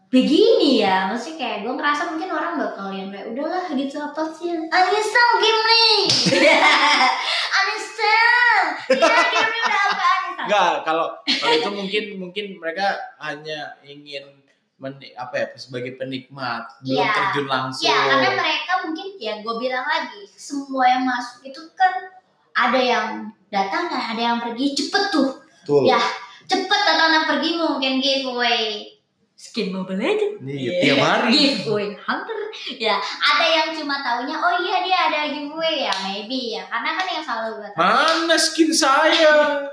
begini 0.09 0.81
ya. 0.81 1.09
Maksudnya 1.11 1.37
kayak 1.37 1.57
gue 1.65 1.73
ngerasa 1.75 2.01
mungkin 2.13 2.29
orang 2.31 2.53
bakal 2.55 2.87
yang 2.93 3.09
kayak 3.11 3.27
udahlah 3.33 3.65
gitu 3.73 3.95
apa 3.99 4.21
sih 4.31 4.49
uninstall 4.53 5.31
game 5.41 5.61
nih. 5.63 5.99
Uninstall 7.55 8.59
ya 8.91 9.17
game 9.33 9.53
udah 9.55 9.79
aku 9.81 9.95
uninstall 9.95 10.43
Enggak, 10.45 10.73
kalau 10.85 11.07
kalau 11.25 11.53
itu 11.57 11.69
mungkin 11.73 12.03
mungkin 12.21 12.45
mereka 12.61 12.87
hanya 13.17 13.73
ingin 13.81 14.45
men, 14.77 14.93
apa 15.17 15.33
ya 15.41 15.45
sebagai 15.57 15.95
penikmat, 15.97 16.67
belum 16.83 16.99
Iya. 17.01 17.15
terjun 17.15 17.47
langsung. 17.47 17.87
Ya, 17.87 17.97
karena 18.11 18.29
mereka 18.35 18.71
mungkin 18.85 19.07
ya 19.17 19.33
gue 19.41 19.55
bilang 19.57 19.85
lagi, 19.87 20.21
semua 20.35 20.83
yang 20.85 21.03
masuk 21.07 21.47
itu 21.47 21.61
kan 21.73 22.13
ada 22.55 22.79
yang 22.79 23.07
datang 23.51 23.91
dan 23.91 24.01
ada 24.15 24.21
yang 24.21 24.37
pergi 24.39 24.73
cepet 24.73 25.03
tuh. 25.11 25.43
Betul. 25.61 25.91
Ya, 25.91 25.99
cepet 26.47 26.79
datang 26.87 27.09
dan 27.11 27.23
pergi 27.27 27.59
mungkin 27.59 27.99
giveaway 27.99 28.95
skin 29.35 29.75
Mobile 29.75 29.99
Legends. 29.99 30.39
Iya, 30.47 30.71
tiap 30.79 30.97
hari. 31.03 31.31
Giveaway 31.35 31.91
Hunter. 31.99 32.39
Ya, 32.79 32.95
ada 33.03 33.45
yang 33.45 33.67
cuma 33.75 33.99
taunya 33.99 34.39
oh 34.39 34.55
iya 34.63 34.79
dia 34.87 34.97
ada 35.11 35.19
giveaway 35.27 35.83
ya, 35.83 35.93
maybe 36.07 36.55
ya. 36.55 36.63
Karena 36.71 36.95
kan 36.95 37.05
yang 37.11 37.23
selalu 37.23 37.49
gue 37.59 37.69
tahu. 37.75 37.79
Mana 37.83 38.35
skin 38.39 38.71
saya? 38.71 39.35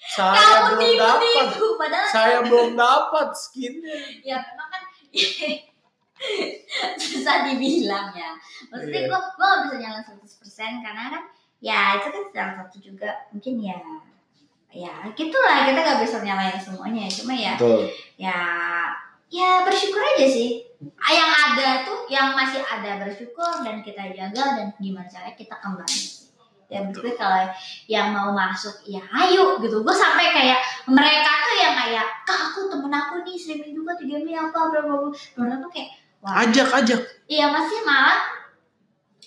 Saya 0.00 0.74
Kamu 0.74 0.80
belum 0.80 0.96
dapat. 0.96 1.46
Saya 2.10 2.36
belum 2.42 2.72
dapat 2.74 3.28
skinnya. 3.36 3.94
ya 4.24 4.42
memang 4.42 4.68
kan 4.72 4.82
susah 7.00 7.48
dibilang 7.48 8.12
ya 8.12 8.36
maksudnya 8.68 9.08
gue 9.08 9.18
gue 9.18 9.46
gak 9.48 9.60
bisa 9.64 9.76
nyalain 9.80 10.04
100% 10.04 10.84
karena 10.84 11.02
kan 11.16 11.22
ya 11.60 12.00
itu 12.00 12.08
kan 12.08 12.24
salah 12.32 12.54
satu 12.64 12.76
juga 12.80 13.28
mungkin 13.30 13.60
ya 13.60 13.76
ya 14.72 15.12
gitulah 15.12 15.66
kita 15.68 15.80
gak 15.82 16.00
bisa 16.02 16.24
nyalain 16.24 16.56
semuanya. 16.56 17.04
Cuma 17.10 17.34
ya 17.36 17.54
Betul. 17.58 17.90
ya 18.16 18.38
ya 19.30 19.50
bersyukur 19.66 20.00
aja 20.00 20.26
sih. 20.26 20.64
Yang 20.80 21.32
ada 21.36 21.68
tuh 21.84 22.08
yang 22.08 22.32
masih 22.32 22.64
ada 22.64 23.04
bersyukur 23.04 23.60
dan 23.60 23.84
kita 23.84 24.14
jaga 24.16 24.44
dan 24.56 24.66
gimana 24.80 25.06
caranya 25.06 25.36
kita 25.36 25.54
kembali. 25.60 26.02
Ya 26.70 26.86
berarti 26.86 27.18
kalau 27.18 27.50
yang 27.90 28.14
mau 28.14 28.30
masuk 28.30 28.86
ya 28.86 29.02
ayo 29.26 29.58
gitu. 29.58 29.82
Gue 29.82 29.92
sampai 29.94 30.30
kayak 30.30 30.62
mereka 30.86 31.30
tuh 31.44 31.54
yang 31.58 31.74
kayak 31.74 32.06
kak 32.22 32.40
aku 32.54 32.70
temen 32.70 32.94
aku 32.94 33.26
nih 33.26 33.34
streaming 33.34 33.74
juga 33.74 33.98
di 33.98 34.06
game 34.06 34.32
apa 34.38 34.70
bla 34.70 34.80
bla 34.86 34.96
bla. 35.02 35.10
Mereka 35.10 35.56
tuh 35.66 35.70
kayak 35.74 35.88
wah. 36.22 36.46
Ajak, 36.46 36.68
ajak. 36.70 37.00
iya 37.26 37.50
masih 37.50 37.82
malah 37.82 38.39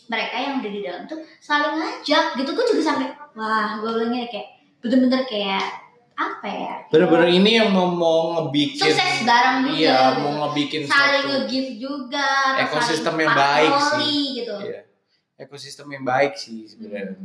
mereka 0.07 0.35
yang 0.35 0.53
udah 0.59 0.71
di 0.71 0.81
dalam 0.81 1.01
tuh 1.05 1.19
saling 1.39 1.73
ngajak 1.75 2.25
gitu 2.35 2.49
gue 2.51 2.65
juga 2.69 2.81
sampai 2.83 3.07
wah 3.33 3.79
gue 3.79 3.89
bilangnya 3.89 4.27
kayak 4.27 4.47
bener-bener 4.79 5.23
kayak 5.23 5.63
apa 6.13 6.45
ya 6.45 6.75
Bener-bener 6.93 7.29
ini 7.31 7.57
yang 7.57 7.73
mau, 7.73 7.89
mau 7.89 8.19
ngebikin 8.37 8.77
sukses 8.85 9.25
bareng 9.25 9.65
juga 9.65 9.73
Iya, 9.73 9.97
gitu. 9.97 10.19
mau 10.21 10.33
ngebikin 10.45 10.81
saling 10.85 11.23
nge-give 11.25 11.69
juga 11.81 12.27
ekosistem 12.59 13.15
yang 13.17 13.33
baik 13.33 13.71
patroli 13.71 14.17
gitu 14.37 14.53
Iya. 14.61 14.81
ekosistem 15.39 15.87
yang 15.89 16.03
baik 16.05 16.37
sih 16.37 16.69
sebenarnya. 16.69 17.17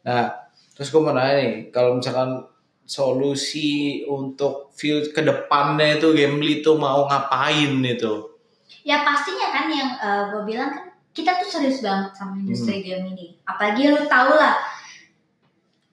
Nah, 0.00 0.24
terus 0.72 0.88
gue 0.88 1.00
mau 1.02 1.10
nanya 1.10 1.42
nih, 1.42 1.68
kalau 1.68 1.98
misalkan 1.98 2.46
solusi 2.86 4.02
untuk 4.04 4.70
view 4.74 5.02
ke 5.10 5.20
depannya 5.20 5.96
itu 5.96 6.10
Gambly 6.10 6.60
itu 6.60 6.72
mau 6.74 7.06
ngapain 7.06 7.74
itu? 7.80 8.14
ya 8.80 9.04
pastinya 9.04 9.50
kan 9.52 9.66
yang 9.68 9.90
gue 10.30 10.42
bilang 10.46 10.70
kan 10.72 10.89
kita 11.10 11.42
tuh 11.42 11.48
serius 11.50 11.82
banget 11.82 12.14
sama 12.14 12.38
Hmm. 12.38 12.42
industri 12.46 12.80
game 12.86 13.10
ini. 13.10 13.34
Apalagi 13.42 13.90
lu 13.90 14.06
tau 14.06 14.34
lah. 14.38 14.56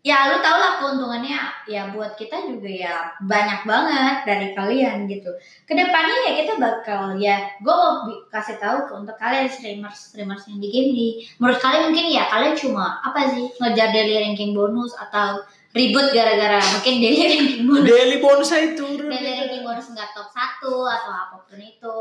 Ya 0.06 0.32
lu 0.32 0.40
tau 0.40 0.56
lah 0.56 0.80
keuntungannya 0.80 1.36
ya 1.68 1.92
buat 1.92 2.16
kita 2.16 2.48
juga 2.48 2.70
ya 2.72 3.12
banyak 3.28 3.68
banget 3.68 4.24
dari 4.24 4.56
kalian 4.56 5.04
gitu. 5.04 5.28
Ke 5.68 5.76
depannya 5.76 6.16
ya 6.24 6.32
kita 6.40 6.54
bakal 6.56 7.20
ya 7.20 7.44
gue 7.60 7.76
mau 7.76 8.08
kasih 8.32 8.56
tahu 8.56 8.88
ke 8.88 8.94
untuk 8.96 9.20
kalian 9.20 9.52
streamers 9.52 10.16
streamers 10.16 10.48
yang 10.48 10.64
di 10.64 10.70
game 10.72 10.96
ini 10.96 11.10
menurut 11.44 11.60
kalian 11.60 11.92
mungkin 11.92 12.08
ya 12.08 12.24
kalian 12.32 12.56
cuma 12.56 13.04
apa 13.04 13.36
sih? 13.36 13.52
Ngejar 13.60 13.92
daily 13.92 14.16
ranking 14.16 14.56
bonus 14.56 14.96
atau 14.96 15.44
ribut 15.76 16.08
gara-gara 16.16 16.56
mungkin 16.72 17.04
daily 17.04 17.24
ranking 17.28 17.62
bonus? 17.68 17.86
Daily 17.92 18.18
bonsai 18.24 18.66
turun. 18.80 19.12
daily 19.12 19.44
ranking 19.44 19.64
bonus 19.68 19.92
nggak 19.92 20.16
top 20.16 20.32
satu 20.32 20.88
atau 20.88 21.12
apa 21.12 21.36
pun 21.44 21.60
itu. 21.60 21.98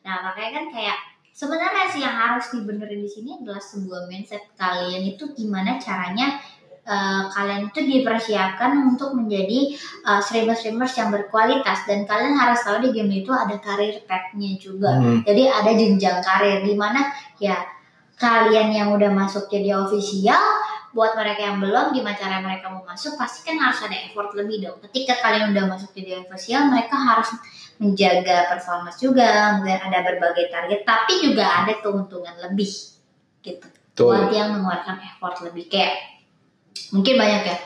Nah 0.00 0.24
makanya 0.24 0.64
kan 0.64 0.66
kayak 0.72 0.96
sebenarnya 1.32 1.84
sih 1.90 2.00
yang 2.02 2.16
harus 2.16 2.52
dibenerin 2.52 3.00
di 3.00 3.10
sini 3.10 3.30
adalah 3.40 3.62
sebuah 3.62 4.10
mindset 4.10 4.44
kalian 4.54 5.16
itu 5.16 5.30
gimana 5.32 5.80
caranya 5.80 6.36
eh, 6.84 7.22
kalian 7.32 7.70
itu 7.70 7.80
dipersiapkan 7.80 8.70
untuk 8.86 9.16
menjadi 9.16 9.74
eh, 9.78 10.20
streamers-streamers 10.20 10.94
yang 10.98 11.08
berkualitas. 11.14 11.88
Dan 11.88 12.04
kalian 12.04 12.36
harus 12.36 12.60
tahu 12.60 12.84
di 12.84 12.90
game 12.92 13.24
itu 13.24 13.32
ada 13.32 13.56
karir 13.58 14.02
path-nya 14.04 14.58
juga. 14.60 14.98
Hmm. 14.98 15.22
jadi 15.24 15.48
ada 15.48 15.70
jenjang 15.72 16.18
karir 16.20 16.62
di 16.66 16.74
mana 16.74 17.08
ya 17.40 17.56
kalian 18.20 18.68
yang 18.76 18.88
udah 18.92 19.08
masuk 19.08 19.48
jadi 19.48 19.80
official 19.80 20.44
buat 20.90 21.14
mereka 21.14 21.46
yang 21.46 21.62
belum 21.62 21.94
gimana 21.94 22.18
cara 22.18 22.42
mereka 22.42 22.66
mau 22.66 22.82
masuk 22.82 23.14
pasti 23.14 23.46
kan 23.46 23.56
harus 23.62 23.78
ada 23.86 23.94
effort 23.94 24.34
lebih 24.34 24.60
dong. 24.60 24.76
Ketika 24.90 25.22
kalian 25.22 25.54
udah 25.54 25.70
masuk 25.70 25.94
jadi 25.94 26.20
official 26.26 26.66
mereka 26.66 26.98
harus 26.98 27.30
menjaga 27.80 28.52
performa 28.52 28.92
juga, 28.92 29.56
kemudian 29.56 29.80
ada 29.80 30.04
berbagai 30.04 30.52
target, 30.52 30.84
tapi 30.84 31.24
juga 31.24 31.64
ada 31.64 31.72
keuntungan 31.80 32.36
lebih 32.44 32.68
gitu. 33.40 33.66
Tuh. 33.96 34.12
Buat 34.12 34.30
yang 34.30 34.52
mengeluarkan 34.52 35.00
effort 35.00 35.40
lebih 35.48 35.66
kayak 35.72 35.96
mungkin 36.92 37.16
banyak 37.16 37.42
ya. 37.48 37.56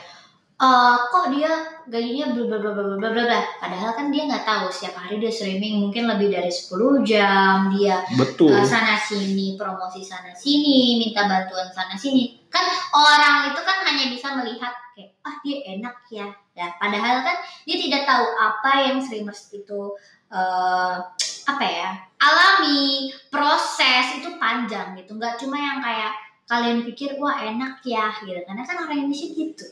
Uh, 0.55 0.95
kok 1.11 1.35
dia 1.35 1.51
gajinya 1.83 2.31
bla 2.31 2.47
bla 2.47 2.71
bla 2.71 2.95
bla 2.95 3.09
bla 3.11 3.39
padahal 3.59 3.91
kan 3.91 4.07
dia 4.07 4.23
nggak 4.23 4.47
tahu 4.47 4.71
siapa 4.71 5.03
hari 5.03 5.19
dia 5.19 5.27
streaming 5.27 5.83
mungkin 5.83 6.07
lebih 6.07 6.31
dari 6.31 6.47
10 6.47 7.03
jam 7.03 7.75
dia 7.75 7.99
Betul. 8.15 8.55
Uh, 8.55 8.63
sana 8.63 8.95
sini 8.95 9.59
promosi 9.59 9.99
sana 9.99 10.31
sini 10.31 10.95
minta 10.95 11.27
bantuan 11.27 11.67
sana 11.75 11.99
sini 11.99 12.47
kan 12.47 12.63
orang 12.95 13.51
itu 13.51 13.61
kan 13.67 13.83
hanya 13.83 14.05
bisa 14.07 14.31
melihat 14.31 14.71
ah 15.25 15.35
dia 15.41 15.57
enak 15.75 15.97
ya. 16.13 16.29
Ya 16.55 16.71
padahal 16.79 17.25
kan 17.25 17.37
dia 17.67 17.77
tidak 17.81 18.07
tahu 18.07 18.25
apa 18.39 18.71
yang 18.87 19.03
streamers 19.03 19.51
itu 19.51 19.97
uh, 20.31 20.97
apa 21.49 21.65
ya 21.65 21.89
alami. 22.21 23.11
Proses 23.33 24.21
itu 24.21 24.37
panjang 24.39 24.95
gitu. 24.95 25.17
Nggak 25.17 25.41
cuma 25.41 25.57
yang 25.57 25.81
kayak 25.81 26.13
kalian 26.45 26.85
pikir 26.85 27.17
wah 27.17 27.41
enak 27.41 27.81
ya 27.83 28.13
gitu. 28.21 28.39
Karena 28.45 28.63
kan 28.63 28.77
orang 28.85 29.03
Indonesia 29.03 29.27
gitu. 29.33 29.65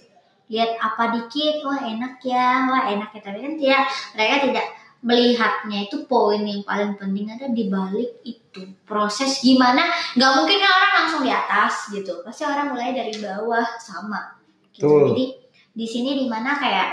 Lihat 0.51 0.75
apa 0.81 1.03
dikit 1.15 1.63
wah 1.63 1.79
enak 1.79 2.19
ya 2.25 2.67
wah 2.67 2.83
enak 2.89 3.09
ya. 3.15 3.21
Tapi 3.21 3.39
kan 3.39 3.53
dia 3.55 3.77
mereka 4.17 4.35
tidak 4.49 4.67
melihatnya 5.03 5.91
itu 5.91 6.07
poin 6.07 6.39
yang 6.47 6.63
paling 6.63 6.95
penting 6.95 7.27
ada 7.27 7.51
di 7.51 7.67
balik 7.67 8.23
itu. 8.23 8.71
Proses 8.87 9.39
gimana 9.43 9.87
nggak 10.15 10.31
mungkin 10.35 10.57
kan 10.63 10.71
orang 10.71 10.93
langsung 10.99 11.21
di 11.23 11.31
atas 11.31 11.91
gitu. 11.91 12.23
Pasti 12.23 12.43
orang 12.43 12.75
mulai 12.75 12.91
dari 12.91 13.13
bawah 13.19 13.67
sama. 13.79 14.39
Gitu. 14.73 14.89
Jadi 14.89 15.42
di 15.73 15.85
sini 15.85 16.15
di 16.15 16.25
mana 16.25 16.53
kayak 16.53 16.89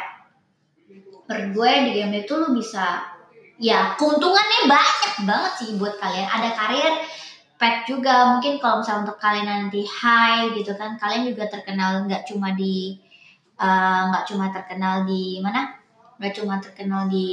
per 1.25 1.53
gue 1.53 1.71
di 1.87 1.91
game 1.95 2.15
itu 2.19 2.33
lu 2.35 2.51
bisa 2.51 3.05
ya 3.57 3.93
keuntungannya 3.95 4.67
banyak 4.67 5.15
banget 5.23 5.53
sih 5.55 5.71
buat 5.77 5.95
kalian 5.97 6.27
ada 6.27 6.49
karir 6.51 6.95
pet 7.55 7.85
juga 7.85 8.35
mungkin 8.35 8.57
kalau 8.57 8.81
misalnya 8.81 9.05
untuk 9.05 9.19
kalian 9.21 9.47
nanti 9.47 9.85
high 9.85 10.49
gitu 10.51 10.73
kan 10.75 10.97
kalian 10.97 11.29
juga 11.29 11.45
terkenal 11.47 12.09
nggak 12.09 12.25
cuma 12.25 12.57
di 12.57 12.97
eh, 13.55 14.01
nggak 14.09 14.25
cuma 14.25 14.49
terkenal 14.49 15.05
di 15.05 15.39
mana 15.39 15.77
nggak 16.17 16.33
cuma 16.35 16.57
terkenal 16.57 17.05
di 17.07 17.29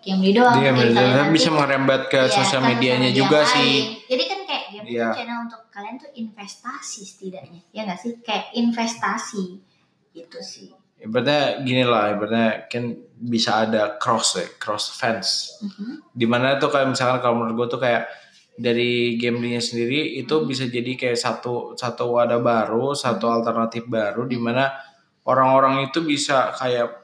game 0.00 0.20
ini 0.20 0.32
doang 0.32 0.56
mungkin 0.56 0.92
kalian 0.92 1.12
nanti- 1.14 1.36
bisa 1.36 1.48
merembet 1.50 2.02
ke 2.08 2.18
Iya, 2.18 2.28
sosial 2.30 2.60
medianya 2.62 3.08
media 3.08 3.16
juga 3.16 3.40
lain. 3.40 3.48
sih. 3.50 3.72
Jadi 4.04 4.22
kan 4.24 4.38
kayak 4.44 4.64
game 4.70 4.84
itu 4.84 4.92
Iya. 4.92 5.08
channel 5.12 5.38
untuk 5.44 5.62
kalian 5.70 5.96
tuh 5.96 6.10
investasi 6.12 7.00
setidaknya, 7.00 7.60
ya 7.72 7.84
nggak 7.84 7.96
sih? 7.96 8.12
Kayak 8.20 8.52
investasi 8.52 9.44
gitu 10.14 10.38
sih. 10.42 10.68
Ibaratnya 11.00 11.64
gini 11.64 11.82
lah, 11.86 12.12
ibaratnya 12.12 12.68
kan 12.68 12.92
bisa 13.16 13.64
ada 13.64 13.96
cross 13.96 14.36
ya, 14.36 14.46
cross 14.60 14.92
fans. 14.96 15.56
Mhm. 15.64 16.12
Di 16.12 16.26
mana 16.28 16.60
tuh 16.60 16.68
kayak 16.68 16.92
misalkan 16.92 17.24
kalau 17.24 17.40
menurut 17.40 17.56
gue 17.56 17.68
tuh 17.76 17.80
kayak 17.80 18.04
dari 18.60 19.16
gamenya 19.16 19.64
sendiri 19.64 20.20
itu 20.20 20.44
bisa 20.44 20.68
jadi 20.68 20.92
kayak 20.92 21.16
satu 21.16 21.72
satu 21.72 22.20
wadah 22.20 22.40
baru, 22.44 22.92
satu 22.92 23.32
alternatif 23.32 23.88
baru 23.88 24.28
di 24.28 24.36
mana 24.36 24.68
orang-orang 25.24 25.88
itu 25.88 26.04
bisa 26.04 26.52
kayak 26.52 27.00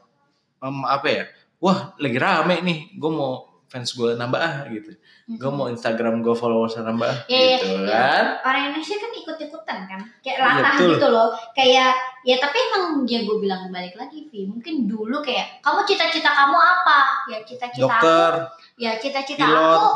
em, 0.61 0.77
apa 0.85 1.09
ya? 1.09 1.25
Wah, 1.57 1.97
lagi 1.97 2.19
rame 2.21 2.61
nih, 2.61 2.79
gue 3.01 3.11
mau 3.11 3.65
fans 3.73 3.97
gue 3.97 4.13
nambah 4.13 4.41
ah 4.41 4.57
gitu. 4.69 4.93
Gue 5.27 5.51
mau 5.51 5.67
Instagram 5.67 6.23
gue 6.23 6.31
followers 6.33 6.79
nambah 6.79 7.03
ah, 7.03 7.19
Iya, 7.27 7.59
gitu 7.59 7.83
iya. 7.83 7.91
kan. 7.91 8.25
Orang 8.47 8.63
Indonesia 8.71 8.95
kan 8.95 9.11
ikut-ikutan 9.11 9.79
kan, 9.85 10.01
kayak 10.23 10.39
Iya, 10.39 10.47
latah 10.47 10.73
betul. 10.79 10.91
gitu 10.95 11.07
loh. 11.11 11.29
Kayak 11.51 11.91
ya 12.23 12.39
tapi 12.39 12.57
emang 12.63 13.03
ya 13.03 13.27
gue 13.27 13.37
bilang 13.37 13.67
balik 13.69 13.99
lagi 13.99 14.31
Vi, 14.31 14.47
mungkin 14.47 14.87
dulu 14.87 15.19
kayak 15.19 15.59
kamu 15.59 15.83
cita-cita 15.83 16.31
kamu 16.31 16.55
apa? 16.55 16.99
Ya 17.27 17.39
cita-cita 17.43 17.91
aku, 17.91 18.07
Dokter, 18.07 18.33
ya 18.79 18.91
cita-cita 18.97 19.43
pilot. 19.43 19.67
aku 19.75 19.87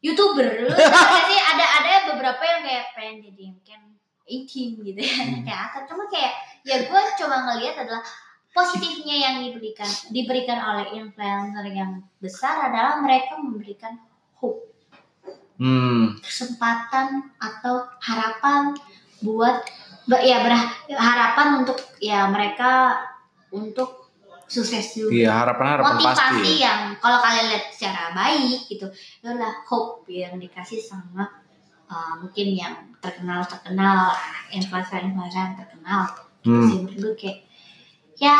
youtuber. 0.00 0.48
Lu 0.64 0.72
sih 1.28 1.40
ada 1.44 1.64
ada 1.84 1.92
beberapa 2.08 2.40
yang 2.40 2.60
kayak 2.64 2.84
pengen 2.96 3.16
jadi 3.28 3.42
mungkin 3.52 3.80
18 4.24 4.80
gitu 4.80 5.00
ya 5.00 5.12
Hmm. 5.24 5.44
kayak 5.44 5.60
apa 5.68 5.78
cuma 5.84 6.04
kayak 6.08 6.32
ya 6.64 6.76
gue 6.84 7.00
coba 7.16 7.36
ngelihat 7.48 7.84
adalah 7.84 8.00
positifnya 8.48 9.16
yang 9.28 9.34
diberikan 9.40 9.88
diberikan 10.08 10.56
oleh 10.58 10.96
influencer 10.96 11.64
yang 11.68 12.00
besar 12.16 12.68
adalah 12.68 13.00
mereka 13.00 13.36
memberikan 13.36 13.96
hope. 14.38 14.64
Hmm, 15.58 16.14
kesempatan 16.18 17.34
atau 17.34 17.82
harapan 17.98 18.78
buat 19.18 19.66
ya 20.08 20.38
berah- 20.40 20.70
harapan 20.88 21.60
untuk 21.60 21.74
ya 21.98 22.24
mereka 22.26 22.94
untuk 23.50 24.06
sukses 24.46 24.94
juga 24.94 25.12
Iya 25.12 25.32
harapan-harapan 25.36 25.94
pasti. 25.98 26.06
motivasi 26.06 26.52
yang 26.56 26.80
kalau 26.96 27.18
kalian 27.18 27.46
lihat 27.48 27.64
secara 27.68 28.14
baik 28.14 28.64
gitu 28.64 28.86
itulah 29.18 29.54
hope 29.64 30.06
yang 30.06 30.38
dikasih 30.38 30.78
sama 30.78 31.26
uh, 31.84 32.14
mungkin 32.16 32.54
yang 32.54 32.72
terkenal 32.96 33.42
terkenal 33.42 34.14
influencer 34.48 35.02
influencer 35.02 35.42
yang 35.44 35.58
terkenal. 35.58 36.02
Gitu 36.38 36.48
Hmm. 36.48 36.64
sih 36.64 36.78
menurut 36.78 36.96
gue 36.96 37.14
kayak 37.18 37.38
ya 38.16 38.38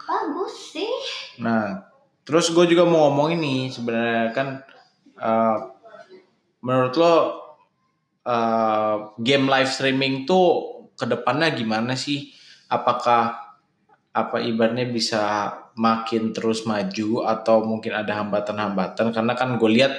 bagus 0.00 0.74
sih. 0.74 0.90
Nah, 1.38 1.86
terus 2.24 2.50
gue 2.50 2.64
juga 2.66 2.82
mau 2.82 3.06
ngomong 3.06 3.32
ini 3.32 3.68
sebenarnya 3.68 4.32
kan 4.32 4.48
eh, 5.20 5.58
menurut 6.64 6.94
lo 6.96 7.14
eh, 8.24 8.96
game 9.20 9.46
live 9.46 9.70
streaming 9.70 10.24
tuh 10.24 10.80
ke 10.96 11.04
depannya 11.04 11.52
gimana 11.52 11.94
sih? 11.96 12.32
Apakah 12.72 13.52
apa 14.10 14.42
ibaratnya 14.42 14.90
bisa 14.90 15.22
makin 15.78 16.34
terus 16.34 16.66
maju 16.66 17.24
atau 17.28 17.62
mungkin 17.62 17.94
ada 17.94 18.18
hambatan-hambatan? 18.24 19.12
Karena 19.14 19.32
kan 19.38 19.60
gue 19.60 19.70
lihat 19.70 19.94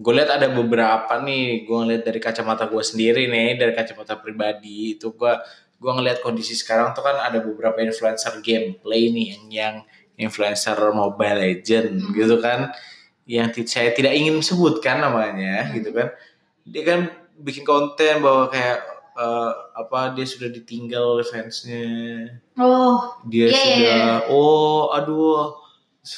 gue 0.00 0.12
lihat 0.16 0.32
ada 0.40 0.48
beberapa 0.48 1.20
nih 1.20 1.68
gue 1.68 1.76
ngeliat 1.76 2.02
dari 2.08 2.20
kacamata 2.24 2.64
gue 2.72 2.80
sendiri 2.80 3.28
nih 3.28 3.60
dari 3.60 3.76
kacamata 3.76 4.16
pribadi 4.16 4.96
itu 4.96 5.12
gue 5.12 5.32
gue 5.76 5.92
ngeliat 5.92 6.24
kondisi 6.24 6.56
sekarang 6.56 6.96
tuh 6.96 7.04
kan 7.04 7.20
ada 7.20 7.44
beberapa 7.44 7.84
influencer 7.84 8.40
gameplay 8.40 9.12
nih 9.12 9.26
yang 9.36 9.44
yang 9.52 9.76
influencer 10.16 10.76
Mobile 10.96 11.40
Legend 11.44 12.16
gitu 12.16 12.40
kan 12.40 12.72
yang 13.24 13.48
saya 13.64 13.90
tidak 13.90 14.12
ingin 14.12 14.40
sebutkan 14.40 14.98
namanya 14.98 15.66
Hmm. 15.66 15.72
gitu 15.76 15.90
kan. 15.90 16.08
Dia 16.64 16.82
kan 16.82 17.00
bikin 17.36 17.62
konten 17.62 18.20
bahwa 18.20 18.46
kayak 18.46 18.78
eh, 19.12 19.52
apa 19.74 20.12
dia 20.12 20.24
sudah 20.24 20.48
ditinggal 20.48 21.18
oleh 21.18 21.26
fansnya. 21.26 21.84
Oh 22.54 23.20
dia 23.24 23.46
Iya, 23.46 23.52
iya, 23.52 23.60
sudah 23.60 23.76
iya. 23.76 24.14
oh 24.28 24.88
aduh 24.90 25.56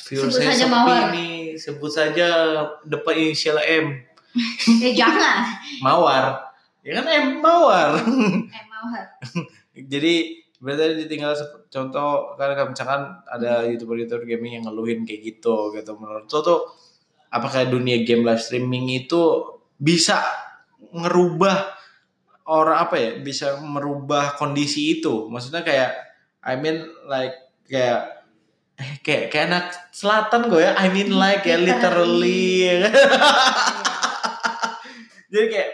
viewer 0.06 0.30
Sebut 0.30 0.38
saya 0.38 0.46
saja 0.48 0.64
sepi 0.64 0.72
Mawar. 0.72 1.02
nih. 1.10 1.36
Sebut 1.54 1.90
saja 1.90 2.28
depan 2.82 3.14
inisial 3.16 3.58
M. 3.58 3.86
Ya 4.78 4.90
jangan. 5.02 5.44
Mawar. 5.80 6.54
Ya 6.80 6.96
kan 6.96 7.06
M 7.06 7.26
Mawar. 7.38 7.98
Eh 8.54 8.64
mau 8.68 8.86
jadi 9.92 10.14
berarti 10.58 10.94
ditinggal 11.00 11.34
contoh 11.66 12.08
kan 12.36 12.54
kan 12.54 12.66
misalkan 12.70 13.02
ada 13.26 13.66
youtuber-youtuber 13.66 14.22
gaming 14.24 14.58
yang 14.58 14.64
ngeluhin 14.64 15.02
kayak 15.02 15.22
gitu 15.26 15.70
gitu. 15.72 15.92
Menurut 15.96 16.26
lo 16.26 16.38
tuh 16.40 16.60
apakah 17.32 17.64
dunia 17.64 18.04
game 18.04 18.28
live 18.28 18.44
streaming 18.44 18.92
itu 18.92 19.48
bisa 19.80 20.20
ngerubah 20.92 21.72
orang 22.44 22.76
apa 22.84 22.94
ya 23.00 23.10
bisa 23.18 23.56
merubah 23.64 24.36
kondisi 24.36 25.00
itu? 25.00 25.32
Maksudnya 25.32 25.64
kayak 25.64 25.90
I 26.44 26.60
mean 26.60 26.84
like 27.08 27.32
kayak 27.64 28.28
eh, 28.76 29.00
kayak 29.00 29.32
kayak 29.32 29.46
anak 29.48 29.66
selatan 29.96 30.52
gue 30.52 30.60
ya? 30.60 30.76
I 30.76 30.92
mean 30.92 31.16
like 31.16 31.48
ya 31.48 31.56
literally 31.56 32.68
kan? 32.68 32.92
jadi 35.32 35.46
kayak 35.48 35.70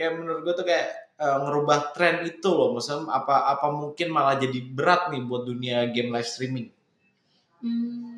kayak 0.00 0.12
menurut 0.16 0.40
gue 0.48 0.54
tuh 0.56 0.66
kayak 0.66 0.88
eh, 1.20 1.38
ngerubah 1.44 1.92
tren 1.92 2.24
itu 2.24 2.48
loh. 2.48 2.72
Maksudnya 2.72 3.12
apa 3.12 3.52
apa 3.52 3.68
mungkin 3.68 4.08
malah 4.08 4.40
jadi 4.40 4.64
berat 4.64 5.12
nih 5.12 5.22
buat 5.28 5.44
dunia 5.44 5.92
game 5.92 6.14
live 6.14 6.30
streaming? 6.30 6.72
Hmm, 7.64 8.13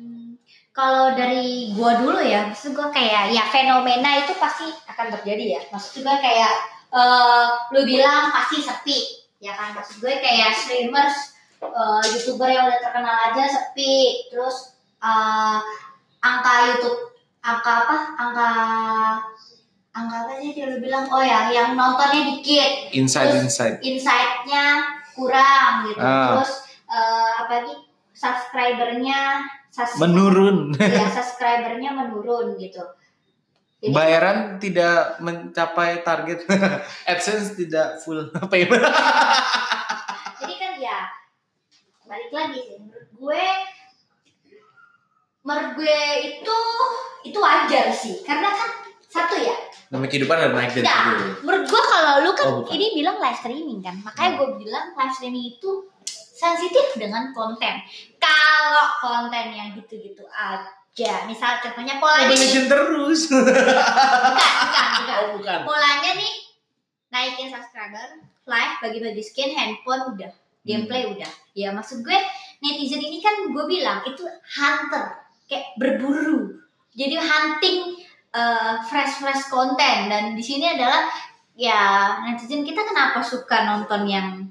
kalau 0.77 1.17
dari 1.17 1.73
gua 1.73 1.97
dulu 1.97 2.21
ya, 2.21 2.45
maksud 2.45 2.77
gua 2.77 2.93
kayak 2.93 3.33
ya 3.33 3.49
fenomena 3.49 4.21
itu 4.21 4.37
pasti 4.37 4.69
akan 4.85 5.09
terjadi 5.17 5.57
ya. 5.57 5.61
Maksud 5.73 6.05
gua 6.05 6.21
kayak 6.21 6.53
eh 6.87 7.45
lu 7.73 7.81
bilang 7.83 8.29
pasti 8.29 8.61
sepi, 8.61 8.99
ya 9.41 9.51
kan? 9.51 9.75
Maksud 9.75 9.99
gue 9.99 10.13
kayak 10.23 10.55
streamers, 10.55 11.35
eh, 11.59 12.01
youtuber 12.15 12.47
yang 12.47 12.71
udah 12.71 12.79
terkenal 12.79 13.15
aja 13.27 13.43
sepi, 13.43 14.23
terus 14.31 14.71
eh, 15.03 15.57
angka 16.23 16.53
YouTube, 16.71 17.11
angka 17.43 17.71
apa? 17.83 17.97
Angka 18.15 18.49
angka 19.91 20.15
apa 20.23 20.31
sih 20.39 20.55
dia 20.55 20.71
lu 20.71 20.79
bilang? 20.79 21.11
Oh 21.11 21.19
ya, 21.19 21.51
yang 21.51 21.75
nontonnya 21.75 22.23
dikit, 22.37 22.93
inside 22.95 23.35
Terus- 23.35 23.43
inside 23.51 23.75
insight-nya 23.83 24.65
kurang 25.11 25.91
gitu. 25.91 25.99
Ah. 25.99 26.39
Terus 26.39 26.51
eh, 26.87 27.29
apa 27.43 27.51
lagi? 27.51 27.73
Subscribernya 28.15 29.43
sus- 29.69 29.97
menurun. 29.97 30.73
Ya 30.73 31.07
subscribernya 31.07 31.91
menurun 31.91 32.55
gitu. 32.55 32.81
Jadi, 33.77 33.93
bayaran 33.93 34.37
tidak 34.57 35.19
mencapai 35.19 36.01
target. 36.01 36.49
AdSense 37.09 37.53
tidak 37.55 38.01
full 38.01 38.19
payment. 38.47 38.81
Jadi 40.39 40.55
kan 40.55 40.73
ya 40.75 40.99
balik 42.03 42.31
lagi 42.31 42.59
sih 42.63 42.77
menurut 42.79 43.09
gue 43.11 43.43
menurut 45.43 45.71
gue 45.75 45.99
itu 46.25 46.57
itu 47.23 47.37
wajar 47.37 47.85
sih. 47.89 48.19
Karena 48.21 48.49
kan 48.49 48.69
satu 49.07 49.35
ya. 49.37 49.55
Namanya 49.87 50.09
kehidupan 50.09 50.35
ada 50.35 50.51
naik 50.51 50.71
dan 50.73 50.83
Nah, 50.83 50.99
turun. 51.05 51.31
menurut 51.41 51.65
gue 51.65 51.81
kalau 51.85 52.13
lu 52.19 52.31
kan 52.33 52.45
Oh, 52.45 52.53
bukan. 52.59 52.71
ini 52.75 52.85
bilang 52.93 53.17
live 53.17 53.37
streaming 53.37 53.79
kan. 53.79 53.95
Makanya 54.01 54.31
gue 54.35 54.47
bilang 54.57 54.85
live 54.93 55.13
streaming 55.13 55.45
itu 55.53 55.71
sensitif 56.37 56.93
dengan 57.01 57.33
konten. 57.33 57.81
Kalau 58.21 58.87
konten 59.01 59.57
yang 59.57 59.73
gitu-gitu 59.73 60.21
aja. 60.29 61.25
Misal 61.25 61.57
contohnya 61.65 61.97
polanya 61.97 62.29
Mobile 62.29 62.37
nih 62.37 62.45
Legend 62.45 62.67
terus. 62.69 63.21
Bukan 63.33 63.49
bukan 64.37 64.87
bukan 65.01 65.17
oh 65.17 65.27
bukan. 65.41 65.59
Polanya 65.65 66.11
nih 66.13 66.33
naikin 67.09 67.49
subscriber 67.49 68.21
live 68.45 68.75
bagi-bagi 68.85 69.23
skin 69.25 69.57
handphone 69.57 70.13
udah. 70.13 70.29
Gameplay 70.61 71.09
udah. 71.09 71.31
Ya 71.57 71.73
maksud 71.73 72.05
gue 72.05 72.17
netizen 72.61 73.01
ini 73.01 73.17
kan 73.23 73.49
gue 73.49 73.65
bilang 73.65 74.05
itu 74.05 74.21
hunter. 74.61 75.25
Kayak 75.49 75.73
berburu. 75.81 76.61
Jadi 76.93 77.17
hunting 77.17 78.05
fresh 78.85 79.21
fresh 79.21 79.49
konten. 79.49 80.09
Dan 80.09 80.37
di 80.37 80.43
sini 80.45 80.69
adalah 80.69 81.09
ya 81.57 82.13
netizen 82.29 82.61
kita 82.61 82.85
kenapa 82.85 83.25
suka 83.25 83.65
nonton 83.65 84.05
yang 84.05 84.46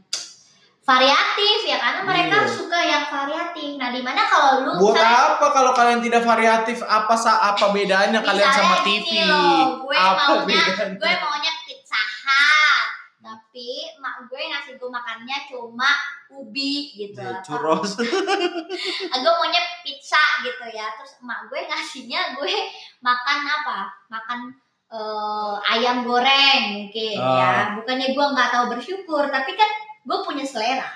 variatif 0.87 1.59
ya 1.67 1.77
karena 1.77 2.01
mereka 2.01 2.37
Iya. 2.41 2.49
suka 2.49 2.79
yang 2.79 3.05
variatif. 3.05 3.75
Nah 3.75 3.91
di 3.91 4.01
mana 4.01 4.23
kalau 4.23 4.63
lu 4.63 4.73
buat 4.79 4.95
misalnya- 4.95 5.35
apa 5.35 5.47
kalau 5.51 5.73
kalian 5.75 5.99
tidak 6.01 6.23
variatif? 6.23 6.79
Apa 6.81 7.15
sa 7.19 7.43
apa 7.45 7.75
bedanya 7.75 8.23
kalian 8.23 8.47
sama 8.49 8.87
TV 8.87 9.27
loh, 9.27 9.83
gue 9.83 9.97
apa 9.99 10.23
maunya 10.39 10.63
bedanya? 10.63 10.95
gue 10.95 11.13
maunya 11.19 11.53
pizza 11.67 11.99
hut. 11.99 12.87
Tapi 13.19 13.69
mak 13.99 14.31
gue 14.31 14.39
ngasih 14.39 14.79
gue 14.79 14.87
makannya 14.87 15.37
cuma 15.51 15.91
ubi 16.31 16.95
gitu. 16.95 17.19
Ya, 17.19 17.43
churros. 17.43 17.99
Ah, 17.99 19.19
gue 19.23 19.33
maunya 19.35 19.63
pizza 19.83 20.23
gitu 20.47 20.71
ya. 20.71 20.87
Terus 20.95 21.19
emak 21.19 21.51
gue 21.51 21.67
ngasihnya 21.67 22.39
gue 22.39 22.55
makan 23.03 23.39
apa? 23.43 23.91
Makan 24.07 24.39
eh, 24.87 25.55
ayam 25.67 26.07
goreng 26.07 26.63
mungkin 26.79 27.19
ya. 27.19 27.75
Ah. 27.75 27.75
bukannya 27.75 28.15
gue 28.15 28.27
nggak 28.31 28.51
tahu 28.55 28.65
bersyukur 28.71 29.27
tapi 29.27 29.59
kan 29.59 29.67
gue 30.07 30.19
punya 30.23 30.47
selera. 30.47 30.87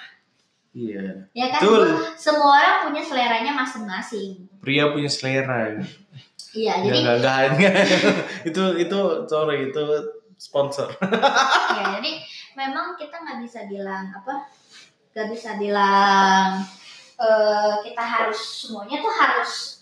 Iya. 0.71 1.27
Ya 1.35 1.51
kan 1.51 1.61
Betul. 1.61 1.83
Gua- 1.91 2.15
semua 2.15 2.51
orang 2.55 2.77
punya 2.87 3.03
seleranya 3.03 3.53
masing-masing. 3.53 4.47
Pria 4.63 4.95
punya 4.95 5.11
selera. 5.11 5.75
Iya 6.51 6.73
Nggak, 6.79 6.87
jadi 6.87 6.99
nggak, 7.03 7.17
nggak, 7.19 7.43
nggak. 7.59 7.75
itu 8.51 8.63
itu 8.79 8.99
sorry 9.27 9.71
itu 9.71 9.85
sponsor. 10.39 10.89
Ya 11.79 11.99
jadi 11.99 12.23
memang 12.55 12.95
kita 12.95 13.19
nggak 13.19 13.39
bisa 13.43 13.67
bilang 13.67 14.11
apa 14.11 14.47
nggak 15.11 15.27
bisa 15.31 15.59
bilang 15.59 16.63
eh, 17.19 17.73
kita 17.83 18.03
harus 18.03 18.39
semuanya 18.39 19.03
tuh 19.03 19.11
harus 19.11 19.80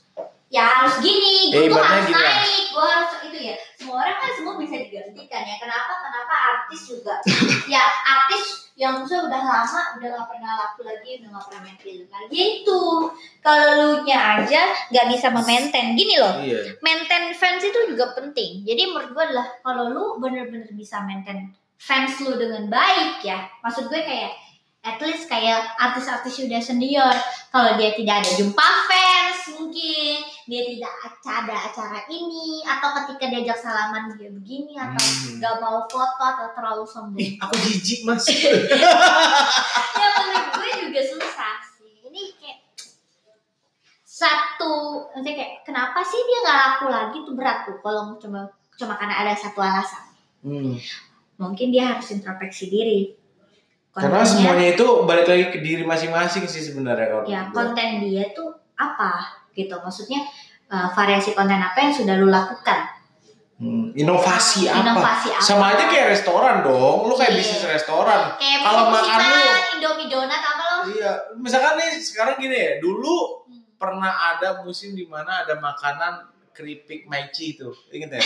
ya 0.48 0.64
harus 0.64 0.96
gini 1.04 1.48
Ya, 1.48 1.64
gue 1.64 1.64
tuh 1.64 1.72
ibaratnya 1.72 1.96
harus 1.96 2.08
gini 2.08 2.24
naik 2.24 2.64
gue 2.68 2.84
harus 2.84 3.12
itu 3.24 3.38
ya. 3.40 3.56
Semua 3.78 3.94
orang 4.04 4.16
kan 4.20 4.30
semua 4.36 4.54
bisa 4.60 4.74
digantikan 4.76 5.42
ya. 5.44 5.56
Kenapa? 5.56 5.92
Kenapa 6.04 6.34
artis 6.34 6.80
juga? 6.88 7.14
Ya 7.72 7.84
artis 7.84 8.44
yang 8.78 9.02
misalnya 9.02 9.28
udah 9.28 9.42
lama 9.42 9.82
udah 9.98 10.08
gak 10.08 10.28
pernah 10.30 10.52
laku 10.56 10.80
lagi 10.86 11.18
udah 11.20 11.28
gak 11.34 11.44
pernah 11.50 11.60
main 11.66 11.78
film 11.80 12.06
lagi 12.08 12.40
itu. 12.64 12.82
Kalau 13.44 13.68
lu 13.76 13.90
nya 14.04 14.18
aja 14.40 14.62
nggak 14.92 15.06
bisa 15.12 15.26
memaintain. 15.32 15.96
Gini 15.96 16.14
loh 16.16 16.40
iya. 16.40 16.60
maintain 16.80 17.32
fans 17.36 17.64
itu 17.64 17.78
juga 17.88 18.16
penting. 18.16 18.64
Jadi 18.64 18.82
menurut 18.88 19.10
gue 19.12 19.24
adalah 19.24 19.46
kalau 19.60 19.92
lu 19.92 20.04
bener-bener 20.20 20.68
bisa 20.72 21.04
maintain 21.04 21.52
fans 21.78 22.18
lu 22.26 22.34
dengan 22.34 22.66
baik 22.66 23.22
ya, 23.22 23.46
maksud 23.62 23.86
gue 23.86 24.02
kayak 24.02 24.34
at 24.82 24.96
least 25.02 25.26
kayak 25.26 25.74
artis-artis 25.76 26.38
sudah 26.38 26.62
senior, 26.62 27.12
kalau 27.50 27.74
dia 27.74 27.92
tidak 27.98 28.22
ada 28.22 28.30
jumpa 28.38 28.66
fans 28.86 29.38
mungkin 29.58 30.22
dia 30.46 30.62
tidak 30.64 30.92
ada 31.26 31.54
acara 31.68 32.00
ini 32.08 32.62
atau 32.64 32.88
ketika 33.02 33.24
diajak 33.28 33.58
salaman 33.58 34.14
dia 34.16 34.30
begini 34.32 34.78
atau 34.78 34.96
Hmm. 34.98 35.42
gak 35.42 35.56
mau 35.60 35.84
foto 35.90 36.22
atau 36.24 36.48
terlalu 36.56 36.84
sombong. 36.88 37.20
Ih, 37.20 37.36
aku 37.36 37.54
jijik 37.68 38.00
mas 38.06 38.24
ya 38.32 40.06
menurut 40.14 40.46
gue 40.56 40.68
juga 40.88 41.00
susah 41.04 41.54
sih. 41.76 42.00
Ini 42.06 42.22
kayak 42.38 42.58
satu, 44.02 45.06
nanti 45.14 45.30
kayak 45.36 45.62
kenapa 45.68 46.00
sih 46.02 46.18
dia 46.24 46.38
nggak 46.42 46.58
laku 46.58 46.86
lagi 46.90 47.18
tuh 47.22 47.34
berat 47.36 47.58
tuh 47.68 47.76
kalau 47.84 48.16
cuma 48.18 48.50
cuma 48.78 48.94
karena 48.96 49.14
ada 49.26 49.34
satu 49.34 49.58
alasan. 49.60 50.06
Hmm. 50.42 50.74
Mungkin 51.38 51.70
dia 51.70 51.94
harus 51.94 52.10
introspeksi 52.10 52.70
diri. 52.70 53.17
Karena 54.00 54.22
semuanya 54.22 54.66
itu 54.70 54.86
balik 55.02 55.26
lagi 55.26 55.44
ke 55.48 55.58
diri 55.58 55.82
masing-masing 55.82 56.44
sih 56.44 56.62
sebenarnya 56.62 57.06
kalau 57.08 57.22
ya 57.24 57.40
gua. 57.44 57.54
konten 57.66 57.88
dia 58.00 58.24
tuh 58.30 58.48
apa 58.74 59.12
gitu 59.50 59.74
maksudnya 59.76 60.22
uh, 60.66 60.88
variasi 60.88 61.32
konten 61.32 61.58
apa 61.58 61.76
yang 61.76 61.90
sudah 61.90 62.14
lu 62.14 62.28
lakukan 62.28 62.94
Hmm, 63.58 63.90
inovasi 63.92 64.66
apa? 64.66 64.86
inovasi 64.86 65.28
apa 65.28 65.42
Sama 65.42 65.74
aja 65.74 65.84
kayak 65.84 66.14
restoran 66.14 66.62
dong. 66.62 67.02
Lu 67.02 67.12
kayak 67.12 67.34
Iya. 67.34 67.38
bisnis 67.42 67.66
restoran. 67.66 68.38
kayak 68.38 68.62
kalau 68.62 68.86
makan 68.88 69.18
lu- 69.18 69.66
Indomie 69.74 70.06
donat 70.06 70.38
apa 70.40 70.62
lo 70.62 70.76
Iya, 70.88 71.10
misalkan 71.34 71.74
nih 71.74 71.98
sekarang 71.98 72.38
gini 72.38 72.54
ya, 72.54 72.72
dulu 72.78 73.42
Hmm. 73.44 73.66
pernah 73.74 74.14
ada 74.30 74.62
musim 74.62 74.94
di 74.94 75.02
mana 75.04 75.42
ada 75.42 75.58
makanan 75.58 76.22
keripik 76.58 77.06
maici 77.06 77.54
itu, 77.54 77.70
inget 77.94 78.18
ya? 78.18 78.22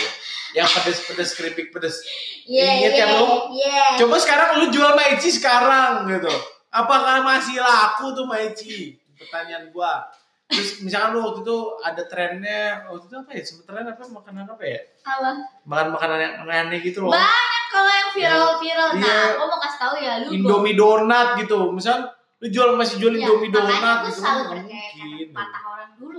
Yang 0.57 0.67
pedes-pedes 0.73 1.31
keripik 1.37 1.69
pedes. 1.69 2.01
Iya, 2.49 2.81
Ingat 2.81 2.91
iya, 2.91 3.05
kan 3.05 3.09
lu? 3.13 3.27
iya. 3.53 3.85
Coba 4.01 4.17
sekarang 4.17 4.49
lu 4.57 4.65
jual 4.73 4.97
maici 4.97 5.29
sekarang 5.29 6.09
gitu. 6.09 6.33
Apakah 6.67 7.21
masih 7.21 7.61
laku 7.61 8.17
tuh 8.17 8.25
maici? 8.25 8.97
Pertanyaan 9.13 9.69
gua. 9.69 10.09
Terus 10.49 10.81
misalkan 10.81 11.13
lu 11.13 11.21
waktu 11.23 11.41
itu 11.45 11.57
ada 11.79 12.03
trennya, 12.05 12.85
waktu 12.85 13.05
itu 13.05 13.15
apa 13.15 13.31
ya? 13.31 13.41
Tren 13.63 13.85
apa 13.87 14.03
makanan 14.05 14.45
apa 14.49 14.63
ya? 14.65 14.79
Apa? 15.05 15.29
Makan 15.63 15.87
makanan 15.93 16.17
yang 16.19 16.33
aneh 16.45 16.79
gitu 16.81 17.05
loh. 17.05 17.13
Banyak 17.13 17.63
kalau 17.69 17.89
yang 17.89 18.09
viral-viral. 18.11 18.89
Iya. 18.93 19.01
Nah, 19.01 19.23
aku 19.33 19.43
mau 19.47 19.59
kasih 19.61 19.79
tahu 19.79 19.95
ya, 19.97 20.13
lu 20.21 20.27
Indomie 20.29 20.75
donat 20.75 21.27
gitu. 21.37 21.73
Misal 21.73 22.09
lu 22.37 22.47
jual 22.51 22.75
masih 22.75 22.99
jual 22.99 23.13
Ya, 23.15 23.25
Indomie 23.25 23.49
makanya 23.49 23.65
donat 23.79 23.97
gue 24.03 24.09
gitu 24.09 24.19
selalu 24.19 24.41
percaya 24.43 24.61
mungkin. 24.61 25.27
kata 25.31 25.33
patah 25.33 25.63
orang 25.65 25.91
dulu 25.97 26.09
lu. 26.11 26.12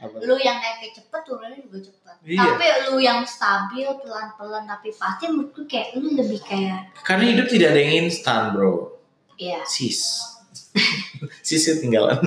Apa? 0.00 0.16
Lu 0.24 0.36
yang 0.36 0.56
naiknya 0.56 0.96
cepet 0.96 1.20
turunnya 1.22 1.60
juga 1.60 1.78
cepet. 1.84 2.14
Iya. 2.24 2.40
Tapi 2.40 2.64
lu 2.88 2.96
yang 2.98 3.20
stabil 3.22 3.84
pelan-pelan 3.84 4.64
tapi 4.64 4.88
pasti 4.96 5.28
menurutku 5.28 5.68
kayak 5.68 5.92
lu 6.00 6.16
lebih 6.16 6.40
kayak 6.40 6.96
Karena 7.04 7.24
hidup 7.28 7.46
tidak 7.46 7.68
ada 7.72 7.80
yang 7.80 8.08
instan, 8.08 8.56
bro. 8.56 8.96
ya 9.36 9.60
Sis. 9.68 10.24
Sis 11.46 11.68
tinggalan. 11.80 12.20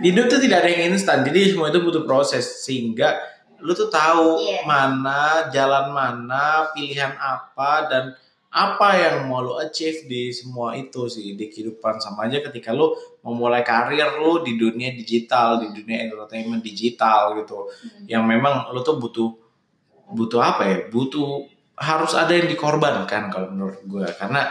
Hidup 0.00 0.26
tuh 0.28 0.40
tidak 0.40 0.64
ada 0.64 0.70
yang 0.72 0.94
instan. 0.94 1.20
Jadi 1.20 1.52
semua 1.52 1.68
itu 1.68 1.80
butuh 1.84 2.04
proses 2.04 2.64
sehingga 2.64 3.18
lu 3.58 3.74
tuh 3.74 3.90
tahu 3.90 4.38
Iya. 4.38 4.62
mana 4.64 5.50
jalan 5.50 5.90
mana, 5.90 6.70
pilihan 6.72 7.12
apa 7.18 7.90
dan 7.90 8.04
apa 8.48 8.96
yang 8.96 9.28
mau 9.28 9.44
lu 9.44 9.58
achieve 9.60 10.08
di 10.08 10.32
semua 10.32 10.72
itu 10.72 11.04
sih 11.04 11.36
di 11.36 11.52
kehidupan 11.52 12.00
sama 12.00 12.24
aja 12.24 12.40
ketika 12.40 12.72
lu 12.72 12.96
memulai 13.28 13.60
karir 13.60 14.16
lu 14.16 14.40
di 14.40 14.56
dunia 14.56 14.96
digital, 14.96 15.60
di 15.60 15.68
dunia 15.76 16.08
entertainment 16.08 16.64
digital 16.64 17.36
gitu. 17.36 17.68
Hmm. 17.68 18.08
Yang 18.08 18.24
memang 18.24 18.54
lu 18.72 18.80
tuh 18.80 18.96
butuh 18.96 19.28
butuh 20.16 20.40
apa 20.40 20.62
ya? 20.64 20.78
Butuh 20.88 21.44
harus 21.78 22.12
ada 22.16 22.34
yang 22.34 22.50
dikorbankan 22.50 23.30
kalau 23.30 23.54
menurut 23.54 23.78
gue 23.86 24.06
karena 24.18 24.50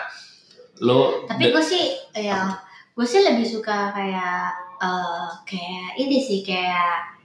lo 0.79 1.27
tapi 1.27 1.51
gue 1.51 1.59
sih 1.59 1.91
ya 2.15 2.55
gue 2.95 3.03
sih 3.03 3.19
lebih 3.19 3.43
suka 3.43 3.91
kayak 3.91 4.55
eh, 4.79 5.29
kayak 5.43 5.99
ini 5.99 6.23
sih 6.23 6.39
kayak 6.39 7.17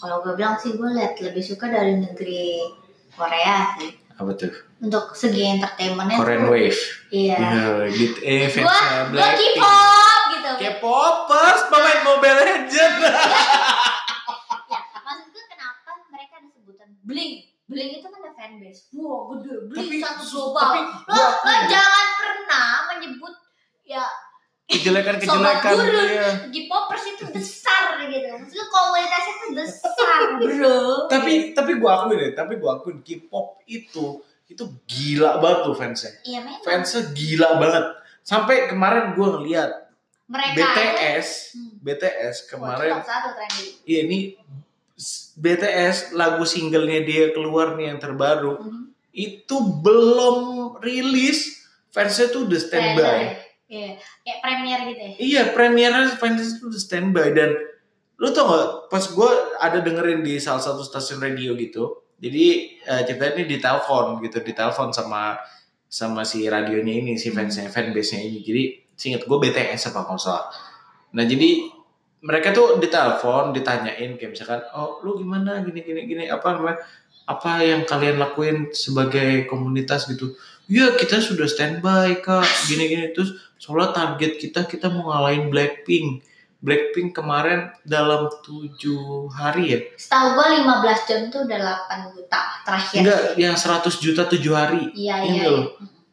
kalau 0.00 0.18
gue 0.24 0.34
bilang 0.34 0.58
sih 0.58 0.74
gue 0.74 0.88
liat 0.88 1.14
lebih 1.22 1.44
suka 1.44 1.70
dari 1.70 1.94
negeri 1.94 2.58
Korea 3.14 3.78
sih. 3.78 3.94
Apa 4.18 4.34
tuh? 4.34 4.50
Untuk 4.82 5.14
segi 5.14 5.46
entertainmentnya 5.46 6.18
Korean 6.18 6.50
tuh, 6.50 6.58
Wave. 6.58 6.82
iya. 7.14 7.38
Ya, 7.38 7.86
gitu 7.86 8.18
eh 8.18 8.50
gue 8.50 8.66
K-pop 9.14 10.21
gitu 10.42 10.58
K-popers 10.58 11.60
pemain 11.66 12.00
Mobile 12.02 12.38
Legend 12.38 12.94
ya 14.68 14.80
maksud 14.98 15.26
gue 15.28 15.44
kenapa 15.46 15.90
mereka 16.08 16.34
ada 16.38 16.48
sebutan 16.50 16.88
bling? 17.02 17.32
Bling 17.64 17.90
itu 17.96 18.04
kan 18.04 18.20
ada 18.20 18.32
fanbase. 18.32 18.92
Wow 18.92 19.32
gede. 19.32 19.54
Bling 19.66 19.88
Tapi- 19.88 20.02
satu 20.02 20.24
global. 20.26 20.60
tapi 20.60 20.78
lo 20.82 20.92
gua 21.08 21.16
lo 21.16 21.24
akuin. 21.32 21.62
jangan 21.66 22.06
pernah 22.14 22.68
menyebut 22.86 23.34
ya 23.82 24.04
kejelekan-kejelekan 24.68 25.72
dia. 25.84 26.28
K-popers 26.48 27.04
itu 27.08 27.24
besar 27.28 27.84
gitu. 28.02 28.28
Maksudnya 28.28 28.66
komunitasnya 28.68 29.32
itu 29.32 29.46
besar 29.56 30.20
bro. 30.36 30.80
Tapi 31.08 31.32
tapi 31.52 31.72
gua 31.76 32.04
akuin 32.04 32.16
deh 32.18 32.32
tapi 32.32 32.52
gua 32.56 32.76
akuin 32.76 33.00
K-pop 33.00 33.64
itu 33.64 34.20
itu 34.46 34.64
gila 34.84 35.40
banget 35.40 35.58
tuh 35.64 35.72
fansnya. 35.72 36.12
Iya 36.24 36.40
memang. 36.44 36.60
Fansnya 36.60 37.02
gila 37.12 37.56
banget. 37.56 37.84
Sampai 38.20 38.68
kemarin 38.68 39.16
gua 39.16 39.40
ngeliat 39.40 39.70
mereka 40.32 40.56
BTS 40.56 41.28
Hmm. 41.52 41.76
BTS 41.84 42.36
kemarin 42.48 42.96
top 42.96 43.04
satu 43.04 43.28
Iya 43.84 44.00
ini 44.08 44.18
BTS 45.36 46.16
lagu 46.16 46.44
singlenya 46.48 47.04
dia 47.04 47.24
keluar 47.36 47.76
nih 47.76 47.92
yang 47.92 48.00
terbaru 48.00 48.56
Mhm. 48.56 48.82
itu 49.12 49.56
belum 49.84 50.36
rilis 50.80 51.68
fansnya 51.92 52.32
tuh 52.32 52.48
udah 52.48 52.60
standby. 52.60 53.20
Iya, 53.68 53.96
kayak 54.24 54.38
premier 54.40 54.78
gitu 54.88 55.00
ya. 55.00 55.12
Iya 55.20 55.42
premiernya 55.52 56.16
fansnya 56.16 56.60
tuh 56.60 56.72
udah 56.72 56.80
standby 56.80 57.28
dan 57.36 57.50
lu 58.16 58.28
tau 58.30 58.46
gak 58.48 58.68
pas 58.88 59.02
gue 59.02 59.30
ada 59.58 59.78
dengerin 59.82 60.22
di 60.22 60.38
salah 60.38 60.62
satu 60.62 60.86
stasiun 60.86 61.18
radio 61.18 61.58
gitu 61.58 62.06
jadi 62.22 62.44
eh, 62.86 63.02
ceritanya 63.02 63.42
ini 63.42 63.44
di 63.50 63.58
telepon 63.58 64.22
gitu 64.22 64.38
di 64.46 64.54
telepon 64.54 64.94
sama 64.94 65.34
sama 65.90 66.22
si 66.22 66.46
radionya 66.46 67.02
ini 67.02 67.18
si 67.18 67.34
fansnya 67.34 67.66
fanbase 67.66 68.14
nya 68.14 68.22
ini 68.22 68.38
jadi 68.46 68.62
singkat 69.02 69.26
gue 69.26 69.38
BTS 69.42 69.90
apa 69.90 70.06
kalau 70.06 70.20
salah. 70.22 70.46
Nah 71.18 71.26
jadi 71.26 71.66
mereka 72.22 72.54
tuh 72.54 72.78
ditelepon 72.78 73.50
ditanyain 73.50 74.14
kayak 74.14 74.30
misalkan 74.30 74.62
oh 74.78 75.02
lu 75.02 75.18
gimana? 75.18 75.58
Gini 75.66 75.82
gini 75.82 76.06
gini 76.06 76.24
apa 76.30 76.54
namanya? 76.54 76.78
Apa 77.26 77.66
yang 77.66 77.82
kalian 77.82 78.22
lakuin 78.22 78.70
sebagai 78.70 79.50
komunitas 79.50 80.06
gitu? 80.06 80.38
Ya 80.70 80.94
kita 80.94 81.18
sudah 81.18 81.50
standby 81.50 82.22
kak. 82.22 82.46
Gini 82.70 82.86
gini. 82.86 83.06
Terus 83.10 83.34
soalnya 83.58 83.90
target 83.90 84.38
kita 84.38 84.70
kita 84.70 84.86
mau 84.94 85.10
ngalahin 85.10 85.50
Blackpink. 85.50 86.22
Blackpink 86.62 87.10
kemarin 87.10 87.74
dalam 87.82 88.30
tujuh 88.46 89.26
hari 89.34 89.64
ya? 89.74 89.78
Setahu 89.98 90.38
gue 90.38 90.46
15 90.62 91.08
jam 91.10 91.20
tuh 91.26 91.42
udah 91.42 91.58
8 91.90 92.14
juta 92.14 92.40
terakhir. 92.62 92.98
enggak 93.02 93.22
yang 93.34 93.56
100 93.58 93.82
juta 93.98 94.22
tujuh 94.30 94.54
hari. 94.54 94.94
Iya, 94.94 95.16
iya. 95.26 95.42
iya. 95.42 95.58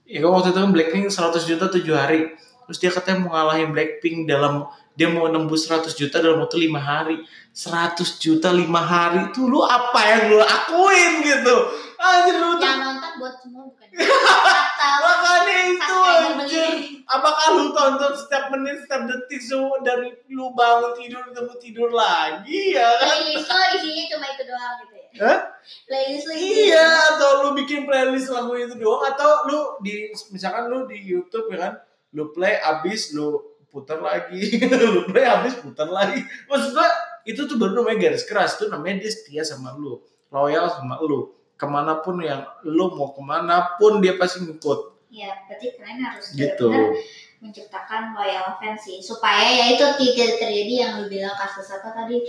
ya 0.09 0.25
waktu 0.25 0.49
itu 0.49 0.57
kan 0.57 0.73
Blackpink 0.73 1.13
100 1.13 1.45
juta 1.45 1.69
tujuh 1.69 1.93
hari 1.93 2.33
terus 2.69 2.77
dia 2.77 2.93
katanya 2.93 3.25
mau 3.25 3.33
ngalahin 3.33 3.73
Blackpink 3.73 4.29
dalam 4.29 4.69
dia 4.93 5.09
mau 5.09 5.25
nembus 5.25 5.65
100 5.65 5.89
juta 5.97 6.21
dalam 6.21 6.37
waktu 6.45 6.69
lima 6.69 6.77
hari 6.77 7.17
100 7.49 7.97
juta 8.21 8.53
lima 8.53 8.77
hari 8.77 9.33
itu 9.33 9.41
lu 9.49 9.65
apa 9.65 9.97
yang 10.05 10.21
lu 10.29 10.37
lakuin 10.37 11.25
gitu 11.25 11.55
anjir 11.97 12.37
lu 12.37 12.61
tuh 12.61 12.69
Yang 12.69 12.77
nonton 12.85 13.11
buat 13.17 13.35
semua 13.41 13.63
bukan. 13.65 13.87
Makanya 15.01 15.57
itu 15.73 15.95
anjir 15.97 16.71
apakah 17.09 17.47
lu 17.57 17.73
tonton 17.73 18.13
setiap 18.13 18.53
menit 18.53 18.85
setiap 18.85 19.09
detik 19.09 19.41
semua 19.41 19.81
dari 19.81 20.13
lu 20.29 20.53
bangun 20.53 20.93
tidur 20.93 21.25
ketemu 21.25 21.53
tidur 21.57 21.89
lagi 21.89 22.77
ya 22.77 22.85
kan 23.01 23.17
Playlist 23.17 23.49
lo 23.49 23.65
isinya 23.81 24.03
cuma 24.13 24.25
itu 24.29 24.43
doang 24.45 24.73
gitu 24.77 24.93
ya. 24.93 25.07
Hah? 25.25 25.39
Playlist 25.89 26.25
lo. 26.29 26.33
Iya, 26.37 26.87
atau 27.17 27.29
lu 27.41 27.49
bikin 27.57 27.89
playlist 27.89 28.29
lagu 28.29 28.53
itu 28.53 28.77
doang 28.77 29.03
atau 29.09 29.49
lu 29.49 29.59
di 29.81 30.13
misalkan 30.29 30.69
lu 30.69 30.85
di 30.85 31.01
YouTube 31.01 31.49
ya 31.49 31.57
kan, 31.65 31.73
lu 32.11 32.29
play 32.29 32.57
abis 32.57 33.13
lu 33.13 33.37
putar 33.69 34.01
lagi, 34.01 34.57
lu 34.93 35.05
play 35.05 35.25
abis 35.25 35.57
putar 35.57 35.85
lagi. 35.85 36.19
Maksud 36.45 36.73
gua 36.73 36.89
itu 37.23 37.45
tuh 37.45 37.55
baru 37.55 37.81
namanya 37.81 38.09
garis 38.09 38.25
keras 38.25 38.57
tuh 38.57 38.65
namanya 38.67 39.05
dia 39.05 39.11
setia 39.13 39.43
sama 39.43 39.73
lu, 39.73 40.01
loyal 40.27 40.65
sama 40.67 40.97
lu. 40.99 41.29
Ke 41.53 41.67
mana 41.67 41.99
pun 41.99 42.17
yang 42.19 42.41
lu 42.63 42.95
mau 42.95 43.11
ke 43.11 43.19
mana 43.19 43.75
pun 43.75 43.99
dia 43.99 44.15
pasti 44.15 44.41
ngikut 44.41 44.95
Iya, 45.09 45.33
berarti 45.43 45.73
kalian 45.73 45.99
harus 46.05 46.25
gitu. 46.31 46.69
menciptakan 47.39 48.13
loyal 48.13 48.55
fans 48.55 48.79
sih 48.79 48.99
supaya 48.99 49.43
ya 49.43 49.65
itu 49.73 49.85
tidak 49.97 50.37
terjadi 50.37 50.73
yang 50.75 50.91
lu 50.99 51.05
bilang 51.07 51.33
kasus 51.33 51.67
apa 51.71 51.91
tadi 51.93 52.19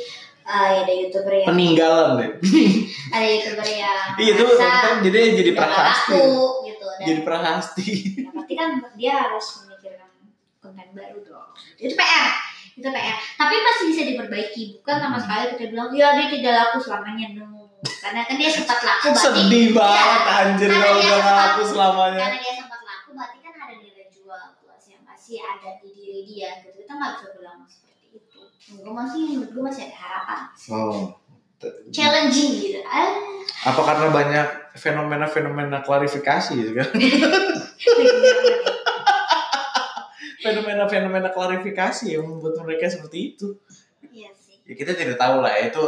Eh, 0.40 0.72
ada 0.82 0.88
youtuber 0.88 1.36
yang 1.36 1.52
Peninggalan 1.52 2.08
deh. 2.16 2.30
ada 3.14 3.26
youtuber 3.28 3.68
yang 3.68 4.06
Iya 4.24 4.30
itu 4.34 4.44
kan 4.56 4.96
jadi 5.04 5.18
jadi 5.36 5.52
prahasti. 5.52 6.16
gitu 6.64 6.84
dan 6.88 7.04
Jadi 7.06 7.20
prahasti. 7.22 7.88
ya, 8.18 8.30
berarti 8.32 8.54
kan 8.56 8.70
dia 8.96 9.12
harus 9.20 9.46
konten 10.70 10.88
baru 10.92 11.18
dong. 11.20 11.48
Itu 11.76 11.92
PR 11.92 12.28
itu 12.72 12.86
PR 12.86 13.16
tapi 13.34 13.54
masih 13.58 13.84
bisa 13.88 14.02
diperbaiki. 14.06 14.62
Bukan 14.78 14.94
sama 14.96 15.12
Hmm. 15.12 15.20
sekali 15.20 15.42
kita 15.52 15.64
bilang 15.68 15.88
ya 15.90 16.06
dia 16.14 16.26
tidak 16.28 16.52
laku 16.54 16.76
selamanya. 16.78 17.26
No. 17.34 17.44
Karena 17.80 18.20
kan 18.22 18.34
dia 18.36 18.48
sempat 18.48 18.78
laku 18.78 19.06
berarti 19.10 19.40
Sedih 19.40 19.66
banget 19.72 20.22
anjir 20.30 20.68
Karena 20.68 20.80
kalau 20.80 20.94
dia 20.94 21.02
udah 21.02 21.18
sempat- 21.18 21.38
ngaku 21.40 21.62
selamanya. 21.66 22.20
karena 22.22 22.38
dia 22.38 22.52
sempat 22.54 22.80
laku 22.82 23.08
berarti 23.10 23.38
kan 23.40 23.52
ada 23.58 23.74
nilai 23.74 24.06
jual 24.06 24.42
plus 24.56 24.84
yang 24.86 25.02
masih 25.02 25.36
ada 25.40 25.68
di 25.76 25.88
diri 25.90 26.20
dia 26.24 26.48
gitu. 26.60 26.68
Kita 26.78 26.92
nggak 26.92 27.10
bisa 27.14 27.26
bilang 27.34 27.58
seperti 27.64 28.04
itu. 28.14 28.40
Gue 28.76 28.92
masih 28.92 29.18
menurut 29.26 29.50
gue 29.50 29.62
masih 29.64 29.82
ada 29.84 29.96
harapan. 29.98 30.40
Oh. 30.70 31.16
challenging 31.90 32.56
gitu. 32.56 32.80
Ah. 32.82 33.14
Apa 33.62 33.80
karena 33.84 34.08
banyak 34.08 34.46
fenomena-fenomena 34.74 35.80
klarifikasi 35.80 36.54
gitu 36.54 36.72
kan? 36.72 36.88
Fenomena-fenomena 40.40 41.28
klarifikasi 41.28 42.10
yang 42.10 42.24
membuat 42.24 42.56
mereka 42.58 42.88
seperti 42.88 43.34
itu. 43.34 43.54
iya 44.08 44.32
sih 44.32 44.56
Ya 44.64 44.74
kita 44.74 44.92
tidak 44.92 45.16
tahu 45.16 45.40
lah 45.40 45.52
itu 45.56 45.82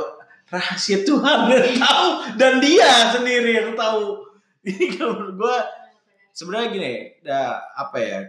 rahasia 0.47 1.01
Tuhan 1.01 1.39
yang 1.51 1.77
tahu 1.77 2.07
dan 2.37 2.53
dia 2.59 2.91
sendiri 3.11 3.51
yang 3.57 3.73
tahu. 3.73 4.21
Ini 4.63 4.95
kalau 4.95 5.13
menurut 5.17 5.37
gue 5.39 5.57
sebenarnya 6.31 6.69
gini, 6.71 6.93
ya, 7.21 7.43
apa 7.73 7.99
ya? 7.99 8.21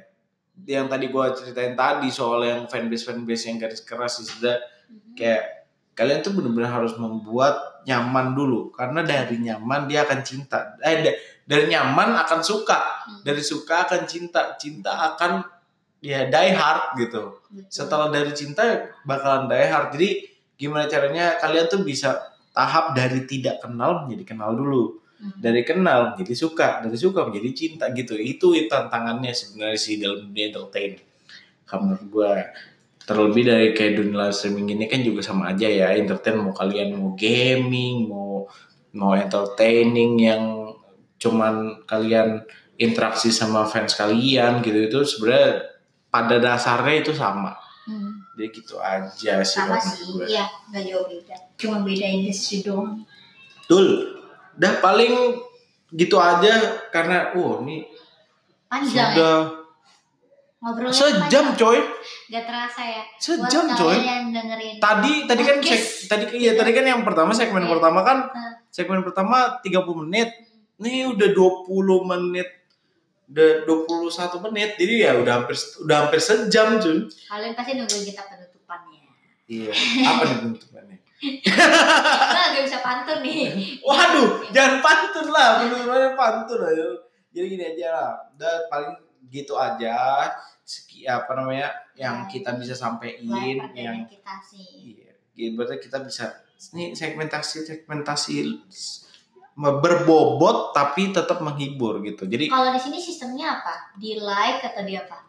yang 0.63 0.85
tadi 0.85 1.07
gue 1.07 1.25
ceritain 1.33 1.73
tadi 1.73 2.07
soal 2.07 2.41
yang 2.41 2.65
fanbase 2.65 3.03
fanbase 3.03 3.47
yang 3.47 3.57
garis 3.57 3.81
keras 3.81 4.17
sih 4.17 4.29
sudah 4.29 4.53
Mhm. 4.83 5.17
kayak 5.17 5.65
kalian 5.93 6.21
tuh 6.21 6.29
bener-bener 6.31 6.69
harus 6.69 6.93
membuat 6.93 7.57
nyaman 7.83 8.33
dulu 8.33 8.69
karena 8.69 9.01
dari 9.01 9.37
nyaman 9.39 9.85
dia 9.85 10.05
akan 10.05 10.21
cinta 10.21 10.77
eh 10.79 11.01
da- 11.01 11.17
dari 11.43 11.65
nyaman 11.67 12.13
akan 12.15 12.39
suka 12.39 12.77
Hmm. 13.01 13.21
dari 13.21 13.41
suka 13.41 13.83
akan 13.83 14.05
cinta 14.05 14.53
cinta 14.55 14.93
akan 15.09 15.41
ya 16.03 16.27
die 16.27 16.51
hard 16.51 16.99
gitu. 16.99 17.39
Setelah 17.71 18.11
dari 18.11 18.35
cinta 18.35 18.91
bakalan 19.07 19.47
die 19.47 19.67
hard. 19.71 19.95
Jadi 19.95 20.09
gimana 20.59 20.91
caranya? 20.91 21.39
Kalian 21.39 21.71
tuh 21.71 21.81
bisa 21.87 22.19
tahap 22.51 22.91
dari 22.91 23.23
tidak 23.23 23.63
kenal 23.63 24.05
menjadi 24.05 24.35
kenal 24.35 24.51
dulu. 24.53 24.99
Mhm. 25.23 25.39
dari 25.39 25.63
kenal 25.63 25.99
menjadi 26.13 26.35
suka 26.35 26.83
dari 26.83 26.99
suka 26.99 27.23
menjadi 27.23 27.49
cinta 27.55 27.87
gitu. 27.95 28.19
Itu 28.19 28.51
tantangannya 28.67 29.31
sebenarnya 29.31 29.79
sih 29.79 29.95
dalam 29.95 30.27
dunia 30.27 30.51
entertain. 30.51 30.99
Menurut 31.73 32.05
gue 32.11 32.31
terlebih 33.07 33.43
dari 33.47 33.67
kayak 33.71 34.03
dunia 34.03 34.27
live 34.27 34.35
streaming 34.35 34.67
ini 34.75 34.85
kan 34.91 34.99
juga 34.99 35.23
sama 35.23 35.55
aja 35.55 35.71
ya. 35.71 35.95
Entertain 35.95 36.35
mau 36.43 36.51
kalian 36.51 36.99
mau 36.99 37.15
gaming 37.15 38.11
mau 38.11 38.51
mau 38.93 39.15
entertaining 39.15 40.11
yang 40.19 40.43
cuman 41.17 41.87
kalian 41.87 42.43
interaksi 42.75 43.31
sama 43.31 43.63
fans 43.63 43.95
kalian 43.95 44.59
gitu. 44.59 44.91
Itu 44.91 44.99
sebenarnya 45.07 45.72
pada 46.13 46.37
dasarnya 46.37 47.01
itu 47.01 47.11
sama 47.11 47.57
Hmm. 47.83 48.15
jadi 48.31 48.47
gitu 48.53 48.79
aja 48.79 49.43
sih 49.43 49.59
sama 49.59 49.75
sih 49.75 50.07
gue. 50.07 50.23
iya 50.25 50.47
nggak 50.69 50.83
jauh 50.85 51.03
beda 51.03 51.35
cuma 51.57 51.77
beda 51.81 52.05
industri 52.07 52.61
doang 52.61 53.03
Betul. 53.59 53.87
Dah 54.53 54.77
paling 54.77 55.35
gitu 55.89 56.15
aja 56.15 56.51
karena 56.89 57.31
oh 57.33 57.59
ini 57.59 57.87
panjang 58.65 58.91
ya 58.93 59.07
sudah 59.09 59.37
ngobrolnya 60.59 60.93
sejam 60.93 61.45
coy. 61.53 61.79
Gak 62.27 62.43
terasa 62.43 62.81
ya. 62.81 63.03
Sejam 63.17 63.65
Buat 63.65 63.77
coy. 63.77 63.97
yang 63.97 64.31
dengerin. 64.31 64.75
Tadi 64.79 65.13
tadi 65.25 65.41
kan 65.41 65.57
sek- 65.59 66.07
tadi 66.07 66.23
iya 66.37 66.51
tadi 66.53 66.71
kan 66.71 66.85
yang 66.85 67.01
pertama 67.01 67.31
segmen 67.31 67.61
Iya. 67.61 67.71
pertama 67.71 67.99
kan 68.01 68.17
segmen 68.69 68.99
pertama 69.01 69.59
30 69.59 69.75
menit. 69.97 70.31
Nih 70.77 71.03
udah 71.05 71.29
20 71.29 71.67
menit. 72.05 72.47
Udah 73.29 73.49
21 73.65 74.45
menit. 74.49 74.69
Jadi 74.75 74.95
ya 75.03 75.11
udah 75.17 75.33
hampir 75.41 75.55
udah 75.83 75.95
hampir 76.07 76.19
sejam 76.19 76.77
cuy. 76.77 77.07
Kalian 77.07 77.53
pasti 77.55 77.71
nungguin 77.75 78.03
kita 78.07 78.21
penutupannya. 78.27 79.01
Iya. 79.47 79.71
Apa 80.05 80.21
nih 80.25 80.37
penutupannya? 80.43 80.97
Kita 81.23 82.59
bisa 82.67 82.83
pantun 82.83 83.23
nih. 83.23 83.79
Waduh, 83.79 84.43
jangan 84.51 84.83
pantun 84.83 85.31
lah, 85.31 85.63
bener-bener 85.63 86.19
pantun 86.19 86.59
aja. 86.59 86.83
Jadi 87.31 87.47
gini 87.47 87.63
aja 87.63 87.87
lah, 87.95 88.11
udah 88.35 88.55
paling 88.67 88.91
gitu 89.31 89.55
aja. 89.55 90.27
Seki, 90.63 91.07
apa 91.07 91.31
namanya 91.35 91.71
yang 91.95 92.23
Ya. 92.23 92.27
kita 92.27 92.59
bisa 92.59 92.75
Live 92.75 93.71
yang 93.71 94.03
kita 94.03 94.33
sih. 94.43 94.99
iya, 95.35 95.47
berarti 95.55 95.79
kita 95.79 96.03
bisa 96.03 96.27
ini 96.71 96.91
segmentasi 96.91 97.67
segmentasi 97.67 98.33
berbobot 99.53 100.73
tapi 100.73 101.13
tetap 101.13 101.39
menghibur 101.45 102.01
gitu. 102.01 102.25
Jadi 102.25 102.49
Kalau 102.49 102.73
di 102.73 102.81
sini 102.81 102.97
sistemnya 102.97 103.61
apa? 103.61 103.93
Di 103.97 104.17
like 104.17 104.65
atau 104.65 104.81
di 104.81 104.97
apa? 104.97 105.23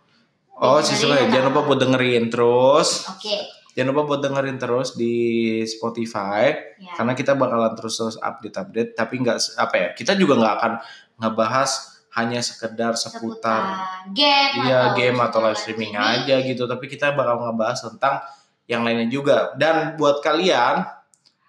oh 0.55 0.79
sistemnya 0.79 1.27
jangan 1.31 1.51
lupa 1.51 1.63
buat 1.67 1.81
dengerin 1.83 2.31
terus, 2.31 3.11
Oke. 3.11 3.43
jangan 3.75 3.91
lupa 3.91 4.03
buat 4.15 4.21
dengerin 4.23 4.59
terus 4.59 4.95
di 4.95 5.15
Spotify. 5.67 6.55
Ya. 6.79 6.95
karena 6.95 7.13
kita 7.19 7.33
bakalan 7.35 7.75
terus 7.75 7.95
terus 7.99 8.17
update 8.21 8.57
update 8.61 8.91
tapi 8.95 9.15
nggak 9.19 9.39
apa 9.59 9.75
ya 9.75 9.89
kita 9.97 10.13
juga 10.15 10.39
nggak 10.39 10.55
akan 10.61 10.73
ngebahas 11.19 11.71
hanya 12.15 12.39
sekedar 12.39 12.95
seputar 12.95 13.83
game 14.15 14.63
iya 14.63 14.95
atau 14.95 14.95
game 14.95 15.19
atau 15.19 15.41
seputar 15.43 15.45
live 15.51 15.59
streaming 15.59 15.95
aja 15.99 16.37
gitu 16.47 16.63
tapi 16.71 16.87
kita 16.87 17.11
bakal 17.19 17.43
ngebahas 17.43 17.79
tentang 17.91 18.23
yang 18.71 18.87
lainnya 18.87 19.11
juga 19.11 19.51
dan 19.59 19.99
buat 19.99 20.23
kalian 20.23 20.87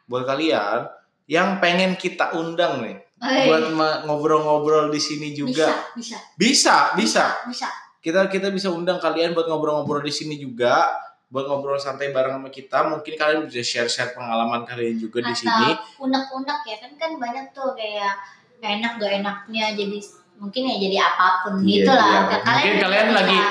buat 0.10 0.26
kalian 0.26 0.90
yang 1.26 1.58
pengen 1.58 1.94
kita 1.94 2.34
undang 2.34 2.82
nih 2.82 2.98
Hei, 3.18 3.48
buat 3.48 3.72
ngobrol-ngobrol 4.06 4.88
di 4.88 5.00
sini 5.00 5.32
juga 5.32 5.72
bisa, 5.96 6.18
bisa 6.36 6.76
bisa, 6.94 6.94
bisa 6.94 7.26
bisa. 7.48 7.70
kita 8.00 8.28
kita 8.28 8.52
bisa 8.52 8.70
undang 8.70 8.98
kalian 8.98 9.32
buat 9.32 9.46
ngobrol-ngobrol 9.46 10.00
di 10.00 10.12
sini 10.12 10.36
juga 10.36 10.94
buat 11.26 11.46
ngobrol 11.46 11.76
santai 11.76 12.14
bareng 12.14 12.38
sama 12.38 12.50
kita 12.50 12.86
mungkin 12.86 13.14
kalian 13.14 13.50
bisa 13.50 13.60
share-share 13.60 14.14
pengalaman 14.14 14.62
kalian 14.64 14.96
juga 14.96 15.20
di 15.20 15.34
Atau 15.34 15.42
sini 15.42 15.68
unek-unek 15.98 16.60
ya 16.64 16.78
kan 16.78 16.92
kan 16.96 17.12
banyak 17.18 17.46
tuh 17.52 17.74
kayak 17.74 18.14
enak 18.62 18.98
gak 18.98 19.14
enaknya 19.20 19.74
jadi 19.74 19.98
mungkin 20.36 20.62
ya 20.66 20.76
jadi 20.78 20.98
apa 21.02 21.28
pun 21.42 21.54
Iya, 21.58 21.66
gitu 21.66 21.92
lah. 21.92 22.06
iya. 22.06 22.20
Ke- 22.22 22.44
Mungkin 22.46 22.74
juga 22.76 22.84
kalian 22.84 23.06
bisa. 23.08 23.42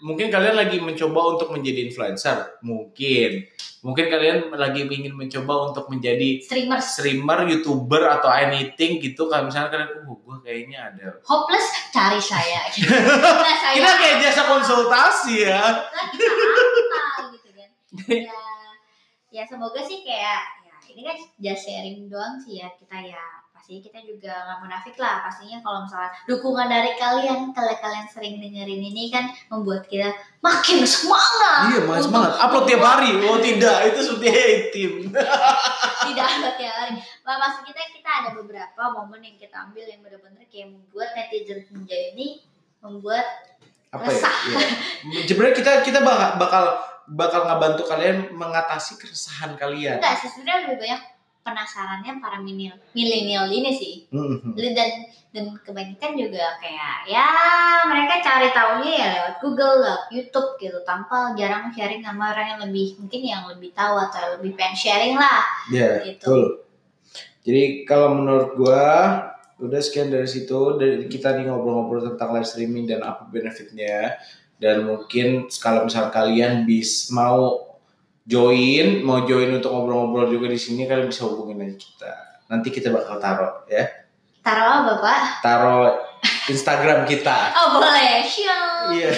Mungkin 0.00 0.32
kalian 0.32 0.56
lagi 0.56 0.80
mencoba 0.80 1.36
untuk 1.36 1.54
menjadi 1.54 1.86
influencer? 1.86 2.58
Mungkin. 2.64 3.46
Mungkin 3.84 4.08
kalian 4.08 4.48
lagi 4.56 4.88
ingin 4.88 5.12
mencoba 5.12 5.68
untuk 5.68 5.92
menjadi 5.92 6.40
streamers. 6.40 6.96
streamer 6.96 7.44
youtuber 7.44 8.08
atau 8.08 8.32
anything 8.32 8.96
gitu. 8.96 9.28
Kalau 9.28 9.44
misalnya 9.44 9.68
kalian 9.68 9.90
uh 10.08 10.16
gue 10.16 10.36
kayaknya 10.40 10.78
ada. 10.88 11.06
Hopeless 11.20 11.68
cari 11.92 12.16
saya. 12.16 12.64
Nah, 13.44 13.56
saya. 13.60 13.76
kita 13.76 13.90
kayak 14.00 14.16
jasa 14.24 14.42
konsultasi 14.48 15.34
ya. 15.44 15.62
Kita 16.16 16.96
apa 16.96 17.22
gitu 17.36 17.48
kan. 17.52 17.70
Ya, 18.08 18.40
ya 19.28 19.42
semoga 19.44 19.84
sih 19.84 20.00
kayak 20.00 20.64
ya 20.64 20.74
ini 20.96 21.02
kan 21.04 21.16
just 21.36 21.68
sharing 21.68 22.08
doang 22.08 22.40
sih 22.40 22.64
ya 22.64 22.72
kita 22.80 23.04
ya 23.04 23.43
pasti 23.64 23.80
kita 23.80 24.04
juga 24.04 24.28
nggak 24.28 24.60
munafik 24.60 24.92
lah. 25.00 25.24
Pastinya 25.24 25.56
kalau 25.64 25.88
misalnya 25.88 26.12
dukungan 26.28 26.68
dari 26.68 26.92
kalian 27.00 27.48
kalau 27.56 27.72
kalian 27.80 28.04
sering 28.12 28.36
dengerin 28.36 28.92
ini 28.92 29.08
kan 29.08 29.32
membuat 29.48 29.88
kita 29.88 30.12
makin 30.44 30.84
semangat 30.84 31.72
iya 31.72 31.80
untuk 31.88 32.04
semangat. 32.04 32.36
Upload 32.44 32.68
tiap 32.68 32.84
hari. 32.84 33.16
Oh 33.24 33.40
tidak. 33.40 33.88
Itu 33.88 34.00
seperti 34.04 34.28
tim 34.68 34.92
tidak 36.12 36.26
ada 36.28 36.50
tiap 36.60 36.74
hari. 36.76 36.92
Nah, 37.24 37.36
maksud 37.40 37.64
kita 37.64 37.80
kita 37.88 38.10
ada 38.12 38.30
beberapa 38.36 38.82
momen 39.00 39.24
yang 39.24 39.40
kita 39.40 39.56
ambil 39.56 39.88
yang 39.88 40.04
benar-benar 40.04 40.44
kayak 40.52 40.68
membuat 40.68 41.16
netizen 41.16 41.64
senja 41.64 41.96
ini 42.12 42.44
membuat 42.84 43.24
apa 43.96 44.12
ya? 44.12 44.20
Resah. 44.20 44.36
Iya. 45.08 45.24
sebenarnya 45.24 45.56
kita 45.56 45.72
kita 45.88 46.04
bakal 46.04 46.36
bakal 46.36 46.64
bakal 47.08 47.40
ngebantu 47.48 47.88
kalian 47.88 48.28
mengatasi 48.28 49.00
keresahan 49.00 49.56
kalian. 49.56 50.04
Enggak 50.04 50.20
sih 50.20 50.28
sebenarnya 50.28 50.68
lebih 50.68 50.84
banyak 50.84 51.13
penasarannya 51.44 52.18
para 52.18 52.40
milenial 52.40 53.46
ini 53.46 53.70
sih 53.70 53.94
Mhm. 54.08 54.56
dan 54.56 54.90
dan 55.30 55.44
kebanyakan 55.60 56.16
juga 56.16 56.56
kayak 56.56 57.04
ya 57.04 57.26
mereka 57.84 58.22
cari 58.22 58.48
taunya 58.50 58.92
ya 58.94 59.06
lewat 59.12 59.34
Google 59.38 59.84
lewat 59.84 60.02
YouTube 60.08 60.56
gitu 60.56 60.80
tanpa 60.82 61.36
jarang 61.36 61.68
sharing 61.68 62.00
sama 62.00 62.32
orang 62.32 62.56
yang 62.56 62.60
lebih 62.64 62.96
mungkin 62.96 63.20
yang 63.20 63.44
lebih 63.44 63.70
tahu 63.70 63.98
atau 64.00 64.38
lebih 64.38 64.56
pengen 64.56 64.74
sharing 64.74 65.14
lah 65.14 65.44
Ya, 65.68 66.00
Gitu. 66.00 66.24
betul. 66.24 66.42
Jadi 67.44 67.62
kalau 67.84 68.14
menurut 68.14 68.56
gua 68.56 68.84
udah 69.60 69.78
sekian 69.78 70.08
dari 70.08 70.24
situ 70.24 70.80
dari 70.80 71.04
kita 71.04 71.36
nih 71.36 71.44
ngobrol-ngobrol 71.44 72.02
tentang 72.08 72.32
live 72.32 72.48
streaming 72.48 72.88
dan 72.88 73.04
apa 73.04 73.28
benefitnya 73.28 74.16
dan 74.56 74.82
mungkin 74.82 75.46
kalau 75.60 75.84
misal 75.84 76.08
kalian 76.08 76.64
bis 76.64 77.10
mau 77.10 77.58
join 78.24 79.04
mau 79.04 79.24
join 79.28 79.52
untuk 79.52 79.70
ngobrol-ngobrol 79.72 80.32
juga 80.32 80.48
di 80.48 80.58
sini 80.58 80.88
kalian 80.88 81.12
bisa 81.12 81.28
hubungin 81.28 81.60
aja 81.60 81.76
kita 81.76 82.12
nanti 82.48 82.68
kita 82.72 82.88
bakal 82.92 83.20
taruh 83.20 83.64
ya 83.68 83.84
taruh 84.40 84.64
apa 84.64 84.80
bapak 84.96 85.20
taruh 85.44 85.88
Instagram 86.48 87.04
kita 87.08 87.52
oh 87.56 87.80
boleh 87.80 88.20
Syong. 88.24 88.92
Iya. 88.92 89.10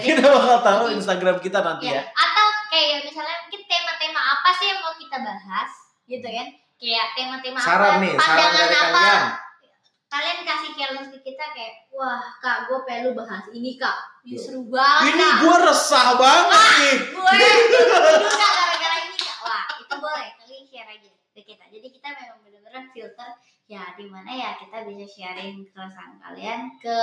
Jadi 0.00 0.04
kita 0.04 0.24
bakal 0.28 0.58
taruh 0.60 0.88
Instagram 0.92 1.36
kita 1.40 1.64
nanti 1.64 1.88
ya. 1.88 2.00
ya 2.00 2.02
Atau 2.12 2.46
kayak 2.68 3.08
misalnya 3.08 3.36
mungkin 3.46 3.62
tema-tema 3.64 4.20
apa 4.20 4.48
sih 4.56 4.66
yang 4.68 4.80
mau 4.84 4.94
kita 4.96 5.16
bahas 5.20 5.70
gitu 6.04 6.28
kan? 6.28 6.48
Kayak 6.76 7.06
tema-tema 7.16 7.58
saran 7.62 7.92
apa? 7.96 8.02
nih 8.04 8.12
saran 8.20 8.36
pandangan 8.36 8.68
dari 8.68 8.76
apa? 8.76 8.92
kalian 8.92 9.24
Kalian 10.14 10.46
kasih 10.46 10.70
challenge 10.78 11.10
ke 11.10 11.18
kita 11.26 11.42
kayak, 11.58 11.90
wah 11.90 12.22
kak, 12.38 12.70
gue 12.70 12.78
perlu 12.86 13.18
bahas 13.18 13.50
ini 13.50 13.74
kak. 13.74 14.22
Ini 14.22 14.38
seru 14.38 14.62
banget 14.70 15.18
ini 15.18 15.26
gua 15.42 15.56
resah 15.58 16.14
banget 16.14 16.62
nih 16.78 16.96
Gue 17.18 17.34
kak 18.30 18.52
gara-gara 18.62 18.96
ini 19.10 19.18
kak. 19.18 19.38
Wah 19.42 19.66
itu 19.82 19.94
boleh, 19.98 20.28
kalian 20.38 20.62
share 20.70 20.86
aja 20.86 21.10
ke 21.34 21.40
kita. 21.42 21.66
Jadi 21.66 21.86
kita 21.98 22.14
memang 22.14 22.46
bener-bener 22.46 22.86
filter 22.94 23.30
ya 23.66 23.90
di 23.98 24.06
mana 24.06 24.30
ya 24.30 24.54
kita 24.54 24.86
bisa 24.86 25.02
sharing 25.02 25.66
keresahan 25.66 26.14
kalian 26.22 26.70
ke 26.78 26.98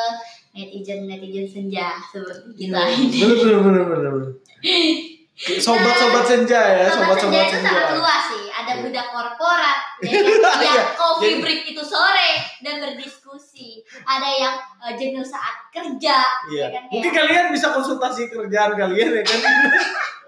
netizen 0.55 1.03
netizen 1.11 1.51
senja 1.51 1.99
seperti 2.15 2.63
kita 2.63 2.79
ini. 2.95 3.27
bener 3.27 3.59
bener 3.59 3.83
bener 3.91 4.09
bener. 4.15 4.31
sobat-sobat 5.41 6.23
senja 6.23 6.61
ya 6.61 6.85
Sobat 6.85 7.17
sobat-sobat 7.17 7.17
senja 7.17 7.41
itu 7.41 7.55
senja 7.57 7.71
sangat 7.71 7.93
luas 7.97 8.21
sih. 8.27 8.45
Ada 8.51 8.71
Iya. 8.71 8.81
budak 8.85 9.07
korporat 9.09 9.79
ya 9.99 10.11
kan? 10.43 10.55
Iya, 10.55 10.71
yang 10.71 10.91
coffee 10.93 11.27
jadi- 11.27 11.41
break 11.41 11.61
itu 11.67 11.83
sore 11.83 12.31
dan 12.61 12.75
berdiskusi. 12.77 13.69
Ada 14.01 14.29
yang 14.31 14.53
eh, 14.79 14.93
jenuh 14.95 15.25
saat 15.25 15.65
kerja. 15.69 16.17
Iya. 16.47 16.61
ya 16.61 16.67
kan? 16.69 16.83
Mungkin 16.87 17.11
kalian 17.11 17.45
bisa 17.49 17.67
konsultasi 17.69 18.29
kerjaan 18.29 18.71
kalian 18.73 19.09
ya 19.11 19.23
kan. 19.23 19.39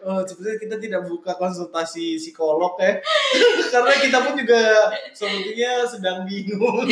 Oh, 0.03 0.19
sebenarnya 0.19 0.59
kita 0.59 0.75
tidak 0.83 1.07
buka 1.07 1.31
konsultasi 1.31 2.19
psikolog 2.19 2.75
ya. 2.75 2.99
Karena 3.71 3.95
kita 3.95 4.19
pun 4.19 4.35
juga 4.35 4.91
sepertinya 5.09 5.87
sedang 5.87 6.27
bingung. 6.27 6.83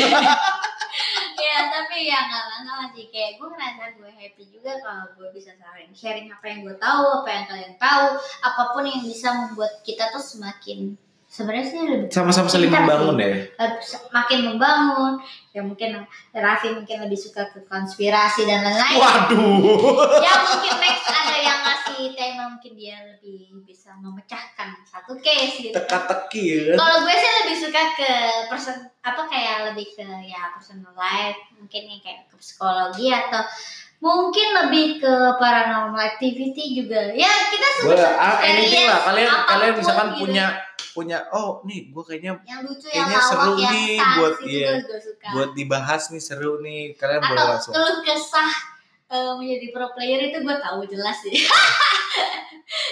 Ya 1.62 1.70
tapi 1.70 2.10
ya 2.10 2.20
nggak 2.26 2.46
masalah 2.50 2.88
sih. 2.98 3.06
Kayak 3.14 3.38
gue 3.38 3.48
ngerasa 3.54 3.84
gue 4.02 4.10
happy 4.10 4.44
juga 4.50 4.72
kalau 4.82 5.06
gue 5.14 5.30
bisa 5.30 5.54
sharing 5.54 5.94
sharing 5.94 6.28
apa 6.34 6.46
yang 6.50 6.66
gue 6.66 6.76
tahu 6.82 7.04
apa 7.22 7.30
yang 7.30 7.46
kalian 7.46 7.76
tahu. 7.78 8.08
Apa 8.42 8.64
pun 8.74 8.84
yang 8.90 9.02
bisa 9.06 9.30
membuat 9.30 9.86
kita 9.86 10.10
tuh 10.10 10.24
semakin 10.24 10.98
sebenarnya 11.32 11.64
sih 11.64 11.80
lebih 11.80 12.12
Sama-sama 12.12 12.46
saling 12.46 12.68
membangun 12.68 13.16
sih. 13.16 13.24
ya. 13.24 13.68
makin 14.12 14.40
membangun 14.46 15.14
ya 15.50 15.64
mungkin 15.64 16.04
Raffi 16.30 16.76
mungkin 16.76 16.98
lebih 17.02 17.16
suka 17.16 17.48
ke 17.48 17.64
konspirasi 17.66 18.44
dan 18.44 18.60
lain-lain 18.62 19.00
Waduh. 19.00 20.20
ya 20.20 20.34
mungkin 20.44 20.74
next 20.78 21.08
ada 21.08 21.36
yang 21.38 21.60
ngasih 21.62 22.12
tema 22.14 22.44
mungkin 22.52 22.76
dia 22.76 23.00
lebih 23.06 23.64
bisa 23.64 23.96
memecahkan 23.96 24.76
satu 24.84 25.16
case 25.18 25.60
gitu 25.62 25.72
Teka-teki 25.72 26.44
ya. 26.68 26.76
kalau 26.76 27.00
gue 27.02 27.16
sih 27.16 27.32
lebih 27.42 27.56
suka 27.58 27.82
ke 27.96 28.12
person 28.46 28.76
apa 29.00 29.22
kayak 29.26 29.72
lebih 29.72 29.88
ke 29.88 30.04
ya 30.28 30.52
personal 30.52 30.92
life 30.94 31.40
mungkin 31.56 31.82
yang 31.88 32.02
kayak 32.04 32.28
ke 32.28 32.36
psikologi 32.36 33.08
atau 33.08 33.40
mungkin 34.02 34.48
lebih 34.58 34.98
ke 34.98 35.14
paranormal 35.38 36.02
activity 36.02 36.74
juga. 36.74 37.14
Ya 37.14 37.30
kita 37.54 37.68
Boleh, 37.86 38.02
suka 38.02 38.18
ah, 38.18 38.36
anything 38.42 38.86
lah. 38.90 39.00
Kalian 39.06 39.30
kalian 39.46 39.74
misalkan 39.78 40.08
gitu. 40.12 40.20
punya 40.26 40.46
punya 40.92 41.18
oh 41.32 41.64
nih 41.64 41.88
gue 41.88 42.04
kayaknya 42.04 42.36
yang 42.44 42.68
lucu 42.68 42.84
yang 42.92 43.08
kayaknya 43.08 43.22
seru 43.24 43.54
lawak 43.56 43.62
yang 43.64 43.72
nih 43.72 43.96
buat- 44.20 44.40
itu 44.44 44.50
iya, 44.52 44.68
gue 44.68 44.82
juga 44.84 44.98
suka. 45.00 45.28
buat 45.32 45.50
dibahas 45.56 46.02
nih 46.12 46.24
seru 46.26 46.54
nih. 46.60 46.82
Kalian 46.98 47.22
boleh 47.24 47.40
atau 47.40 47.52
langsung. 47.56 47.74
keluh 47.78 47.98
kesah 48.04 48.52
eh, 49.08 49.32
menjadi 49.40 49.68
pro 49.72 49.88
player 49.96 50.20
itu 50.28 50.38
gue 50.42 50.56
tahu 50.60 50.82
jelas 50.90 51.18
sih. 51.22 51.38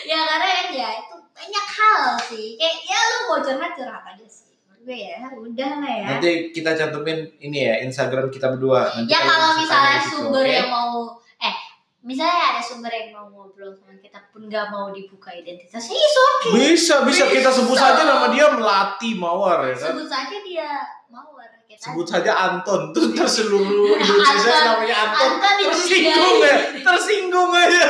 Ya 0.03 0.19
karena 0.27 0.47
ya 0.75 0.89
itu 1.05 1.15
banyak 1.31 1.65
hal 1.79 2.03
sih. 2.27 2.59
Kayak 2.59 2.75
ya 2.83 2.99
lu 2.99 3.17
mau 3.31 3.39
curhat 3.39 3.71
curhat 3.77 4.03
aja 4.11 4.27
sih 4.27 4.48
gue 4.79 4.95
ya 4.95 5.19
udah 5.29 5.71
lah 5.77 5.91
ya 5.91 6.05
Nanti 6.07 6.49
kita 6.49 6.71
cantumin 6.73 7.19
ini 7.37 7.59
ya 7.61 7.83
Instagram 7.83 8.27
kita 8.27 8.47
berdua. 8.49 8.87
Nanti 8.87 9.11
ya 9.11 9.19
kalau 9.19 9.49
misalnya 9.55 9.99
sumber 10.01 10.41
oke? 10.41 10.49
yang 10.49 10.67
mau 10.67 10.91
eh 11.37 11.55
misalnya 11.99 12.37
ada 12.49 12.61
sumber 12.61 12.87
yang 12.89 13.11
mau 13.11 13.27
ngobrol 13.27 13.69
sama 13.69 13.91
kita 13.95 14.23
pun 14.29 14.47
nggak 14.47 14.65
mau 14.67 14.87
dibuka 14.89 15.29
identitasnya 15.29 15.93
is 15.93 16.15
okay 16.15 16.49
bisa 16.55 17.03
bisa 17.03 17.27
kita 17.27 17.51
sebut 17.51 17.75
Bisa. 17.75 17.91
saja 17.91 18.01
nama 18.03 18.31
dia 18.31 18.47
Melati 18.49 19.13
Mawar 19.13 19.67
ya 19.67 19.75
kan. 19.75 19.91
sebut 19.91 20.07
saja 20.07 20.37
dia 20.39 20.69
mawar 21.07 21.49
kita 21.67 21.79
Sebut 21.79 22.07
saja 22.07 22.31
Anton 22.33 22.89
tuh 22.89 23.11
terseluruh 23.11 23.93
Indonesia 23.99 24.53
namanya 24.65 24.95
Anton. 25.05 25.27
Anton 25.29 25.53
itu 25.59 25.67
Tersinggung 25.69 26.37
ya, 26.39 26.55
tersinggung 26.81 27.51
aja. 27.61 27.85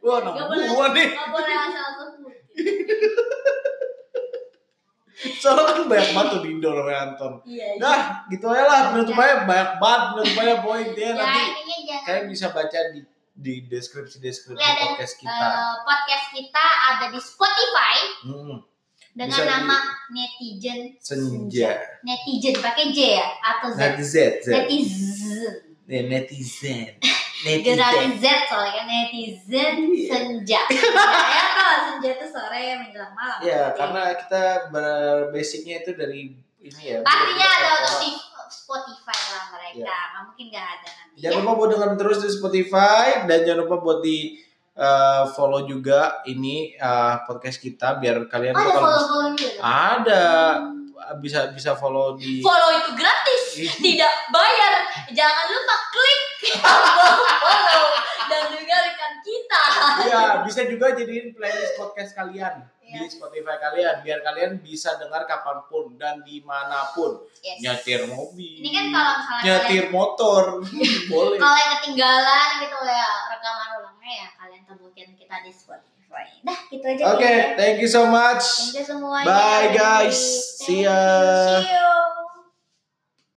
Wah, 0.00 0.18
nama 0.24 0.40
gua 0.48 0.86
nih. 0.90 1.08
nggak 1.12 1.28
boleh 1.28 1.54
asal 1.60 1.86
sebut 2.08 2.34
Soalnya 5.36 5.64
kan 5.68 5.84
banyak 5.84 6.08
banget 6.10 6.28
tuh 6.28 6.40
di 6.40 6.48
Indo 6.50 6.68
namanya 6.70 7.00
Anton. 7.06 7.32
iya 7.44 7.66
iya 7.70 7.78
Nah, 7.78 7.98
gitu 8.26 8.46
aja 8.46 8.62
lah 8.62 8.80
penutupannya 8.90 9.36
banyak 9.44 9.70
banget 9.76 10.00
penutupannya 10.10 10.56
poinnya 10.60 10.96
ya 10.96 11.12
nanti 11.14 11.40
intinya 11.42 11.76
jangan 11.82 12.04
kalian 12.04 12.24
bisa 12.26 12.46
baca 12.50 12.78
di 12.90 13.00
di 13.32 13.54
deskripsi 13.64 14.16
deskripsi 14.18 14.58
Ya, 14.58 14.72
podcast 14.82 15.14
kita. 15.16 15.46
eh, 15.48 15.74
podcast 15.82 16.26
kita 16.30 16.64
ada 16.86 17.06
di 17.08 17.16
Spotify 17.18 17.96
Hmm, 18.22 18.56
dengan 19.10 19.28
Bisa 19.30 19.42
di- 19.42 19.50
nama 19.50 19.76
netizen 20.10 20.80
senja. 20.98 21.70
netizen 22.00 22.54
pakai 22.56 22.88
J 22.90 22.98
ya 23.14 23.26
atau 23.40 23.68
Z 23.70 23.78
Netizen. 23.78 24.30
Z. 24.38 24.46
netizen 24.50 25.52
Eh, 25.86 26.02
netizen. 26.04 26.86
generasi 27.40 28.04
Netizen. 28.12 28.20
Z 28.20 28.24
soalnya 28.48 28.72
kan 28.76 28.86
netizen 28.86 29.74
Iya. 29.88 30.08
senja. 30.12 30.60
Ya 31.36 31.44
kalau 31.56 31.76
senja 31.88 32.08
itu 32.12 32.26
sore 32.28 32.62
menjelang 32.76 33.14
malam. 33.16 33.38
Ya, 33.40 33.70
Jadi, 33.70 33.76
karena 33.80 34.02
kita 34.16 34.44
berbasicnya 34.68 35.74
itu 35.80 35.90
dari 35.96 36.20
ini 36.60 36.82
ya. 36.84 37.00
pastinya 37.00 37.48
ada 37.48 37.70
untuk 37.80 38.16
Spotify 38.50 39.20
lah 39.32 39.44
mereka. 39.54 39.86
Nggak 39.86 40.04
mungkin 40.26 40.44
nggak 40.52 40.66
ada 40.66 40.88
nanti. 40.90 41.16
Jangan 41.22 41.34
ya 41.34 41.40
lupa 41.40 41.52
buat 41.56 41.68
dengerin 41.72 41.96
terus 41.96 42.18
di 42.20 42.30
Spotify 42.30 43.04
dan 43.24 43.38
jangan 43.46 43.60
lupa 43.64 43.76
buat 43.80 43.98
di 44.02 44.18
uh, 44.76 45.24
follow 45.32 45.64
juga 45.64 46.20
ini 46.26 46.74
uh, 46.76 47.24
podcast 47.24 47.58
kita 47.58 47.96
biar 47.96 48.26
kalian 48.28 48.54
oh, 48.54 48.60
ada 48.60 48.72
follow 48.76 49.02
follow 49.08 49.28
juga? 49.34 49.60
Ada. 49.62 50.24
Bisa 51.18 51.50
bisa 51.50 51.74
follow 51.74 52.14
di 52.14 52.38
follow 52.38 52.70
itu 52.76 52.90
gratis 52.94 53.42
tidak 53.82 54.14
bayar. 54.30 54.86
Jangan 55.10 55.46
lupa 55.50 55.74
klik 55.90 56.20
follow 56.56 57.86
dan 58.26 58.42
dengarkan 58.48 59.12
kita 59.20 59.62
ya 60.06 60.22
bisa 60.42 60.60
juga 60.64 60.92
jadiin 60.92 61.32
playlist 61.32 61.74
podcast 61.76 62.12
kalian 62.14 62.62
di 62.80 62.88
Yes. 62.90 63.14
Spotify 63.14 63.54
kalian 63.54 64.02
biar 64.02 64.18
kalian 64.18 64.58
bisa 64.58 64.98
dengar 64.98 65.22
kapan 65.22 65.62
pun 65.70 65.94
dan 65.94 66.26
di 66.26 66.42
mana 66.42 66.90
pun 66.90 67.22
Yes. 67.38 67.62
nyetir 67.62 68.02
mobil 68.04 68.58
ini 68.58 68.70
kan 68.70 68.90
kalau 68.90 69.12
misalnya 69.14 69.42
nyetir 69.46 69.84
motor 69.88 70.42
boleh 71.14 71.38
kalau 71.38 71.54
yang 71.54 71.72
ketinggalan 71.78 72.48
gitu 72.58 72.78
ya 72.82 73.10
rekaman 73.30 73.68
ulangnya 73.78 74.10
ya 74.10 74.28
kalian 74.34 74.62
temukan 74.66 75.08
kita 75.14 75.36
di 75.38 75.50
Spotify 75.54 76.26
dah 76.42 76.58
gitu 76.66 76.82
aja 76.82 77.02
oke 77.14 77.22
ya. 77.22 77.54
thank 77.54 77.78
you 77.78 77.86
so 77.86 78.10
much 78.10 78.42
thank 78.58 78.82
you 78.82 78.84
semuanya 78.84 79.30
Bye, 79.30 79.70
guys. 79.70 80.18
Thank 80.58 80.66
See 80.66 80.82
you. 80.82 80.90
ya. 80.90 81.62
see 81.62 81.70
you 81.70 82.29